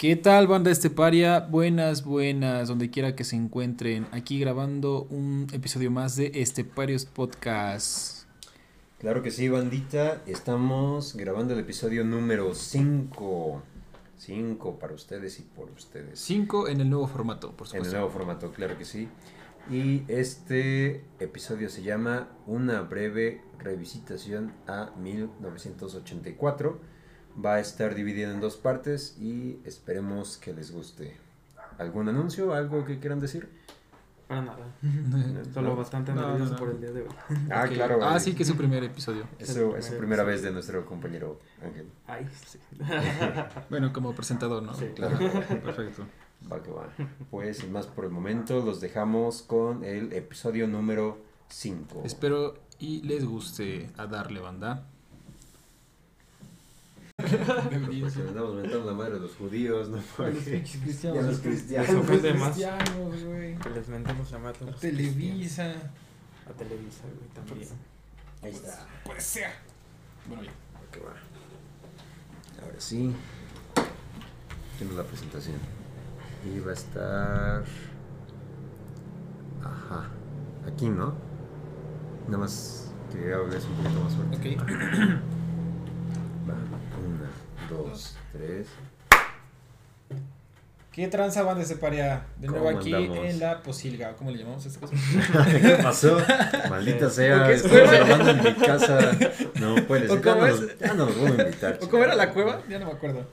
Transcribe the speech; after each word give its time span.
¿Qué 0.00 0.16
tal, 0.16 0.46
banda 0.46 0.70
Esteparia? 0.70 1.40
Buenas, 1.40 2.04
buenas, 2.04 2.68
donde 2.68 2.88
quiera 2.88 3.14
que 3.14 3.22
se 3.22 3.36
encuentren. 3.36 4.06
Aquí 4.12 4.40
grabando 4.40 5.02
un 5.10 5.46
episodio 5.52 5.90
más 5.90 6.16
de 6.16 6.32
Esteparios 6.36 7.04
Podcast. 7.04 8.24
Claro 8.98 9.22
que 9.22 9.30
sí, 9.30 9.50
bandita. 9.50 10.22
Estamos 10.24 11.14
grabando 11.16 11.52
el 11.52 11.60
episodio 11.60 12.02
número 12.02 12.54
5. 12.54 13.62
5 14.16 14.78
para 14.78 14.94
ustedes 14.94 15.38
y 15.38 15.42
por 15.42 15.70
ustedes. 15.70 16.18
5 16.20 16.68
en 16.68 16.80
el 16.80 16.88
nuevo 16.88 17.06
formato, 17.06 17.52
por 17.52 17.66
En 17.66 17.72
supuesto. 17.72 17.88
el 17.88 18.00
nuevo 18.00 18.10
formato, 18.10 18.52
claro 18.52 18.78
que 18.78 18.86
sí. 18.86 19.06
Y 19.70 20.04
este 20.08 21.04
episodio 21.18 21.68
se 21.68 21.82
llama 21.82 22.30
Una 22.46 22.80
breve 22.80 23.42
revisitación 23.58 24.54
a 24.66 24.92
1984. 24.98 26.99
Va 27.42 27.54
a 27.54 27.60
estar 27.60 27.94
dividido 27.94 28.30
en 28.32 28.40
dos 28.40 28.56
partes 28.56 29.16
y 29.18 29.58
esperemos 29.64 30.36
que 30.36 30.52
les 30.52 30.72
guste. 30.72 31.16
¿Algún 31.78 32.08
anuncio? 32.08 32.52
¿Algo 32.54 32.84
que 32.84 32.98
quieran 32.98 33.20
decir? 33.20 33.48
Para 34.28 34.42
nada. 34.42 34.66
Solo 35.54 35.70
No. 35.70 35.76
bastante 35.76 36.12
No, 36.12 36.20
nervioso 36.28 36.44
no, 36.44 36.50
no. 36.52 36.56
por 36.58 36.70
el 36.70 36.80
día 36.80 36.90
de 36.92 37.02
hoy. 37.02 37.08
Ah, 37.50 37.64
Ok. 37.66 37.72
claro. 37.74 37.98
Ah, 38.02 38.20
sí, 38.20 38.34
que 38.34 38.42
es 38.42 38.48
su 38.48 38.56
primer 38.56 38.84
episodio. 38.84 39.24
Es 39.38 39.54
su, 39.54 39.74
es 39.76 39.86
su 39.86 39.96
primera 39.96 40.22
vez 40.22 40.42
de 40.42 40.50
nuestro 40.52 40.84
compañero 40.86 41.40
Ángel. 41.62 41.88
Ay, 42.06 42.28
sí. 42.46 42.58
Bueno, 43.70 43.92
como 43.92 44.12
presentador, 44.14 44.62
¿no? 44.62 44.74
Sí. 44.74 44.86
Claro. 44.94 45.18
Perfecto. 45.64 46.04
Va 46.50 46.62
que 46.62 46.70
va. 46.70 46.88
Pues 47.30 47.58
sin 47.58 47.72
más 47.72 47.86
por 47.86 48.04
el 48.04 48.10
momento, 48.10 48.64
los 48.64 48.80
dejamos 48.80 49.42
con 49.42 49.84
el 49.84 50.12
episodio 50.12 50.66
número 50.66 51.18
5. 51.48 52.02
Espero 52.04 52.54
y 52.78 53.02
les 53.02 53.24
guste 53.24 53.90
a 53.96 54.06
darle 54.06 54.40
banda. 54.40 54.86
Porque 57.20 58.28
andamos 58.28 58.54
mentando 58.54 58.84
la 58.86 58.92
madre 58.94 59.16
a 59.16 59.18
los 59.18 59.34
judíos, 59.36 59.88
¿no? 59.88 59.98
Porque 60.16 60.62
ya 60.64 61.12
los 61.22 61.38
cristianos. 61.40 61.94
más 62.38 62.54
Cristianos, 62.54 63.24
güey. 63.24 63.56
que 63.58 63.70
les 63.70 63.88
mentemos 63.88 64.30
la 64.30 64.38
mata 64.38 64.64
a 64.64 64.68
A 64.68 64.70
los 64.70 64.80
Televisa. 64.80 65.34
cristianos. 65.34 65.76
A 66.48 66.52
Televisa, 66.52 67.02
güey, 67.02 67.28
también. 67.34 67.68
Ahí 68.42 68.50
está. 68.52 68.86
Puede 69.04 69.20
ser. 69.20 69.50
Bueno, 70.28 70.42
ya. 70.42 70.50
Va. 71.04 71.14
Ahora 72.64 72.74
sí. 72.80 73.12
Tenemos 74.78 74.98
la 74.98 75.04
presentación. 75.04 75.56
Y 76.44 76.58
va 76.60 76.70
a 76.70 76.74
estar. 76.74 77.64
Ajá. 79.62 80.08
Aquí, 80.66 80.88
¿no? 80.88 81.14
Nada 82.26 82.38
más 82.38 82.92
que 83.12 83.32
hables 83.32 83.64
un 83.64 83.74
poquito 83.76 84.00
más 84.00 84.14
fuerte. 84.14 84.36
Ok. 84.36 84.68
Va. 86.48 86.54
Dos, 87.70 88.16
tres. 88.32 88.66
¿Qué 90.92 91.06
tranza 91.06 91.42
banda 91.44 91.62
Esteparia? 91.62 92.24
De 92.38 92.48
nuevo 92.48 92.64
¿Cómo 92.66 92.78
aquí 92.78 92.92
andamos? 92.92 93.18
en 93.24 93.38
la 93.38 93.62
posilga. 93.62 94.12
¿Cómo 94.16 94.32
le 94.32 94.38
llamamos 94.38 94.64
a 94.64 94.68
esta 94.68 94.80
cosa? 94.80 94.94
¿Qué 95.62 95.78
pasó? 95.82 96.18
Maldita 96.68 97.08
sea, 97.08 97.48
estamos 97.50 97.90
grabando 97.90 98.30
en 98.30 98.42
mi 98.42 98.54
casa. 98.54 98.98
No 99.60 99.76
puede 99.86 100.06
¿O 100.10 100.14
ser. 100.14 100.24
Ya 100.24 100.48
es? 100.48 100.60
nos, 100.60 100.78
ya 100.78 100.86
no 100.94 101.06
nos 101.06 101.16
vamos 101.20 101.38
a 101.38 101.42
invitar. 101.42 101.78
¿O 101.80 101.88
cómo 101.88 102.02
era 102.04 102.14
la 102.16 102.30
cueva? 102.32 102.60
Ya 102.68 102.78
no 102.80 102.86
me 102.86 102.92
acuerdo. 102.92 103.24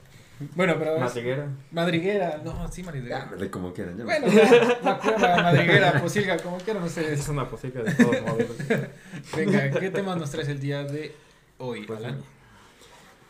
Bueno, 0.54 0.76
pero 0.78 0.94
es 0.94 1.00
Madriguera. 1.00 1.48
madriguera. 1.72 2.40
No, 2.44 2.70
sí, 2.70 2.84
madriguera. 2.84 3.28
doy 3.36 3.48
como 3.48 3.72
quieran. 3.72 3.98
ya 3.98 4.04
Bueno, 4.04 4.28
ya, 4.28 4.78
la 4.84 4.98
cueva, 4.98 5.42
madriguera, 5.42 6.00
posilga, 6.00 6.36
como 6.38 6.58
quieran 6.58 6.84
Es 6.84 6.90
ustedes. 6.96 7.28
una 7.28 7.48
posible 7.48 7.82
de 7.82 7.92
todos 7.92 8.22
modos. 8.22 8.46
Venga, 9.36 9.68
¿qué 9.80 9.90
temas 9.90 10.16
nos 10.16 10.30
traes 10.30 10.46
el 10.48 10.60
día 10.60 10.84
de 10.84 11.12
hoy, 11.58 11.84
Pues, 11.86 11.98
Alan? 11.98 12.22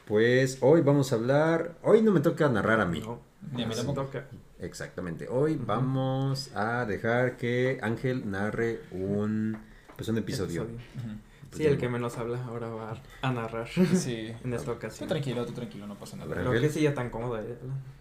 Pues 0.09 0.56
hoy 0.62 0.81
vamos 0.81 1.12
a 1.12 1.17
hablar. 1.17 1.75
Hoy 1.83 2.01
no 2.01 2.12
me 2.12 2.20
toca 2.20 2.48
narrar 2.48 2.81
a 2.81 2.87
mí. 2.87 3.01
No, 3.01 3.20
Ni 3.53 3.62
a 3.62 3.67
mí 3.67 3.75
no 3.75 3.83
tampoco. 3.84 4.06
toca. 4.06 4.25
Exactamente. 4.59 5.28
Hoy 5.28 5.56
vamos 5.62 6.50
a 6.55 6.87
dejar 6.87 7.37
que 7.37 7.78
Ángel 7.83 8.31
narre 8.31 8.81
un, 8.91 9.59
pues 9.97 10.09
un 10.09 10.17
episodio. 10.17 10.62
Episodio. 10.62 10.81
Ujú. 10.97 11.19
Sí, 11.56 11.65
el 11.65 11.77
que 11.78 11.88
menos 11.88 12.16
habla 12.19 12.43
ahora 12.44 12.69
va 12.69 12.94
a 13.22 13.33
narrar 13.33 13.69
Sí. 13.69 14.33
en 14.44 14.53
esta 14.55 14.66
Tú 14.66 14.72
ocasión. 14.72 15.09
tranquilo, 15.10 15.44
tú 15.44 15.53
tranquilo, 15.53 15.87
no 15.87 15.94
pasa 15.94 16.16
nada. 16.16 16.31
Ángel. 16.34 16.49
Creo 16.49 16.60
que 16.62 16.69
sí 16.71 16.81
ya 16.81 16.94
tan 16.94 17.10
cómoda. 17.10 17.43
¿eh? 17.43 17.59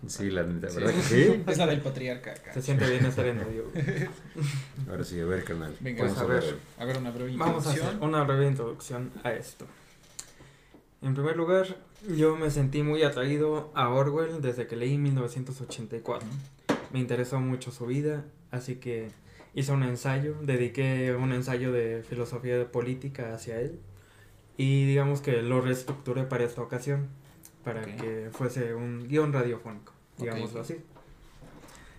Sí, 0.07 0.29
la 0.31 0.43
neta, 0.43 0.69
Sí. 0.69 0.77
¿verdad 0.77 0.93
que 0.93 1.01
sí? 1.01 1.43
Es 1.47 1.57
la 1.57 1.67
del 1.67 1.81
patriarca 1.81 2.31
acá. 2.31 2.53
Se 2.53 2.61
siente 2.61 2.89
bien 2.89 3.05
estar 3.05 3.25
en 3.25 3.37
medio. 3.37 3.63
Ahora 4.89 5.03
sí, 5.03 5.19
a 5.19 5.25
ver, 5.25 5.43
carnal. 5.43 5.75
Venga, 5.81 6.03
vamos 6.03 6.17
pues, 6.23 6.29
a 6.29 6.31
a 6.31 6.39
ver. 6.39 6.57
A 6.79 6.85
ver, 6.85 6.97
una 6.97 7.11
breve 7.11 7.35
Vamos 7.37 7.67
a 7.67 7.69
hacer 7.69 7.81
introducción. 7.83 8.09
una 8.09 8.23
breve 8.23 8.47
introducción 8.47 9.11
a 9.23 9.31
esto. 9.33 9.65
En 11.01 11.13
primer 11.13 11.37
lugar, 11.37 11.67
yo 12.15 12.35
me 12.35 12.49
sentí 12.51 12.83
muy 12.83 13.03
atraído 13.03 13.71
a 13.73 13.89
Orwell 13.89 14.41
desde 14.41 14.67
que 14.67 14.75
leí 14.75 14.97
1984. 14.97 16.27
Me 16.93 16.99
interesó 16.99 17.39
mucho 17.39 17.71
su 17.71 17.85
vida, 17.85 18.25
así 18.51 18.75
que 18.75 19.09
hice 19.53 19.71
un 19.71 19.83
ensayo, 19.83 20.35
dediqué 20.41 21.15
un 21.15 21.31
ensayo 21.33 21.71
de 21.71 22.03
filosofía 22.07 22.57
de 22.57 22.65
política 22.65 23.33
hacia 23.33 23.59
él 23.59 23.79
y 24.57 24.85
digamos 24.85 25.21
que 25.21 25.41
lo 25.41 25.61
reestructuré 25.61 26.23
para 26.23 26.43
esta 26.43 26.61
ocasión, 26.61 27.07
para 27.63 27.81
que 27.81 28.29
fuese 28.31 28.73
un 28.73 29.07
guion 29.07 29.33
radiofónico, 29.33 29.93
digámoslo 30.17 30.61
así. 30.61 30.77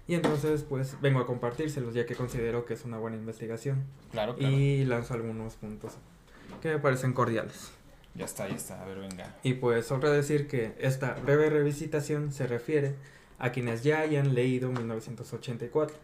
Y 0.07 0.15
entonces 0.15 0.63
pues 0.63 0.97
vengo 1.03 1.21
a 1.21 1.27
compartírselos 1.27 1.93
ya 1.93 2.07
que 2.07 2.15
considero 2.15 2.65
que 2.65 2.73
es 2.75 2.85
una 2.87 2.97
buena 2.97 3.19
investigación 3.19 3.85
Claro, 4.11 4.37
claro. 4.37 4.55
y 4.55 4.85
lanzo 4.87 5.13
algunos 5.13 5.57
puntos 5.57 5.93
que 6.63 6.71
me 6.71 6.79
parecen 6.79 7.13
cordiales. 7.13 7.73
Ya 8.19 8.25
está, 8.25 8.49
ya 8.49 8.57
está. 8.57 8.83
A 8.83 8.85
ver, 8.87 8.99
venga. 8.99 9.37
Y 9.45 9.55
pues 9.55 9.87
sobra 9.87 10.11
decir 10.11 10.49
que 10.49 10.75
esta 10.81 11.15
breve 11.15 11.51
revisitación 11.51 12.33
se 12.33 12.47
refiere 12.47 12.95
a 13.39 13.53
quienes 13.53 13.85
ya 13.85 14.01
hayan 14.01 14.35
leído 14.35 14.71
1984. 14.73 15.97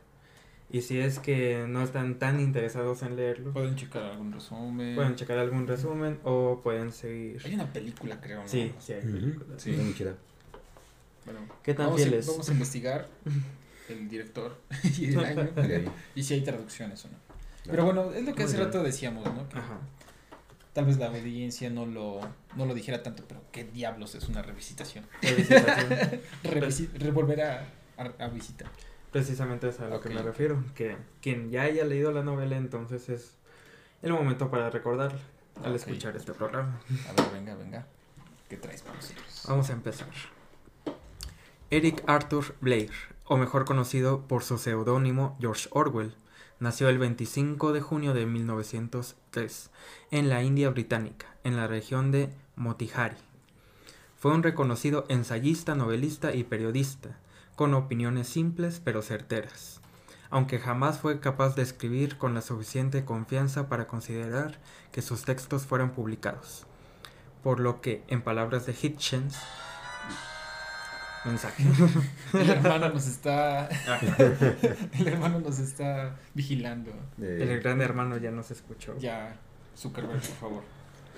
Y 0.70 0.80
si 0.82 0.98
es 0.98 1.18
que 1.18 1.66
no 1.68 1.82
están 1.82 2.18
tan 2.18 2.40
interesados 2.40 3.02
en 3.02 3.16
leerlo, 3.16 3.52
Pueden 3.52 3.76
checar 3.76 4.02
algún 4.04 4.32
resumen. 4.32 4.94
pueden 4.94 5.14
checar 5.16 5.38
algún 5.38 5.66
resumen 5.66 6.18
o 6.24 6.60
pueden 6.62 6.90
seguir. 6.92 7.40
Hay 7.44 7.54
una 7.54 7.72
película, 7.72 8.20
creo, 8.20 8.42
¿no? 8.42 8.48
Sí, 8.48 8.72
sí 8.80 8.92
hay 8.94 9.00
Ujú. 9.00 9.10
películas. 9.12 9.62
Sí. 9.62 9.72
Bueno, 11.24 11.40
¿Qué 11.62 11.74
tan 11.74 11.86
vamos, 11.86 12.00
a, 12.00 12.04
fieles? 12.04 12.26
vamos 12.26 12.48
a 12.48 12.52
investigar 12.52 13.08
el 13.88 14.08
director 14.08 14.56
y 14.98 15.06
el 15.06 15.18
año. 15.24 15.48
Y 16.14 16.22
si 16.22 16.34
hay 16.34 16.40
traducciones 16.42 17.04
o 17.04 17.08
no. 17.08 17.16
Pero 17.66 17.84
bueno, 17.84 18.12
es 18.12 18.24
lo 18.24 18.34
que 18.34 18.42
hace 18.44 18.56
rato 18.58 18.82
decíamos, 18.82 19.24
¿no? 19.24 19.48
Que 19.48 19.58
Ajá. 19.58 19.78
Tal 20.74 20.84
vez 20.84 20.98
la 20.98 21.06
audiencia 21.06 21.70
no 21.70 21.86
lo, 21.86 22.20
no 22.56 22.66
lo 22.66 22.74
dijera 22.74 23.02
tanto, 23.02 23.24
pero 23.26 23.40
¿qué 23.50 23.64
diablos 23.64 24.14
es 24.14 24.28
una 24.28 24.42
revisitación? 24.42 25.06
Revisitación. 25.22 25.88
Revisi- 26.44 26.92
revolver 26.98 27.40
a, 27.40 27.66
a, 27.96 28.24
a 28.24 28.28
visitar. 28.28 28.68
Precisamente 29.10 29.68
es 29.68 29.80
a 29.80 29.88
lo 29.88 30.00
que 30.00 30.10
me 30.10 30.20
refiero. 30.20 30.62
Que 30.74 30.96
quien 31.22 31.50
ya 31.50 31.62
haya 31.62 31.84
leído 31.84 32.12
la 32.12 32.22
novela, 32.22 32.56
entonces 32.56 33.08
es 33.08 33.36
el 34.02 34.12
momento 34.12 34.50
para 34.50 34.68
recordarla 34.70 35.20
al 35.64 35.74
escuchar 35.74 36.16
este 36.16 36.32
programa. 36.34 36.80
A 37.08 37.12
ver, 37.22 37.30
venga, 37.32 37.54
venga. 37.54 37.86
¿Qué 38.48 38.56
traes 38.56 38.82
para 38.82 38.96
nosotros? 38.96 39.44
Vamos 39.48 39.70
a 39.70 39.72
empezar. 39.72 40.08
Eric 41.70 42.02
Arthur 42.06 42.56
Blair, 42.60 42.90
o 43.24 43.36
mejor 43.36 43.64
conocido 43.64 44.26
por 44.26 44.42
su 44.42 44.58
seudónimo 44.58 45.36
George 45.40 45.68
Orwell, 45.70 46.14
nació 46.64 46.88
el 46.88 46.96
25 46.96 47.74
de 47.74 47.82
junio 47.82 48.14
de 48.14 48.24
1903 48.24 49.70
en 50.10 50.30
la 50.30 50.42
India 50.42 50.70
británica, 50.70 51.26
en 51.44 51.56
la 51.56 51.66
región 51.66 52.10
de 52.10 52.30
Motihari. 52.56 53.18
Fue 54.18 54.32
un 54.32 54.42
reconocido 54.42 55.04
ensayista, 55.10 55.74
novelista 55.74 56.34
y 56.34 56.42
periodista, 56.42 57.18
con 57.54 57.74
opiniones 57.74 58.28
simples 58.28 58.80
pero 58.82 59.02
certeras, 59.02 59.82
aunque 60.30 60.58
jamás 60.58 60.98
fue 60.98 61.20
capaz 61.20 61.54
de 61.54 61.62
escribir 61.62 62.16
con 62.16 62.32
la 62.32 62.40
suficiente 62.40 63.04
confianza 63.04 63.68
para 63.68 63.86
considerar 63.86 64.58
que 64.90 65.02
sus 65.02 65.24
textos 65.26 65.66
fueran 65.66 65.92
publicados 65.92 66.66
por 67.44 67.60
lo 67.60 67.82
que, 67.82 68.02
en 68.08 68.22
palabras 68.22 68.64
de 68.64 68.72
Hitchens, 68.72 69.38
mensaje. 71.24 71.64
El 72.32 72.50
hermano 72.50 72.88
nos 72.90 73.06
está. 73.06 73.68
el 73.68 75.08
hermano 75.08 75.40
nos 75.40 75.58
está 75.58 76.16
vigilando. 76.34 76.90
Eh, 77.20 77.38
El 77.40 77.60
gran 77.60 77.80
hermano 77.80 78.16
ya 78.16 78.30
nos 78.30 78.50
escuchó. 78.50 78.96
Ya, 78.98 79.36
Zuckerberg, 79.76 80.20
por 80.20 80.36
favor. 80.36 80.62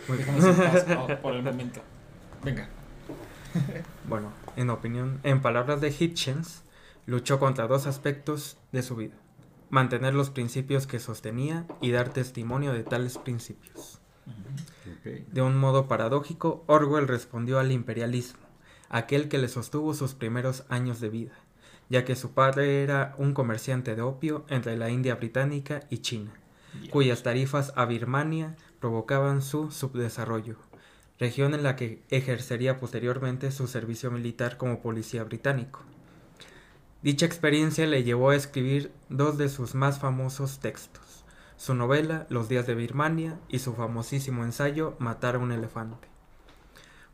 Muy 0.09 0.19
Déjanos 0.19 0.45
en 0.45 0.57
paz 0.57 1.19
por 1.21 1.35
el 1.35 1.43
momento. 1.43 1.81
Venga. 2.45 2.69
Bueno, 4.09 4.33
en 4.57 4.71
opinión, 4.71 5.21
en 5.23 5.41
palabras 5.41 5.81
de 5.81 5.89
Hitchens, 5.89 6.63
luchó 7.07 7.39
contra 7.39 7.67
dos 7.67 7.87
aspectos 7.87 8.59
de 8.73 8.83
su 8.83 8.97
vida. 8.97 9.15
Mantener 9.71 10.15
los 10.15 10.31
principios 10.31 10.87
que 10.87 11.01
sostenía 11.01 11.67
y 11.81 11.91
dar 11.91 12.11
testimonio 12.11 12.73
de 12.73 12.85
tales 12.85 13.19
principios. 13.19 14.01
De 15.33 15.43
un 15.43 15.57
modo 15.57 15.89
paradójico, 15.89 16.65
Orwell 16.67 17.09
respondió 17.09 17.59
al 17.59 17.73
imperialismo, 17.73 18.41
aquel 18.89 19.29
que 19.29 19.39
le 19.39 19.49
sostuvo 19.49 19.95
sus 19.95 20.15
primeros 20.15 20.65
años 20.69 21.01
de 21.01 21.09
vida, 21.09 21.33
ya 21.89 22.05
que 22.05 22.17
su 22.17 22.33
padre 22.33 22.83
era 22.83 23.15
un 23.19 23.35
comerciante 23.35 23.95
de 23.95 24.03
opio 24.03 24.45
entre 24.49 24.77
la 24.77 24.91
India 24.91 25.15
británica 25.15 25.81
y 25.91 25.99
China, 25.99 26.33
Ya. 26.83 26.91
cuyas 26.91 27.23
tarifas 27.23 27.73
a 27.77 27.85
Birmania 27.87 28.57
provocaban 28.81 29.43
su 29.43 29.71
subdesarrollo, 29.71 30.57
región 31.19 31.55
en 31.55 31.63
la 31.63 31.77
que 31.77 32.03
ejercería 32.11 32.79
posteriormente 32.79 33.51
su 33.51 33.67
servicio 33.67 34.11
militar 34.11 34.57
como 34.57 34.81
policía 34.81 35.25
británico. 35.25 35.81
Dicha 37.03 37.27
experiencia 37.27 37.87
le 37.87 38.05
llevó 38.05 38.31
a 38.31 38.37
escribir 38.37 38.93
dos 39.09 39.39
de 39.39 39.49
sus 39.49 39.75
más 39.75 39.99
famosos 39.99 40.59
textos, 40.59 41.25
su 41.57 41.75
novela 41.75 42.27
Los 42.29 42.49
días 42.49 42.67
de 42.67 42.75
Birmania 42.75 43.39
y 43.49 43.61
su 43.61 43.75
famosísimo 43.75 44.45
ensayo 44.45 44.97
Matar 44.99 45.37
a 45.37 45.39
un 45.39 45.53
elefante. 45.53 46.09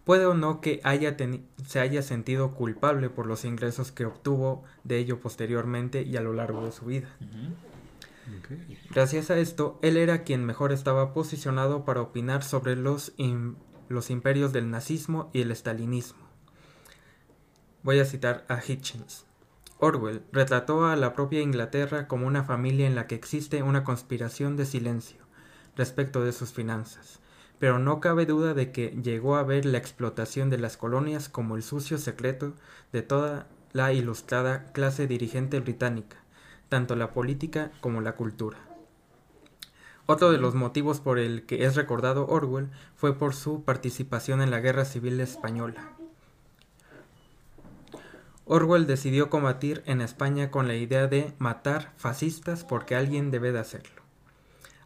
Puede 0.04 0.26
o 0.26 0.34
no 0.34 0.60
que 0.60 0.80
haya 0.82 1.16
se 1.66 1.80
haya 1.80 2.02
sentido 2.02 2.54
culpable 2.54 3.08
por 3.08 3.26
los 3.26 3.44
ingresos 3.44 3.92
que 3.92 4.04
obtuvo 4.04 4.64
de 4.82 4.98
ello 4.98 5.20
posteriormente 5.20 6.02
y 6.02 6.16
a 6.16 6.20
lo 6.20 6.32
largo 6.32 6.64
de 6.64 6.72
su 6.72 6.86
vida. 6.86 7.08
Gracias 8.90 9.30
a 9.30 9.38
esto, 9.38 9.78
él 9.82 9.96
era 9.96 10.22
quien 10.22 10.44
mejor 10.44 10.72
estaba 10.72 11.12
posicionado 11.12 11.84
para 11.84 12.02
opinar 12.02 12.42
sobre 12.42 12.76
los, 12.76 13.12
los 13.88 14.10
imperios 14.10 14.52
del 14.52 14.70
nazismo 14.70 15.30
y 15.32 15.42
el 15.42 15.50
estalinismo. 15.50 16.22
Voy 17.82 17.98
a 17.98 18.04
citar 18.04 18.44
a 18.48 18.60
Hitchens. 18.64 19.24
Orwell 19.78 20.22
retrató 20.30 20.86
a 20.86 20.94
la 20.94 21.12
propia 21.12 21.40
Inglaterra 21.40 22.06
como 22.06 22.28
una 22.28 22.44
familia 22.44 22.86
en 22.86 22.94
la 22.94 23.08
que 23.08 23.16
existe 23.16 23.64
una 23.64 23.82
conspiración 23.82 24.56
de 24.56 24.66
silencio 24.66 25.18
respecto 25.74 26.22
de 26.22 26.32
sus 26.32 26.52
finanzas, 26.52 27.18
pero 27.62 27.78
no 27.78 28.00
cabe 28.00 28.26
duda 28.26 28.54
de 28.54 28.72
que 28.72 28.88
llegó 29.04 29.36
a 29.36 29.44
ver 29.44 29.66
la 29.66 29.78
explotación 29.78 30.50
de 30.50 30.58
las 30.58 30.76
colonias 30.76 31.28
como 31.28 31.54
el 31.54 31.62
sucio 31.62 31.96
secreto 31.96 32.54
de 32.90 33.02
toda 33.02 33.46
la 33.72 33.92
ilustrada 33.92 34.72
clase 34.72 35.06
dirigente 35.06 35.60
británica, 35.60 36.16
tanto 36.68 36.96
la 36.96 37.12
política 37.12 37.70
como 37.80 38.00
la 38.00 38.16
cultura. 38.16 38.58
Otro 40.06 40.32
de 40.32 40.38
los 40.38 40.56
motivos 40.56 40.98
por 40.98 41.20
el 41.20 41.46
que 41.46 41.64
es 41.64 41.76
recordado 41.76 42.26
Orwell 42.26 42.68
fue 42.96 43.16
por 43.16 43.32
su 43.32 43.62
participación 43.62 44.42
en 44.42 44.50
la 44.50 44.58
Guerra 44.58 44.84
Civil 44.84 45.20
Española. 45.20 45.92
Orwell 48.44 48.88
decidió 48.88 49.30
combatir 49.30 49.84
en 49.86 50.00
España 50.00 50.50
con 50.50 50.66
la 50.66 50.74
idea 50.74 51.06
de 51.06 51.32
matar 51.38 51.92
fascistas 51.96 52.64
porque 52.64 52.96
alguien 52.96 53.30
debe 53.30 53.52
de 53.52 53.60
hacerlo. 53.60 54.02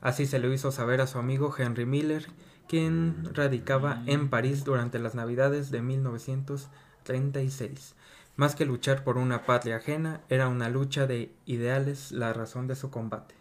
Así 0.03 0.27
se 0.27 0.39
lo 0.39 0.53
hizo 0.53 0.71
saber 0.73 1.01
a 1.01 1.07
su 1.07 1.19
amigo 1.19 1.55
Henry 1.57 1.87
Miller, 1.87 2.27
quien 2.69 3.35
radicaba 3.35 4.03
en 4.07 4.29
París 4.29 4.65
durante 4.65 4.99
las 4.99 5.15
Navidades 5.15 5.71
de 5.71 5.83
1936. 5.83 7.95
Más 8.37 8.55
que 8.55 8.67
luchar 8.67 9.05
por 9.05 9.19
una 9.19 9.47
patria 9.47 9.77
ajena, 9.77 10.21
era 10.29 10.49
una 10.49 10.69
lucha 10.69 11.07
de 11.07 11.33
ideales 11.47 12.13
la 12.13 12.33
razón 12.33 12.67
de 12.67 12.77
su 12.77 12.91
combate. 12.91 13.35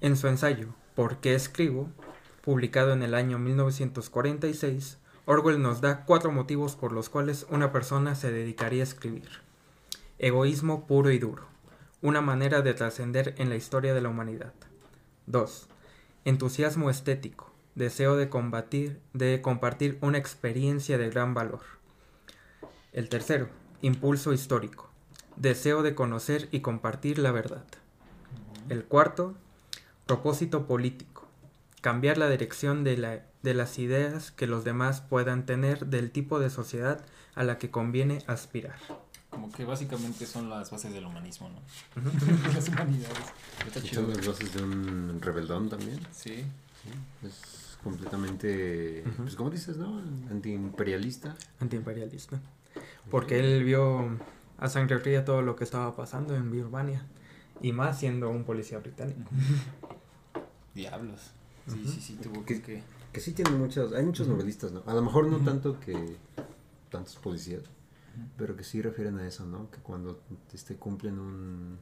En 0.00 0.16
su 0.16 0.28
ensayo 0.28 0.74
¿Por 0.96 1.18
qué 1.18 1.34
escribo?, 1.34 1.90
publicado 2.40 2.94
en 2.94 3.02
el 3.02 3.14
año 3.14 3.38
1946, 3.38 4.96
Orwell 5.26 5.60
nos 5.60 5.82
da 5.82 6.06
cuatro 6.06 6.32
motivos 6.32 6.74
por 6.74 6.92
los 6.92 7.10
cuales 7.10 7.46
una 7.50 7.70
persona 7.70 8.14
se 8.14 8.32
dedicaría 8.32 8.82
a 8.82 8.84
escribir. 8.84 9.28
Egoísmo 10.18 10.86
puro 10.86 11.10
y 11.10 11.18
duro. 11.18 11.44
Una 12.00 12.22
manera 12.22 12.62
de 12.62 12.72
trascender 12.72 13.34
en 13.36 13.50
la 13.50 13.56
historia 13.56 13.92
de 13.92 14.00
la 14.00 14.08
humanidad. 14.08 14.54
2. 15.26 15.68
Entusiasmo 16.26 16.90
estético. 16.90 17.52
Deseo 17.76 18.16
de 18.16 18.28
combatir, 18.28 18.98
de 19.12 19.40
compartir 19.40 19.96
una 20.00 20.18
experiencia 20.18 20.98
de 20.98 21.08
gran 21.08 21.34
valor. 21.34 21.60
El 22.92 23.08
tercero, 23.08 23.48
impulso 23.80 24.32
histórico. 24.32 24.90
Deseo 25.36 25.84
de 25.84 25.94
conocer 25.94 26.48
y 26.50 26.62
compartir 26.62 27.20
la 27.20 27.30
verdad. 27.30 27.64
El 28.68 28.82
cuarto, 28.86 29.36
propósito 30.04 30.66
político. 30.66 31.28
Cambiar 31.80 32.18
la 32.18 32.28
dirección 32.28 32.82
de 32.82 33.22
de 33.42 33.54
las 33.54 33.78
ideas 33.78 34.32
que 34.32 34.48
los 34.48 34.64
demás 34.64 35.02
puedan 35.02 35.46
tener 35.46 35.86
del 35.86 36.10
tipo 36.10 36.40
de 36.40 36.50
sociedad 36.50 37.04
a 37.36 37.44
la 37.44 37.58
que 37.58 37.70
conviene 37.70 38.24
aspirar. 38.26 38.80
Como 39.36 39.52
que 39.52 39.66
básicamente 39.66 40.24
son 40.24 40.48
las 40.48 40.70
bases 40.70 40.94
del 40.94 41.04
humanismo, 41.04 41.50
¿no? 41.50 42.02
las 42.54 42.68
humanidades. 42.70 43.18
son 43.92 44.08
las 44.08 44.26
bases 44.26 44.54
de 44.54 44.62
un 44.62 45.20
rebeldón 45.20 45.68
también. 45.68 46.00
Sí. 46.10 46.42
Es 47.22 47.76
completamente, 47.84 49.04
pues 49.18 49.36
como 49.36 49.50
dices, 49.50 49.76
¿no? 49.76 50.00
Antiimperialista. 50.30 51.36
Antiimperialista. 51.60 52.40
Porque 53.10 53.38
él 53.38 53.62
vio 53.62 54.18
a 54.56 54.70
sangre 54.70 55.00
fría 55.00 55.26
todo 55.26 55.42
lo 55.42 55.54
que 55.54 55.64
estaba 55.64 55.94
pasando 55.94 56.34
en 56.34 56.50
Birmania. 56.50 57.04
Y 57.60 57.72
más 57.72 58.00
siendo 58.00 58.30
un 58.30 58.44
policía 58.44 58.78
británico. 58.78 59.20
Diablos. 60.74 61.32
Sí, 61.66 61.82
sí, 61.86 62.00
sí, 62.00 62.18
tuvo 62.22 62.42
que 62.42 62.82
que 63.12 63.20
sí 63.20 63.32
tienen 63.32 63.58
muchos, 63.58 63.92
hay 63.92 64.04
muchos 64.04 64.28
novelistas, 64.28 64.72
¿no? 64.72 64.82
A 64.86 64.94
lo 64.94 65.02
mejor 65.02 65.26
no 65.26 65.38
tanto 65.38 65.78
que 65.78 66.16
tantos 66.90 67.16
policías, 67.16 67.62
pero 68.36 68.56
que 68.56 68.64
sí 68.64 68.82
refieren 68.82 69.18
a 69.18 69.26
eso, 69.26 69.46
¿no? 69.46 69.70
Que 69.70 69.78
cuando 69.78 70.22
este, 70.52 70.76
cumplen 70.76 71.18
un, 71.18 71.78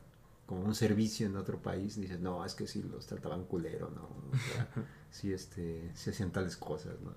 como 0.47 0.63
un 0.63 0.75
servicio 0.75 1.27
en 1.27 1.37
otro 1.37 1.61
país, 1.61 1.97
dices, 1.97 2.21
no, 2.21 2.45
es 2.45 2.55
que 2.55 2.67
sí 2.67 2.83
los 2.83 3.07
trataban 3.07 3.45
culero, 3.45 3.91
¿no? 3.91 4.03
O 4.03 4.55
sea, 4.55 4.69
sí, 5.11 5.33
este, 5.33 5.91
sí 5.95 6.11
hacían 6.11 6.31
tales 6.31 6.57
cosas, 6.57 7.01
¿no? 7.03 7.13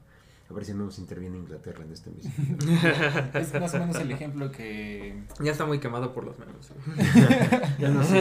A 0.50 0.54
ver 0.54 0.64
si 0.64 0.74
no 0.74 0.86
nos 0.86 0.98
interviene 0.98 1.38
Inglaterra 1.38 1.84
en 1.84 1.92
este 1.92 2.10
mismo. 2.10 2.32
es 3.34 3.54
más 3.54 3.74
o 3.74 3.80
menos 3.80 3.98
el 3.98 4.12
ejemplo 4.12 4.50
que... 4.50 5.24
Ya 5.42 5.52
está 5.52 5.66
muy 5.66 5.80
quemado 5.80 6.14
por 6.14 6.24
los 6.24 6.40
memes. 6.40 6.72
ya 7.80 7.90
no 7.90 8.02
sé 8.04 8.20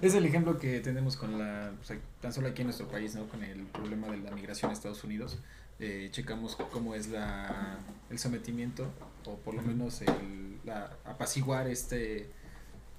es 0.00 0.14
el 0.14 0.24
ejemplo 0.24 0.56
que 0.56 0.78
tenemos 0.78 1.16
con 1.16 1.36
la... 1.36 1.72
O 1.80 1.84
sea, 1.84 1.98
tan 2.20 2.32
solo 2.32 2.46
aquí 2.48 2.62
en 2.62 2.68
nuestro 2.68 2.86
país, 2.86 3.16
¿no? 3.16 3.26
Con 3.28 3.42
el 3.42 3.62
problema 3.66 4.06
de 4.06 4.18
la 4.18 4.30
migración 4.30 4.70
a 4.70 4.74
Estados 4.74 5.02
Unidos. 5.02 5.38
Eh, 5.80 6.08
checamos 6.10 6.56
cómo 6.56 6.94
es 6.94 7.08
la, 7.08 7.78
el 8.10 8.18
sometimiento, 8.18 8.90
o 9.24 9.36
por 9.36 9.54
lo 9.54 9.62
menos 9.62 10.02
el, 10.02 10.58
la, 10.64 10.96
apaciguar 11.04 11.68
este, 11.68 12.30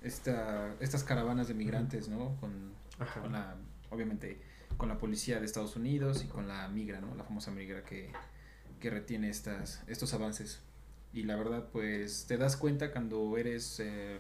esta, 0.02 0.74
estas 0.80 1.04
caravanas 1.04 1.48
de 1.48 1.54
migrantes, 1.54 2.08
¿no? 2.08 2.36
Con, 2.40 2.72
con 3.22 3.32
la... 3.32 3.56
Obviamente 3.92 4.38
con 4.78 4.88
la 4.88 4.98
policía 4.98 5.42
de 5.42 5.46
Estados 5.46 5.76
Unidos 5.76 6.24
y 6.24 6.28
con 6.28 6.48
la 6.48 6.66
migra, 6.70 7.02
¿no? 7.02 7.14
La 7.16 7.26
famosa 7.26 7.52
migra 7.52 7.84
que 7.84 8.14
que 8.80 8.90
retiene 8.90 9.30
estas, 9.30 9.82
estos 9.88 10.14
avances. 10.14 10.60
Y 11.14 11.24
la 11.24 11.36
verdad, 11.36 11.68
pues 11.72 12.26
te 12.28 12.38
das 12.38 12.56
cuenta 12.56 12.92
cuando 12.92 13.38
eres 13.38 13.80
eh, 13.80 14.20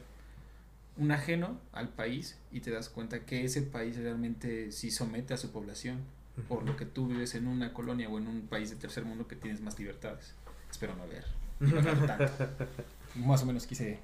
un 0.97 1.11
ajeno 1.11 1.59
al 1.71 1.89
país 1.89 2.37
y 2.51 2.61
te 2.61 2.71
das 2.71 2.89
cuenta 2.89 3.25
que 3.25 3.43
ese 3.43 3.61
país 3.61 3.97
realmente 3.97 4.71
sí 4.71 4.91
somete 4.91 5.33
a 5.33 5.37
su 5.37 5.51
población, 5.51 5.99
por 6.47 6.63
lo 6.63 6.75
que 6.75 6.85
tú 6.85 7.07
vives 7.07 7.35
en 7.35 7.47
una 7.47 7.73
colonia 7.73 8.09
o 8.09 8.17
en 8.17 8.27
un 8.27 8.41
país 8.47 8.69
de 8.69 8.75
tercer 8.75 9.05
mundo 9.05 9.27
que 9.27 9.35
tienes 9.35 9.61
más 9.61 9.77
libertades. 9.77 10.33
Espero 10.69 10.95
no 10.95 11.03
haber. 11.03 11.25
Más 13.15 13.43
o 13.43 13.45
menos 13.45 13.65
quise 13.65 13.99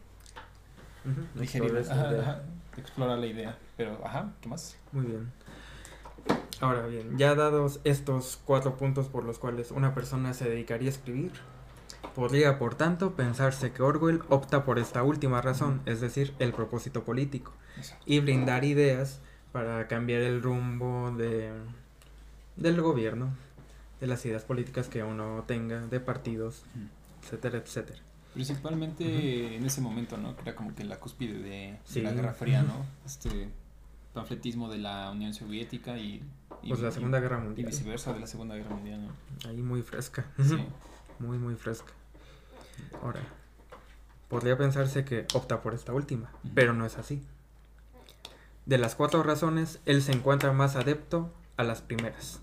digerir, 1.35 1.85
explorar 2.77 3.19
la 3.19 3.25
idea. 3.25 3.57
Pero, 3.77 4.01
ajá, 4.05 4.33
¿qué 4.41 4.49
más? 4.49 4.75
Muy 4.91 5.05
bien. 5.05 5.31
Ahora 6.59 6.87
bien, 6.87 7.17
ya 7.17 7.35
dados 7.35 7.81
estos 7.83 8.39
cuatro 8.45 8.77
puntos 8.77 9.07
por 9.07 9.23
los 9.23 9.37
cuales 9.37 9.71
una 9.71 9.93
persona 9.93 10.33
se 10.33 10.49
dedicaría 10.49 10.87
a 10.87 10.91
escribir, 10.91 11.31
podría 12.15 12.57
por 12.57 12.75
tanto 12.75 13.13
pensarse 13.15 13.71
que 13.71 13.83
Orwell 13.83 14.23
opta 14.29 14.63
por 14.63 14.79
esta 14.79 15.03
última 15.03 15.41
razón, 15.41 15.81
es 15.85 16.01
decir, 16.01 16.33
el 16.39 16.53
propósito 16.53 17.03
político, 17.03 17.53
y 18.05 18.19
brindar 18.21 18.63
ideas 18.63 19.19
para 19.51 19.87
cambiar 19.87 20.21
el 20.21 20.41
rumbo 20.41 21.11
de, 21.11 21.51
del 22.55 22.81
gobierno, 22.81 23.33
de 23.99 24.07
las 24.07 24.25
ideas 24.25 24.43
políticas 24.43 24.87
que 24.87 25.03
uno 25.03 25.43
tenga, 25.47 25.87
de 25.87 25.99
partidos, 25.99 26.63
etcétera, 27.23 27.57
etcétera. 27.57 27.99
Principalmente 28.33 29.55
en 29.55 29.65
ese 29.65 29.81
momento, 29.81 30.17
¿no? 30.17 30.35
Que 30.35 30.41
era 30.41 30.55
como 30.55 30.75
que 30.75 30.83
la 30.83 30.99
cúspide 30.99 31.39
de, 31.39 32.01
la 32.01 32.11
Guerra 32.11 32.33
Fría, 32.33 32.63
¿no? 32.63 32.85
Este 33.05 33.49
panfletismo 34.13 34.69
de 34.69 34.77
la 34.77 35.11
Unión 35.11 35.33
Soviética 35.33 35.97
y 35.97 36.23
pues 36.67 36.79
la 36.79 36.91
Segunda 36.91 37.19
Guerra 37.19 37.37
Mundial. 37.37 37.67
Y 37.67 37.71
viceversa 37.71 38.13
de 38.13 38.19
la 38.19 38.27
Segunda 38.27 38.55
Guerra 38.55 38.75
Mundial. 38.75 39.09
Ahí 39.47 39.61
muy 39.61 39.81
fresca. 39.81 40.25
Sí. 40.41 40.57
muy, 41.19 41.37
muy 41.37 41.55
fresca. 41.55 41.93
Ahora, 43.01 43.21
podría 44.27 44.57
pensarse 44.57 45.05
que 45.05 45.25
opta 45.33 45.61
por 45.61 45.73
esta 45.73 45.93
última, 45.93 46.31
pero 46.53 46.73
no 46.73 46.85
es 46.85 46.97
así. 46.97 47.21
De 48.65 48.77
las 48.77 48.95
cuatro 48.95 49.21
razones, 49.23 49.79
él 49.85 50.01
se 50.01 50.11
encuentra 50.11 50.51
más 50.51 50.75
adepto 50.75 51.31
a 51.55 51.63
las 51.63 51.81
primeras. 51.81 52.41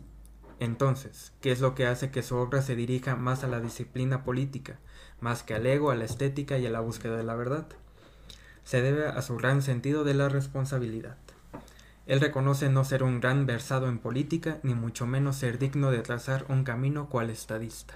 Entonces, 0.62 1.32
¿qué 1.40 1.50
es 1.50 1.60
lo 1.60 1.74
que 1.74 1.88
hace 1.88 2.12
que 2.12 2.22
su 2.22 2.36
obra 2.36 2.62
se 2.62 2.76
dirija 2.76 3.16
más 3.16 3.42
a 3.42 3.48
la 3.48 3.58
disciplina 3.58 4.22
política, 4.22 4.78
más 5.20 5.42
que 5.42 5.54
al 5.54 5.66
ego, 5.66 5.90
a 5.90 5.96
la 5.96 6.04
estética 6.04 6.56
y 6.56 6.66
a 6.66 6.70
la 6.70 6.78
búsqueda 6.78 7.16
de 7.16 7.24
la 7.24 7.34
verdad? 7.34 7.66
Se 8.62 8.80
debe 8.80 9.08
a 9.08 9.20
su 9.22 9.36
gran 9.36 9.62
sentido 9.62 10.04
de 10.04 10.14
la 10.14 10.28
responsabilidad. 10.28 11.16
Él 12.06 12.20
reconoce 12.20 12.68
no 12.68 12.84
ser 12.84 13.02
un 13.02 13.18
gran 13.18 13.44
versado 13.44 13.88
en 13.88 13.98
política, 13.98 14.60
ni 14.62 14.72
mucho 14.74 15.04
menos 15.04 15.34
ser 15.34 15.58
digno 15.58 15.90
de 15.90 15.98
trazar 15.98 16.44
un 16.48 16.62
camino 16.62 17.08
cual 17.08 17.30
estadista. 17.30 17.94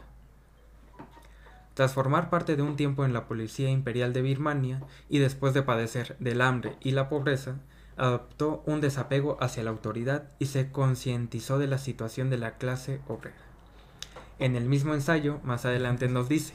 Tras 1.75 1.92
formar 1.92 2.30
parte 2.30 2.56
de 2.56 2.62
un 2.62 2.75
tiempo 2.75 3.04
en 3.04 3.12
la 3.12 3.28
Policía 3.28 3.70
Imperial 3.70 4.12
de 4.12 4.23
Birmania 4.23 4.82
y 5.08 5.20
después 5.20 5.54
de 5.54 5.62
padecer 5.62 6.16
del 6.18 6.40
hambre 6.40 6.75
y 6.80 6.90
la 6.90 7.08
pobreza, 7.08 7.61
adoptó 7.96 8.62
un 8.66 8.80
desapego 8.80 9.36
hacia 9.40 9.62
la 9.62 9.70
autoridad 9.70 10.28
y 10.38 10.46
se 10.46 10.70
concientizó 10.70 11.58
de 11.58 11.66
la 11.66 11.78
situación 11.78 12.30
de 12.30 12.38
la 12.38 12.58
clase 12.58 13.00
obrera. 13.08 13.36
En 14.38 14.54
el 14.54 14.66
mismo 14.66 14.94
ensayo, 14.94 15.40
más 15.44 15.64
adelante 15.64 16.08
nos 16.08 16.28
dice, 16.28 16.54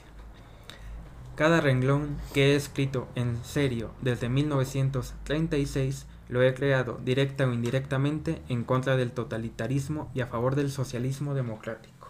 Cada 1.36 1.62
renglón 1.62 2.18
que 2.34 2.52
he 2.52 2.56
escrito 2.56 3.08
en 3.16 3.44
serio 3.44 3.92
desde 4.02 4.30
1936 4.30 6.06
lo 6.30 6.44
he 6.44 6.54
creado 6.54 7.00
directa 7.04 7.46
o 7.46 7.54
indirectamente 7.54 8.42
en 8.48 8.64
contra 8.64 8.96
del 8.96 9.12
totalitarismo 9.12 10.10
y 10.14 10.22
a 10.22 10.28
favor 10.28 10.56
del 10.56 10.72
socialismo 10.72 11.34
democrático, 11.34 12.08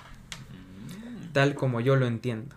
tal 1.34 1.56
como 1.56 1.80
yo 1.80 1.96
lo 1.96 2.06
entiendo. 2.06 2.56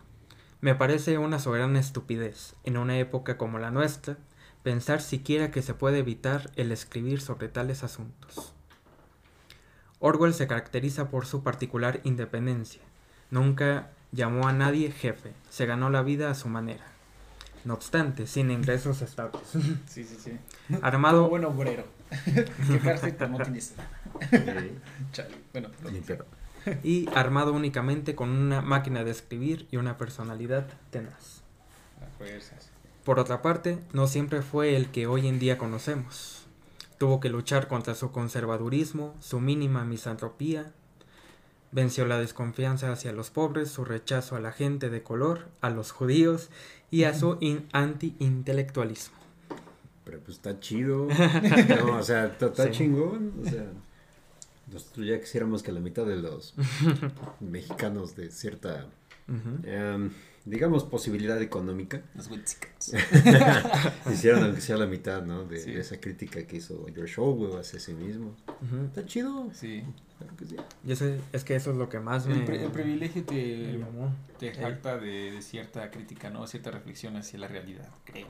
Me 0.61 0.75
parece 0.75 1.19
una 1.19 1.39
soberana 1.39 1.79
estupidez, 1.79 2.55
en 2.65 2.77
una 2.77 2.99
época 2.99 3.39
como 3.39 3.59
la 3.59 3.71
nuestra, 3.71 4.19
pensar 4.65 5.03
siquiera 5.03 5.51
que 5.51 5.63
se 5.63 5.75
puede 5.75 5.99
evitar 5.99 6.51
el 6.57 6.73
escribir 6.73 7.21
sobre 7.21 7.49
tales 7.49 7.85
asuntos. 7.85 8.55
Orwell 10.01 10.35
se 10.35 10.49
caracteriza 10.49 11.11
por 11.11 11.27
su 11.27 11.43
particular 11.43 12.01
independencia. 12.03 12.81
Nunca 13.31 13.91
llamó 14.11 14.49
a 14.49 14.53
nadie 14.53 14.91
jefe, 14.91 15.33
se 15.51 15.67
ganó 15.67 15.91
la 15.91 16.03
vida 16.03 16.31
a 16.31 16.35
su 16.35 16.49
manera. 16.49 16.85
No 17.65 17.75
obstante, 17.75 18.27
sin 18.27 18.51
ingresos 18.51 19.03
estables. 19.03 19.43
Sí, 19.87 20.05
sí, 20.05 20.17
sí. 20.19 20.39
Armado. 20.83 21.29
Como 21.29 21.31
buen 21.31 21.45
obrero. 21.45 21.85
Quejarse 22.67 23.13
tienes. 23.13 23.75
Chale. 25.13 25.35
Bueno, 25.53 25.69
y 26.83 27.09
armado 27.15 27.53
únicamente 27.53 28.15
con 28.15 28.31
una 28.31 28.63
máquina 28.63 29.05
de 29.05 29.11
escribir 29.11 29.69
y 29.71 29.77
una 29.77 29.99
personalidad 29.99 30.67
tenaz. 30.91 31.43
a 32.01 32.07
fuerzas. 32.19 32.74
Por 33.05 33.19
otra 33.21 33.43
parte, 33.43 33.79
no 33.93 34.07
siempre 34.07 34.43
fue 34.43 34.77
el 34.77 34.91
que 34.91 35.07
hoy 35.07 35.27
en 35.29 35.39
día 35.39 35.59
conocemos. 35.59 36.47
Tuvo 36.99 37.21
que 37.21 37.29
luchar 37.29 37.69
contra 37.69 37.95
su 37.95 38.11
conservadurismo, 38.13 39.15
su 39.21 39.41
mínima 39.41 39.85
misantropía, 39.85 40.73
venció 41.71 42.07
la 42.07 42.19
desconfianza 42.19 42.93
hacia 42.93 43.13
los 43.13 43.31
pobres, 43.31 43.69
su 43.71 43.85
rechazo 43.85 44.37
a 44.37 44.41
la 44.41 44.53
gente 44.53 44.89
de 44.91 45.03
color, 45.03 45.49
a 45.61 45.71
los 45.71 45.91
judíos 45.91 46.49
y 46.91 47.05
a 47.05 47.13
su 47.15 47.37
in- 47.41 47.69
anti-intelectualismo. 47.73 49.17
Pero 50.05 50.21
pues 50.21 50.37
está 50.39 50.61
chido. 50.61 51.09
No, 51.85 51.99
o 51.99 52.03
sea, 52.03 52.27
está, 52.27 52.55
Sí. 52.67 52.71
chingón. 52.71 53.33
O 53.45 53.51
sea, 53.51 53.67
nosotros 54.73 55.07
ya 55.07 55.21
quisiéramos 55.21 55.63
que 55.63 55.73
la 55.73 55.81
mitad 55.81 56.07
de 56.07 56.17
los 56.17 56.55
mexicanos 57.41 58.15
de 58.17 58.31
cierta, 58.31 58.87
digamos, 60.45 60.85
posibilidad 60.85 61.41
económica 61.41 62.03
Los 62.15 62.29
hicieran 64.13 64.45
aunque 64.45 64.61
sea 64.61 64.77
la 64.77 64.87
mitad, 64.87 65.23
¿no? 65.25 65.45
De, 65.45 65.59
Sí. 65.61 65.73
de 65.73 65.81
esa 65.81 66.01
crítica 66.01 66.47
que 66.47 66.57
hizo 66.57 66.87
George 66.95 67.21
Orwell 67.21 67.59
hacia 67.59 67.81
sí 67.81 67.95
mismo. 67.95 68.35
Está 68.87 69.07
chido. 69.07 69.49
Sí. 69.53 69.83
Claro 70.19 70.37
que 70.37 70.45
sí. 70.47 70.57
Y 70.87 70.93
ese- 70.93 71.21
es 71.33 71.45
que 71.45 71.55
eso 71.57 71.71
es 71.71 71.77
lo 71.77 71.89
que 71.89 71.99
más 72.01 72.27
me, 72.27 72.35
El, 72.35 72.45
pri- 72.45 72.59
el 72.59 72.71
privilegio 72.71 73.25
te, 73.25 73.81
te 74.39 74.49
Eh. 74.49 74.55
jacta 74.55 74.99
de, 74.99 75.33
de 75.33 75.43
cierta 75.43 75.91
crítica, 75.91 76.31
¿no? 76.31 76.47
Cierta 76.47 76.71
reflexión 76.71 77.17
hacia 77.17 77.39
la 77.39 77.49
realidad, 77.49 77.89
creo. 78.05 78.29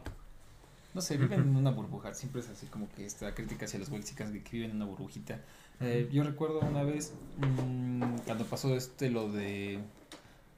No 0.94 1.00
sé, 1.00 1.16
viven 1.16 1.40
en 1.40 1.56
una 1.56 1.71
burbuja. 1.73 2.14
Siempre 2.14 2.40
es 2.40 2.49
así 2.49 2.66
como 2.66 2.88
que 2.92 3.04
esta 3.04 3.35
crítica 3.35 3.64
hacia 3.66 3.80
los 3.80 3.88
Witsicats 3.90 4.30
que 4.30 4.50
viven 4.52 4.71
en 4.71 4.76
una 4.76 4.85
burbujita. 4.87 5.40
Eh, 5.80 6.09
yo 6.12 6.23
recuerdo 6.23 6.61
una 6.61 6.85
vez 6.85 7.12
mm, 7.38 8.18
cuando 8.26 8.44
pasó 8.44 8.76
este 8.76 9.11
lo 9.11 9.28
de 9.33 9.80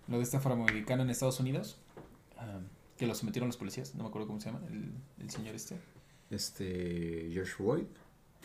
lo 0.08 0.16
de 0.18 0.22
este 0.22 0.36
afroamericano 0.36 1.02
en 1.02 1.10
Estados 1.10 1.40
Unidos 1.40 1.78
que 2.96 3.06
lo 3.06 3.14
sometieron 3.14 3.48
los 3.48 3.56
policías 3.56 3.94
no 3.94 4.04
me 4.04 4.08
acuerdo 4.08 4.26
cómo 4.28 4.40
se 4.40 4.50
llama 4.50 4.66
el, 4.70 4.90
el 5.20 5.30
señor 5.30 5.54
este 5.54 5.76
Este, 6.30 7.28
George 7.32 7.52
Floyd. 7.52 7.84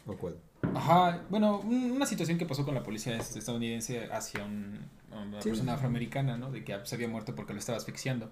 ¿O 0.08 0.16
cuál? 0.18 0.36
ajá 0.76 1.24
bueno 1.30 1.60
un- 1.60 1.92
una 1.92 2.06
situación 2.06 2.38
que 2.38 2.46
pasó 2.46 2.66
con 2.66 2.74
la 2.76 2.84
policía 2.84 3.16
este, 3.18 3.40
estadounidense 3.40 4.12
hacia 4.12 4.44
un- 4.44 4.80
una 5.12 5.42
Sí. 5.42 5.50
persona 5.50 5.74
afroamericana 5.74 6.38
no 6.38 6.52
de 6.52 6.64
que 6.64 6.78
se 6.86 6.96
había 6.96 7.08
muerto 7.08 7.36
porque 7.36 7.54
lo 7.54 7.60
estaba 7.60 7.78
asfixiando 7.78 8.32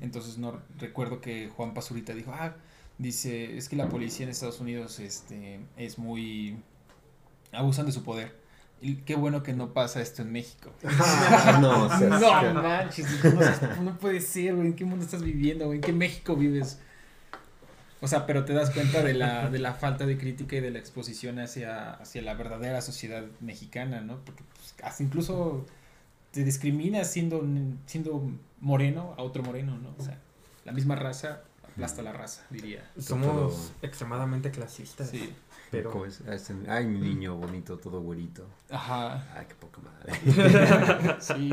entonces 0.00 0.38
no 0.38 0.60
recuerdo 0.78 1.20
que 1.20 1.48
Juan 1.54 1.74
Pazurita 1.74 2.14
dijo 2.14 2.32
ah 2.34 2.56
dice 2.98 3.56
es 3.58 3.68
que 3.68 3.76
la 3.76 3.88
policía 3.88 4.24
en 4.24 4.30
Estados 4.30 4.60
Unidos 4.60 4.98
este 4.98 5.60
es 5.76 5.98
muy 5.98 6.56
abusan 7.52 7.86
de 7.86 7.92
su 7.92 8.02
poder 8.02 8.34
y 8.80 8.96
qué 8.96 9.16
bueno 9.16 9.42
que 9.42 9.52
no 9.52 9.72
pasa 9.72 10.00
esto 10.00 10.22
en 10.22 10.32
México 10.32 10.72
Ah, 10.84 11.58
no, 11.60 11.86
o 11.86 11.88
sea, 11.88 12.52
no 12.52 12.62
manches, 12.62 13.06
no, 13.24 13.82
no 13.82 13.98
puede 13.98 14.20
ser, 14.20 14.54
güey. 14.54 14.68
¿En 14.68 14.74
qué 14.74 14.84
mundo 14.84 15.04
estás 15.04 15.22
viviendo, 15.22 15.66
güey? 15.66 15.78
¿En 15.78 15.82
qué 15.82 15.92
México 15.92 16.36
vives? 16.36 16.78
O 18.00 18.06
sea, 18.06 18.26
pero 18.26 18.44
te 18.44 18.52
das 18.52 18.70
cuenta 18.70 19.02
de 19.02 19.14
la, 19.14 19.50
de 19.50 19.58
la 19.58 19.74
falta 19.74 20.06
de 20.06 20.16
crítica 20.16 20.56
y 20.56 20.60
de 20.60 20.70
la 20.70 20.78
exposición 20.78 21.40
hacia, 21.40 21.94
hacia 21.94 22.22
la 22.22 22.34
verdadera 22.34 22.80
sociedad 22.80 23.24
mexicana, 23.40 24.00
¿no? 24.00 24.18
Porque 24.24 24.44
pues, 24.54 24.74
hasta 24.84 25.02
incluso 25.02 25.66
te 26.30 26.44
discriminas 26.44 27.10
siendo, 27.10 27.44
siendo 27.86 28.30
moreno 28.60 29.14
a 29.18 29.22
otro 29.22 29.42
moreno, 29.42 29.76
¿no? 29.78 29.94
O 29.98 30.02
sea, 30.02 30.18
la 30.64 30.72
misma 30.72 30.94
raza 30.94 31.42
aplasta 31.72 32.02
la 32.02 32.12
raza, 32.12 32.44
diría. 32.50 32.90
Somos 32.98 33.26
todo- 33.54 33.70
extremadamente 33.82 34.50
clasistas. 34.50 35.10
Sí. 35.10 35.32
Pero 35.70 35.92
Ay, 36.68 36.86
mi 36.86 36.98
niño 36.98 37.36
bonito, 37.36 37.76
todo 37.78 38.00
güerito. 38.00 38.46
Ajá. 38.70 39.26
Ay, 39.38 39.46
qué 39.48 39.54
poca 39.54 39.80
madre. 39.82 40.12
Sí. 41.20 41.50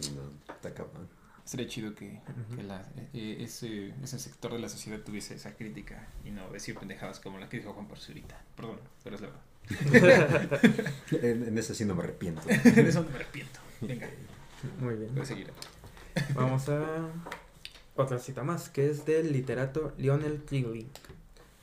Sí, 0.00 0.10
no, 0.16 0.52
está 0.54 0.74
cabrón. 0.74 1.08
Sería 1.44 1.66
chido 1.68 1.94
que, 1.94 2.20
la- 2.66 2.84
eh, 3.12 3.36
ese, 3.40 3.94
ese 4.02 4.18
sector 4.18 4.52
de 4.52 4.58
la 4.58 4.68
sociedad 4.68 4.98
tuviese 5.00 5.34
esa 5.34 5.54
crítica 5.54 6.06
y 6.24 6.30
no 6.30 6.50
decir 6.50 6.74
pendejadas 6.76 7.20
como 7.20 7.38
la 7.38 7.48
que 7.48 7.58
dijo 7.58 7.72
Juan 7.74 7.86
Pazurita. 7.86 8.40
Perdón, 8.56 8.80
pero 9.02 9.16
es 9.16 9.22
la 9.22 9.28
verdad. 9.28 9.42
En, 11.22 11.44
en 11.48 11.58
ese 11.58 11.74
sí 11.74 11.84
no 11.84 11.94
me 11.94 12.02
arrepiento. 12.02 12.42
De 12.46 12.88
eso 12.88 13.02
no 13.02 13.08
me 13.10 13.16
arrepiento. 13.16 13.60
Venga, 13.80 14.08
muy 14.80 14.94
bien. 14.96 15.10
puedes 15.12 15.28
seguir. 15.28 15.50
Vamos 16.34 16.68
a 16.68 17.08
otra 17.96 18.18
cita 18.18 18.42
más, 18.42 18.68
que 18.68 18.90
es 18.90 19.04
del 19.06 19.32
literato 19.32 19.92
Lionel 19.98 20.42
Trilling. 20.42 20.90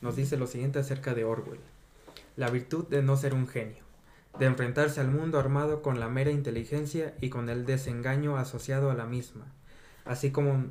Nos 0.02 0.16
dice 0.16 0.38
lo 0.38 0.48
siguiente 0.48 0.80
acerca 0.80 1.14
de 1.14 1.26
Orwell. 1.26 1.60
La 2.38 2.50
virtud 2.50 2.88
de 2.88 3.04
no 3.04 3.18
ser 3.18 3.34
un 3.34 3.48
genio, 3.48 3.84
de 4.40 4.46
enfrentarse 4.46 5.02
al 5.02 5.10
mundo 5.10 5.40
armado 5.40 5.82
con 5.82 6.00
la 6.00 6.08
mera 6.08 6.32
inteligencia 6.32 7.14
y 7.20 7.30
con 7.30 7.50
el 7.50 7.66
desengaño 7.66 8.38
asociado 8.38 8.90
a 8.90 8.96
la 8.96 9.06
misma, 9.06 9.46
así 10.06 10.32
como, 10.32 10.68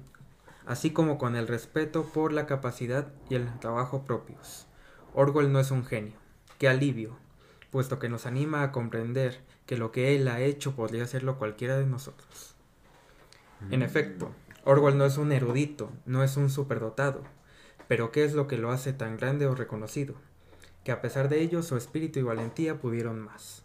así 0.66 0.92
como 0.92 1.18
con 1.18 1.36
el 1.36 1.46
respeto 1.46 2.04
por 2.04 2.32
la 2.32 2.46
capacidad 2.46 3.08
y 3.28 3.34
el 3.34 3.58
trabajo 3.58 4.04
propios. 4.04 4.66
Orwell 5.14 5.52
no 5.52 5.60
es 5.60 5.70
un 5.70 5.84
genio. 5.84 6.14
Qué 6.58 6.68
alivio, 6.68 7.16
puesto 7.70 7.98
que 7.98 8.08
nos 8.08 8.26
anima 8.26 8.62
a 8.62 8.72
comprender 8.72 9.40
que 9.66 9.76
lo 9.76 9.92
que 9.92 10.16
él 10.16 10.28
ha 10.28 10.40
hecho 10.40 10.74
podría 10.74 11.04
hacerlo 11.04 11.38
cualquiera 11.38 11.78
de 11.78 11.86
nosotros. 11.86 12.56
En 13.70 13.82
efecto, 13.82 14.32
Orwell 14.64 14.98
no 14.98 15.04
es 15.06 15.16
un 15.16 15.32
erudito, 15.32 15.90
no 16.06 16.22
es 16.22 16.36
un 16.36 16.50
superdotado, 16.50 17.22
pero 17.88 18.12
¿qué 18.12 18.24
es 18.24 18.34
lo 18.34 18.46
que 18.46 18.58
lo 18.58 18.70
hace 18.70 18.92
tan 18.92 19.16
grande 19.16 19.46
o 19.46 19.54
reconocido? 19.54 20.14
Que 20.84 20.92
a 20.92 21.00
pesar 21.00 21.28
de 21.28 21.40
ello 21.40 21.62
su 21.62 21.76
espíritu 21.76 22.18
y 22.18 22.22
valentía 22.22 22.78
pudieron 22.80 23.20
más. 23.20 23.62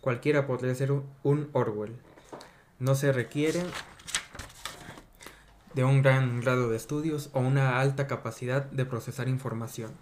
Cualquiera 0.00 0.46
podría 0.46 0.74
ser 0.74 0.92
un, 1.22 1.48
Orwell. 1.52 1.96
No 2.78 2.94
se 2.94 3.12
requiere 3.12 3.62
de 5.74 5.84
un 5.84 6.02
gran 6.02 6.40
grado 6.40 6.68
de 6.68 6.76
estudios 6.76 7.30
o 7.32 7.40
una 7.40 7.80
alta 7.80 8.06
capacidad 8.06 8.64
de 8.64 8.84
procesar 8.84 9.28
información. 9.28 9.92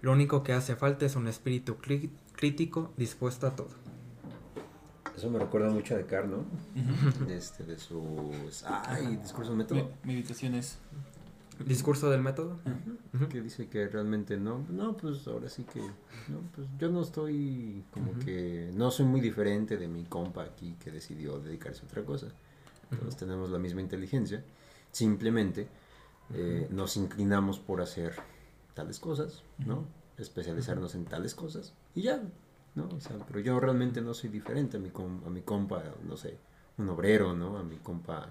Lo 0.00 0.12
único 0.12 0.42
que 0.42 0.52
hace 0.52 0.76
falta 0.76 1.06
es 1.06 1.14
un 1.16 1.28
espíritu 1.28 1.76
crí- 1.80 2.10
crítico 2.34 2.92
dispuesto 2.96 3.46
a 3.46 3.54
todo. 3.56 3.68
Eso 5.18 5.30
me 5.30 5.40
recuerda 5.40 5.68
mucho 5.68 5.94
a 5.94 5.98
Descartes, 5.98 6.30
¿no? 6.30 6.44
Este, 7.28 7.64
de 7.64 7.76
sus... 7.76 8.62
Ay, 8.64 9.16
discurso 9.16 9.50
de 9.50 9.56
método. 9.56 9.90
Meditaciones. 10.04 10.78
¿Discurso 11.66 12.08
del 12.08 12.22
método? 12.22 12.60
Que 13.28 13.40
dice 13.40 13.66
que 13.66 13.88
realmente 13.88 14.36
no, 14.36 14.64
no, 14.68 14.96
pues 14.96 15.26
ahora 15.26 15.48
sí 15.48 15.64
que, 15.64 15.80
no, 15.80 16.40
pues 16.54 16.68
yo 16.78 16.88
no 16.88 17.02
estoy 17.02 17.82
como 17.90 18.16
que, 18.20 18.70
no 18.74 18.92
soy 18.92 19.06
muy 19.06 19.20
diferente 19.20 19.76
de 19.76 19.88
mi 19.88 20.04
compa 20.04 20.44
aquí 20.44 20.76
que 20.78 20.92
decidió 20.92 21.40
dedicarse 21.40 21.82
a 21.82 21.86
otra 21.86 22.04
cosa. 22.04 22.28
Todos 22.88 23.16
tenemos 23.16 23.50
la 23.50 23.58
misma 23.58 23.80
inteligencia, 23.80 24.44
simplemente 24.92 25.66
eh, 26.32 26.68
nos 26.70 26.96
inclinamos 26.96 27.58
por 27.58 27.80
hacer 27.80 28.14
tales 28.74 29.00
cosas, 29.00 29.42
¿no? 29.66 29.84
Especializarnos 30.16 30.94
en 30.94 31.06
tales 31.06 31.34
cosas 31.34 31.74
y 31.96 32.02
ya, 32.02 32.22
¿no? 32.74 32.88
O 32.88 33.00
sea, 33.00 33.16
pero 33.26 33.40
yo 33.40 33.58
realmente 33.60 34.00
no 34.00 34.14
soy 34.14 34.30
diferente 34.30 34.76
a 34.76 34.80
mi, 34.80 34.90
com- 34.90 35.22
a 35.26 35.30
mi 35.30 35.42
compa, 35.42 35.82
no 36.04 36.16
sé, 36.16 36.38
un 36.78 36.88
obrero, 36.88 37.34
¿no? 37.34 37.58
A 37.58 37.62
mi 37.64 37.76
compa 37.76 38.30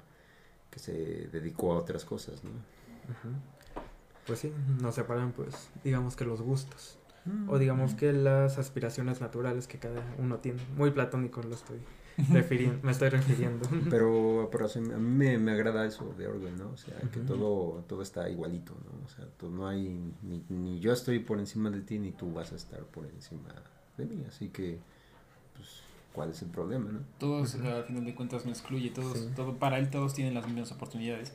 que 0.71 0.79
se 0.79 1.27
dedicó 1.31 1.73
a 1.73 1.77
otras 1.79 2.05
cosas, 2.05 2.43
¿no? 2.43 2.51
Pues 4.25 4.39
sí, 4.39 4.51
nos 4.81 4.95
separan 4.95 5.31
pues 5.31 5.69
digamos 5.83 6.15
que 6.15 6.25
los 6.25 6.41
gustos 6.41 6.97
Mm. 7.25 7.49
o 7.49 7.57
digamos 7.57 7.93
que 7.93 8.13
las 8.13 8.57
aspiraciones 8.57 9.19
naturales 9.19 9.67
que 9.67 9.77
cada 9.79 10.01
uno 10.17 10.37
tiene. 10.37 10.61
Muy 10.77 10.91
platónico 10.91 11.41
lo 11.41 11.55
estoy 11.55 11.77
refiriendo, 12.31 12.79
me 12.83 12.91
estoy 12.93 13.09
refiriendo. 13.09 13.67
Pero, 13.89 14.47
pero 14.49 14.65
a 14.65 14.97
mí 14.97 15.17
me, 15.17 15.37
me 15.37 15.51
agrada 15.51 15.85
eso 15.85 16.13
de 16.17 16.25
Orwell, 16.25 16.57
¿no? 16.57 16.69
O 16.69 16.77
sea, 16.77 16.97
que 17.11 17.19
todo, 17.19 17.83
todo 17.85 18.01
está 18.01 18.29
igualito, 18.29 18.77
¿no? 18.85 19.05
O 19.05 19.09
sea, 19.09 19.27
no 19.49 19.67
hay, 19.67 19.89
ni, 20.21 20.45
ni 20.47 20.79
yo 20.79 20.93
estoy 20.93 21.19
por 21.19 21.37
encima 21.39 21.69
de 21.69 21.81
ti, 21.81 21.99
ni 21.99 22.13
tú 22.13 22.31
vas 22.33 22.53
a 22.53 22.55
estar 22.55 22.81
por 22.85 23.05
encima 23.07 23.49
de 23.97 24.05
mí. 24.05 24.23
Así 24.27 24.49
que, 24.49 24.79
pues, 25.55 25.81
¿cuál 26.13 26.31
es 26.31 26.41
el 26.41 26.49
problema, 26.49 26.91
no? 26.91 26.99
Todos, 27.19 27.55
al 27.55 27.83
final 27.85 28.05
de 28.05 28.15
cuentas, 28.15 28.45
no 28.45 28.51
excluye. 28.51 28.89
Todos, 28.91 29.17
Sí. 29.17 29.29
todo, 29.35 29.55
para 29.57 29.77
él, 29.79 29.89
todos 29.89 30.13
tienen 30.13 30.33
las 30.33 30.45
mismas 30.47 30.71
oportunidades. 30.71 31.33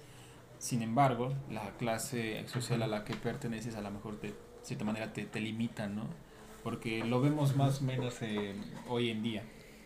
Sin 0.58 0.82
embargo, 0.82 1.32
la 1.50 1.70
clase 1.76 2.46
social 2.46 2.82
a 2.82 2.86
la 2.86 3.04
que 3.04 3.14
perteneces 3.14 3.74
a 3.74 3.80
lo 3.80 3.90
mejor 3.90 4.20
de 4.20 4.32
cierta 4.62 4.84
manera 4.84 5.12
te, 5.12 5.24
te 5.24 5.40
limita, 5.40 5.88
¿no? 5.88 6.04
Porque 6.62 7.04
lo 7.04 7.20
vemos 7.20 7.56
más 7.56 7.80
o 7.82 7.84
menos 7.84 8.22
eh, 8.22 8.54
hoy 8.88 9.10
en 9.10 9.22
día. 9.24 9.42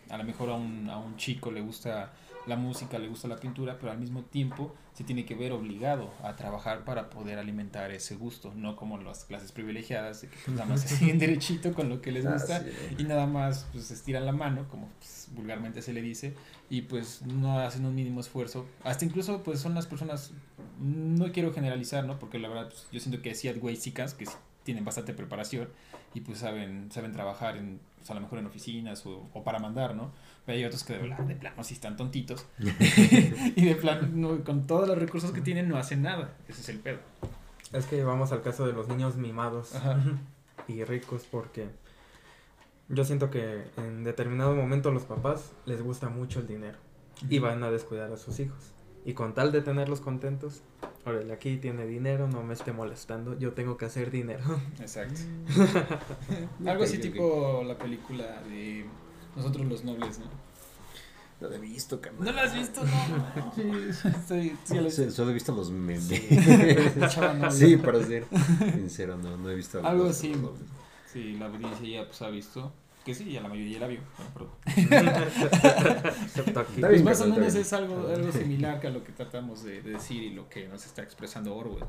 A 0.09 0.17
lo 0.17 0.23
mejor 0.23 0.49
a 0.49 0.53
un, 0.53 0.89
a 0.89 0.97
un 0.97 1.17
chico 1.17 1.51
le 1.51 1.61
gusta 1.61 2.13
la 2.47 2.55
música, 2.55 2.97
le 2.97 3.07
gusta 3.07 3.27
la 3.27 3.35
pintura, 3.35 3.77
pero 3.77 3.91
al 3.91 3.99
mismo 3.99 4.23
tiempo 4.23 4.73
se 4.93 5.03
tiene 5.03 5.25
que 5.25 5.35
ver 5.35 5.51
obligado 5.51 6.11
a 6.23 6.35
trabajar 6.35 6.85
para 6.85 7.09
poder 7.09 7.37
alimentar 7.37 7.91
ese 7.91 8.15
gusto, 8.15 8.53
no 8.55 8.75
como 8.75 8.97
las 8.97 9.25
clases 9.25 9.51
privilegiadas, 9.51 10.21
que 10.21 10.27
pues, 10.27 10.47
nada 10.55 10.65
más 10.65 10.81
se 10.81 10.95
siguen 10.95 11.19
derechito 11.19 11.73
con 11.73 11.89
lo 11.89 12.01
que 12.01 12.11
les 12.11 12.25
gusta 12.25 12.65
y 12.97 13.03
nada 13.03 13.27
más 13.27 13.67
pues 13.71 13.91
estiran 13.91 14.25
la 14.25 14.31
mano, 14.31 14.67
como 14.69 14.87
pues, 14.99 15.27
vulgarmente 15.35 15.81
se 15.81 15.93
le 15.93 16.01
dice, 16.01 16.33
y 16.69 16.83
pues 16.83 17.21
no 17.21 17.59
hacen 17.59 17.85
un 17.85 17.93
mínimo 17.93 18.21
esfuerzo. 18.21 18.65
Hasta 18.83 19.05
incluso 19.05 19.43
pues 19.43 19.59
son 19.59 19.75
las 19.75 19.85
personas, 19.85 20.31
no 20.79 21.31
quiero 21.31 21.53
generalizar, 21.53 22.05
¿no? 22.05 22.17
Porque 22.17 22.39
la 22.39 22.47
verdad 22.47 22.69
pues, 22.69 22.87
yo 22.91 22.99
siento 22.99 23.21
que 23.21 23.35
sí 23.35 23.49
hay 23.49 23.59
güeycicas 23.59 24.13
que 24.13 24.25
tienen 24.63 24.83
bastante 24.83 25.13
preparación 25.13 25.69
y 26.13 26.21
pues 26.21 26.39
saben, 26.39 26.89
saben 26.91 27.11
trabajar 27.11 27.57
en, 27.57 27.79
pues, 28.07 28.11
a 28.11 28.13
lo 28.15 28.21
mejor 28.21 28.39
en 28.39 28.45
oficinas 28.45 29.05
o, 29.05 29.29
o 29.33 29.43
para 29.43 29.59
mandar, 29.59 29.93
¿no? 29.93 30.11
Pero 30.45 30.57
hay 30.57 30.63
otros 30.63 30.83
que 30.83 30.93
de, 30.93 31.09
de 31.09 31.35
plano 31.35 31.63
sí 31.63 31.73
están 31.73 31.97
tontitos. 31.97 32.45
y 32.59 33.65
de 33.65 33.75
plano, 33.75 34.43
con 34.45 34.65
todos 34.65 34.87
los 34.87 34.97
recursos 34.97 35.31
que 35.31 35.41
tienen, 35.41 35.67
no 35.67 35.77
hacen 35.77 36.01
nada. 36.01 36.33
Ese 36.47 36.61
es 36.61 36.69
el 36.69 36.79
pedo. 36.79 36.99
Es 37.73 37.85
que 37.85 38.03
vamos 38.03 38.31
al 38.31 38.41
caso 38.41 38.65
de 38.65 38.71
los 38.71 38.87
niños 38.87 39.17
mimados 39.17 39.73
y 40.69 40.83
ricos 40.85 41.27
porque 41.29 41.67
yo 42.87 43.03
siento 43.03 43.29
que 43.29 43.65
en 43.75 44.05
determinado 44.05 44.55
momento 44.55 44.89
a 44.89 44.93
los 44.93 45.03
papás 45.03 45.51
les 45.65 45.81
gusta 45.81 46.07
mucho 46.07 46.39
el 46.39 46.47
dinero 46.47 46.77
y 47.29 47.39
van 47.39 47.61
a 47.63 47.71
descuidar 47.71 48.11
a 48.13 48.17
sus 48.17 48.39
hijos. 48.39 48.71
Y 49.03 49.13
con 49.13 49.33
tal 49.33 49.51
de 49.51 49.61
tenerlos 49.61 49.99
contentos, 49.99 50.61
órale, 51.07 51.33
aquí 51.33 51.57
tiene 51.57 51.85
dinero, 51.85 52.27
no 52.27 52.43
me 52.43 52.53
esté 52.53 52.73
molestando, 52.73 53.37
yo 53.37 53.53
tengo 53.53 53.77
que 53.77 53.85
hacer 53.85 54.11
dinero. 54.11 54.43
Exacto. 54.79 55.21
Algo 56.65 56.83
así 56.83 56.97
tipo 56.99 57.63
la 57.65 57.77
película 57.77 58.41
de 58.43 58.85
nosotros 59.35 59.65
los 59.65 59.83
nobles, 59.83 60.19
¿no? 60.19 60.25
No 61.39 61.49
lo 61.49 61.55
he 61.55 61.59
visto, 61.59 62.01
carnal. 62.01 62.25
¿No 62.25 62.31
lo 62.31 62.41
has 62.41 62.53
visto? 62.53 62.81
No. 62.83 63.53
sí, 64.27 64.57
sí, 64.63 64.75
lo 64.75 64.89
sí, 64.89 65.11
Solo 65.11 65.29
he 65.29 65.33
visto 65.35 65.53
los 65.53 65.69
memes. 65.69 66.03
Sí, 66.05 66.17
sí 67.51 67.77
para 67.77 68.03
ser 68.03 68.25
sincero, 68.73 69.17
no, 69.17 69.37
no 69.37 69.49
he 69.49 69.55
visto 69.55 69.85
algo 69.85 70.07
así. 70.07 70.33
Sí, 71.05 71.33
la 71.33 71.45
audiencia 71.45 71.87
ya 71.87 72.05
pues 72.05 72.21
ha 72.23 72.29
visto. 72.29 72.73
Que 73.07 73.15
sí, 73.15 73.31
ya 73.31 73.39
la 73.39 73.47
mayoría 73.47 73.79
la 73.79 73.87
vio. 73.87 74.01
pues 76.81 77.03
más 77.05 77.21
o 77.21 77.27
menos 77.27 77.55
es 77.55 77.71
algo, 77.71 78.05
algo 78.05 78.31
similar 78.33 78.81
que 78.81 78.87
a 78.87 78.89
lo 78.89 79.01
que 79.01 79.13
tratamos 79.13 79.63
de, 79.63 79.81
de, 79.81 79.91
decir 79.91 80.23
y 80.23 80.31
lo 80.31 80.49
que 80.49 80.67
nos 80.67 80.85
está 80.85 81.03
expresando 81.03 81.55
Orwell. 81.55 81.85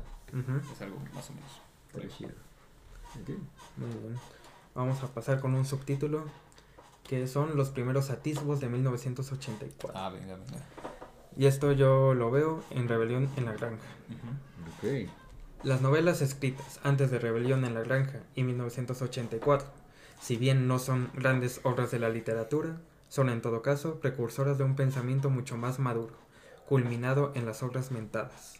Es 0.71 0.81
algo 0.81 0.97
más 1.13 1.29
o 1.29 1.33
menos. 1.33 1.51
Parecido. 1.91 2.31
Okay. 3.21 3.37
Muy 3.75 3.89
bien. 3.89 4.17
Vamos 4.73 5.03
a 5.03 5.13
pasar 5.13 5.41
con 5.41 5.55
un 5.55 5.65
subtítulo 5.65 6.23
que 7.03 7.27
son 7.27 7.57
los 7.57 7.69
primeros 7.69 8.11
atisbos 8.11 8.61
de 8.61 8.69
1984. 8.69 9.91
Ah, 9.93 10.11
venga, 10.11 10.37
venga. 10.37 10.63
Y 11.35 11.47
esto 11.47 11.73
yo 11.73 12.13
lo 12.13 12.31
veo 12.31 12.63
en 12.69 12.87
Rebelión 12.87 13.27
en 13.35 13.43
la 13.43 13.51
Granja. 13.51 13.89
Las 15.63 15.81
novelas 15.81 16.21
escritas 16.21 16.79
antes 16.81 17.11
de 17.11 17.19
Rebelión 17.19 17.65
en 17.65 17.73
la 17.73 17.81
Granja 17.81 18.21
y 18.35 18.43
1984, 18.43 19.67
si 20.19 20.37
bien 20.37 20.67
no 20.67 20.79
son 20.79 21.09
grandes 21.13 21.61
obras 21.63 21.91
de 21.91 21.99
la 21.99 22.09
literatura, 22.09 22.81
son 23.07 23.29
en 23.29 23.41
todo 23.41 23.61
caso 23.61 23.99
precursoras 23.99 24.57
de 24.57 24.63
un 24.63 24.75
pensamiento 24.75 25.29
mucho 25.29 25.57
más 25.57 25.79
maduro, 25.79 26.13
culminado 26.67 27.31
en 27.35 27.45
las 27.45 27.63
obras 27.63 27.91
mentadas. 27.91 28.59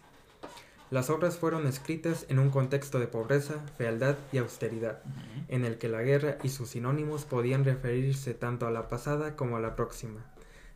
Las 0.90 1.12
obras 1.12 1.38
fueron 1.38 1.68
escritas 1.68 2.26
en 2.30 2.40
un 2.40 2.50
contexto 2.50 3.00
de 3.00 3.06
pobreza, 3.06 3.56
fealdad 3.78 4.16
y 4.32 4.40
austeridad, 4.40 5.04
en 5.48 5.64
el 5.64 5.78
que 5.78 5.88
la 5.88 6.02
guerra 6.02 6.38
y 6.42 6.50
sus 6.50 6.70
sinónimos 6.70 7.26
podían 7.26 7.64
referirse 7.64 8.34
tanto 8.34 8.66
a 8.66 8.72
la 8.72 8.90
pasada 8.90 9.36
como 9.36 9.58
a 9.58 9.60
la 9.60 9.76
próxima. 9.76 10.26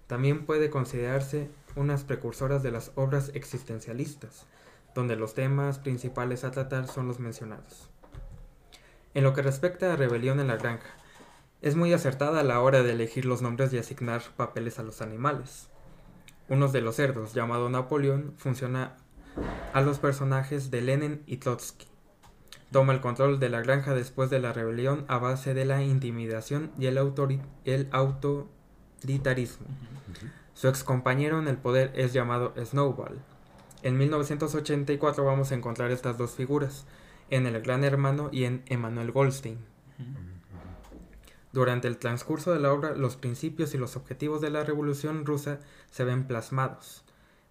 También 0.05 0.45
puede 0.45 0.69
considerarse 0.69 1.49
unas 1.75 2.03
precursoras 2.03 2.61
de 2.61 2.69
las 2.69 2.91
obras 2.93 3.31
existencialistas, 3.33 4.45
donde 4.93 5.15
los 5.15 5.33
temas 5.33 5.79
principales 5.79 6.43
a 6.43 6.51
tratar 6.51 6.87
son 6.87 7.07
los 7.07 7.19
mencionados. 7.19 7.89
En 9.13 9.23
lo 9.23 9.33
que 9.33 9.41
respecta 9.41 9.93
a 9.93 9.95
Rebelión 9.95 10.39
en 10.39 10.47
la 10.47 10.57
Granja, 10.57 10.89
es 11.61 11.75
muy 11.75 11.93
acertada 11.93 12.39
a 12.39 12.43
la 12.43 12.59
hora 12.61 12.81
de 12.83 12.91
elegir 12.91 13.25
los 13.25 13.41
nombres 13.41 13.71
y 13.71 13.77
asignar 13.77 14.21
papeles 14.35 14.79
a 14.79 14.83
los 14.83 15.01
animales. 15.01 15.69
Uno 16.49 16.67
de 16.67 16.81
los 16.81 16.95
cerdos, 16.95 17.33
llamado 17.33 17.69
Napoleón, 17.69 18.33
funciona 18.37 18.97
a 19.73 19.81
los 19.81 19.99
personajes 19.99 20.71
de 20.71 20.81
Lenin 20.81 21.23
y 21.25 21.37
Trotsky. 21.37 21.87
Toma 22.71 22.93
el 22.93 23.01
control 23.01 23.39
de 23.39 23.49
la 23.49 23.61
granja 23.61 23.93
después 23.93 24.29
de 24.29 24.39
la 24.39 24.51
rebelión 24.51 25.05
a 25.07 25.19
base 25.19 25.53
de 25.53 25.65
la 25.65 25.83
intimidación 25.83 26.71
y 26.77 26.87
el, 26.87 26.97
el 27.65 27.87
autoritarismo. 27.91 29.67
Su 30.55 30.67
ex 30.67 30.83
compañero 30.83 31.39
en 31.39 31.47
el 31.47 31.57
poder 31.57 31.91
es 31.95 32.13
llamado 32.13 32.53
Snowball. 32.57 33.19
En 33.83 33.97
1984 33.97 35.23
vamos 35.23 35.51
a 35.51 35.55
encontrar 35.55 35.91
estas 35.91 36.17
dos 36.17 36.31
figuras, 36.31 36.85
en 37.35 37.47
El 37.47 37.61
Gran 37.61 37.83
Hermano 37.83 38.29
y 38.31 38.43
en 38.43 38.63
Emanuel 38.67 39.11
Goldstein. 39.11 39.57
Durante 41.51 41.87
el 41.87 41.97
transcurso 41.97 42.53
de 42.53 42.59
la 42.59 42.71
obra, 42.71 42.95
los 42.95 43.15
principios 43.15 43.73
y 43.73 43.77
los 43.77 43.95
objetivos 43.95 44.41
de 44.41 44.49
la 44.49 44.63
Revolución 44.63 45.25
rusa 45.25 45.59
se 45.89 46.03
ven 46.03 46.25
plasmados. 46.25 47.03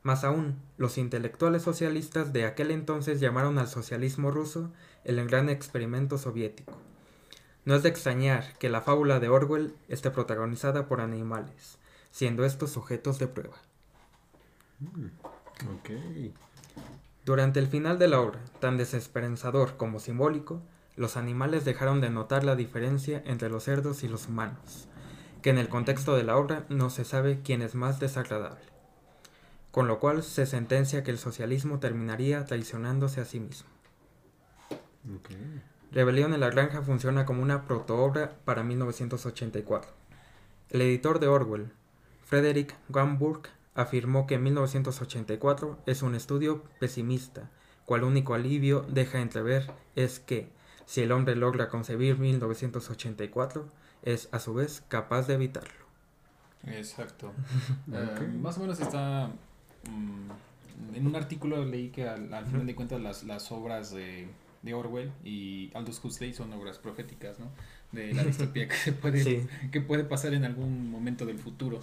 Más 0.03 0.25
aún, 0.25 0.61
los 0.77 0.99
intelectuales 0.99 1.63
socialistas 1.63 2.33
de 2.33 2.45
aquel 2.45 2.71
entonces 2.71 3.21
llamaron 3.21 3.59
al 3.59 3.69
socialismo 3.69 4.31
ruso 4.31 4.73
el 5.05 5.25
gran 5.29 5.49
experimento 5.49 6.19
soviético. 6.19 6.77
No 7.65 7.75
es 7.75 7.83
de 7.83 7.89
extrañar 7.89 8.57
que 8.59 8.69
la 8.69 8.83
fábula 8.83 9.21
de 9.21 9.29
Orwell 9.29 9.75
esté 9.89 10.11
protagonizada 10.11 10.87
por 10.89 11.01
animales, 11.01 11.79
siendo 12.11 12.45
estos 12.45 12.71
sujetos 12.71 13.19
de 13.21 13.29
prueba. 13.29 13.57
Mm, 14.81 15.07
Durante 17.25 17.61
el 17.61 17.69
final 17.69 17.99
de 17.99 18.09
la 18.09 18.21
obra, 18.21 18.41
tan 18.61 18.77
desesperanzador 18.77 19.77
como 19.77 20.01
simbólico, 20.01 20.63
los 20.97 21.17
animales 21.17 21.65
dejaron 21.65 22.01
de 22.01 22.11
notar 22.11 22.45
la 22.45 22.57
diferencia 22.57 23.23
entre 23.25 23.49
los 23.49 23.65
cerdos 23.65 24.03
y 24.03 24.09
los 24.09 24.29
humanos, 24.29 24.89
que 25.41 25.51
en 25.51 25.59
el 25.59 25.69
contexto 25.69 26.17
de 26.17 26.25
la 26.25 26.37
obra 26.37 26.65
no 26.69 26.91
se 26.91 27.05
sabe 27.05 27.41
quién 27.43 27.63
es 27.63 27.75
más 27.75 28.01
desagradable 28.01 28.73
con 29.73 29.89
lo 29.89 29.99
cual 29.99 30.23
se 30.23 30.47
sentencia 30.47 31.03
que 31.03 31.11
el 31.11 31.19
socialismo 31.19 31.81
terminaría 31.81 32.45
traicionándose 32.45 33.23
a 33.23 33.25
sí 33.25 33.41
mismo. 33.41 33.69
Rebelión 35.91 36.35
en 36.35 36.41
la 36.41 36.51
Granja 36.51 36.83
funciona 36.83 37.25
como 37.25 37.43
una 37.43 37.65
protoobra 37.65 38.37
para 38.45 38.63
1984. 38.63 39.91
El 40.69 40.83
editor 40.83 41.19
de 41.21 41.27
Orwell, 41.27 41.73
Frederick 42.25 42.75
Gamburg, 42.91 43.49
afirmó 43.75 44.27
que 44.27 44.39
1984 44.39 45.79
es 45.87 46.03
un 46.03 46.15
estudio 46.15 46.65
pesimista, 46.79 47.51
cual 47.85 48.05
único 48.05 48.35
alivio 48.35 48.85
deja 48.89 49.21
entrever 49.21 49.71
es 49.97 50.21
que, 50.21 50.51
si 50.87 51.03
el 51.03 51.13
hombre 51.13 51.37
logra 51.37 51.69
concebir 51.69 52.19
1984, 52.19 53.69
es 54.03 54.29
a 54.33 54.41
su 54.41 54.55
vez 54.55 54.83
capaz 54.89 55.27
de 55.27 55.35
evitarlo. 55.35 55.87
Exacto. 56.67 57.33
Eh, 57.93 58.39
más 58.41 58.57
o 58.59 58.61
menos 58.61 58.81
está 58.81 59.31
Mm, 59.89 60.97
en 60.97 61.07
un 61.07 61.17
artículo 61.17 61.65
leí 61.65 61.89
que 61.89 62.09
al, 62.09 62.47
final 62.47 62.67
de 62.67 62.75
cuentas 62.75 63.01
las, 63.01 63.25
las 63.25 63.51
obras 63.53 63.93
de, 63.93 64.29
de, 64.63 64.75
Orwell 64.75 65.11
y 65.25 65.71
Aldous 65.75 66.03
Huxley 66.05 66.33
son 66.33 66.53
obras 66.53 66.79
proféticas, 66.79 67.39
¿no? 67.39 67.47
De 67.93 68.15
la 68.15 68.25
distopía 68.25 68.69
que 68.85 68.93
puede, 68.93 69.47
que 69.71 69.81
puede 69.81 70.05
pasar 70.05 70.35
en 70.35 70.45
algún 70.45 70.91
momento 70.91 71.27
del 71.27 71.39
futuro. 71.39 71.81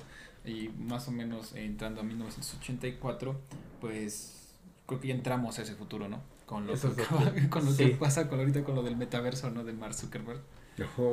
Y 0.50 0.70
más 0.80 1.08
o 1.08 1.12
menos 1.12 1.54
entrando 1.54 2.02
a 2.02 2.04
1984, 2.04 3.40
pues 3.80 4.56
creo 4.88 5.00
que 5.00 5.10
ya 5.10 5.14
entramos 5.14 5.60
a 5.60 5.62
ese 5.62 5.76
futuro, 5.76 6.10
¿no? 6.10 6.22
Con 6.48 6.66
lo, 6.66 6.74
que, 6.74 6.80
con 7.50 7.66
lo 7.66 7.78
que 7.78 7.90
pasa 7.90 8.28
con 8.28 8.40
ahorita 8.40 8.64
con 8.64 8.74
lo 8.74 8.82
del 8.82 8.98
metaverso, 8.98 9.52
¿no? 9.52 9.64
De 9.64 9.74
Mark 9.74 9.94
Zuckerberg. 9.94 10.42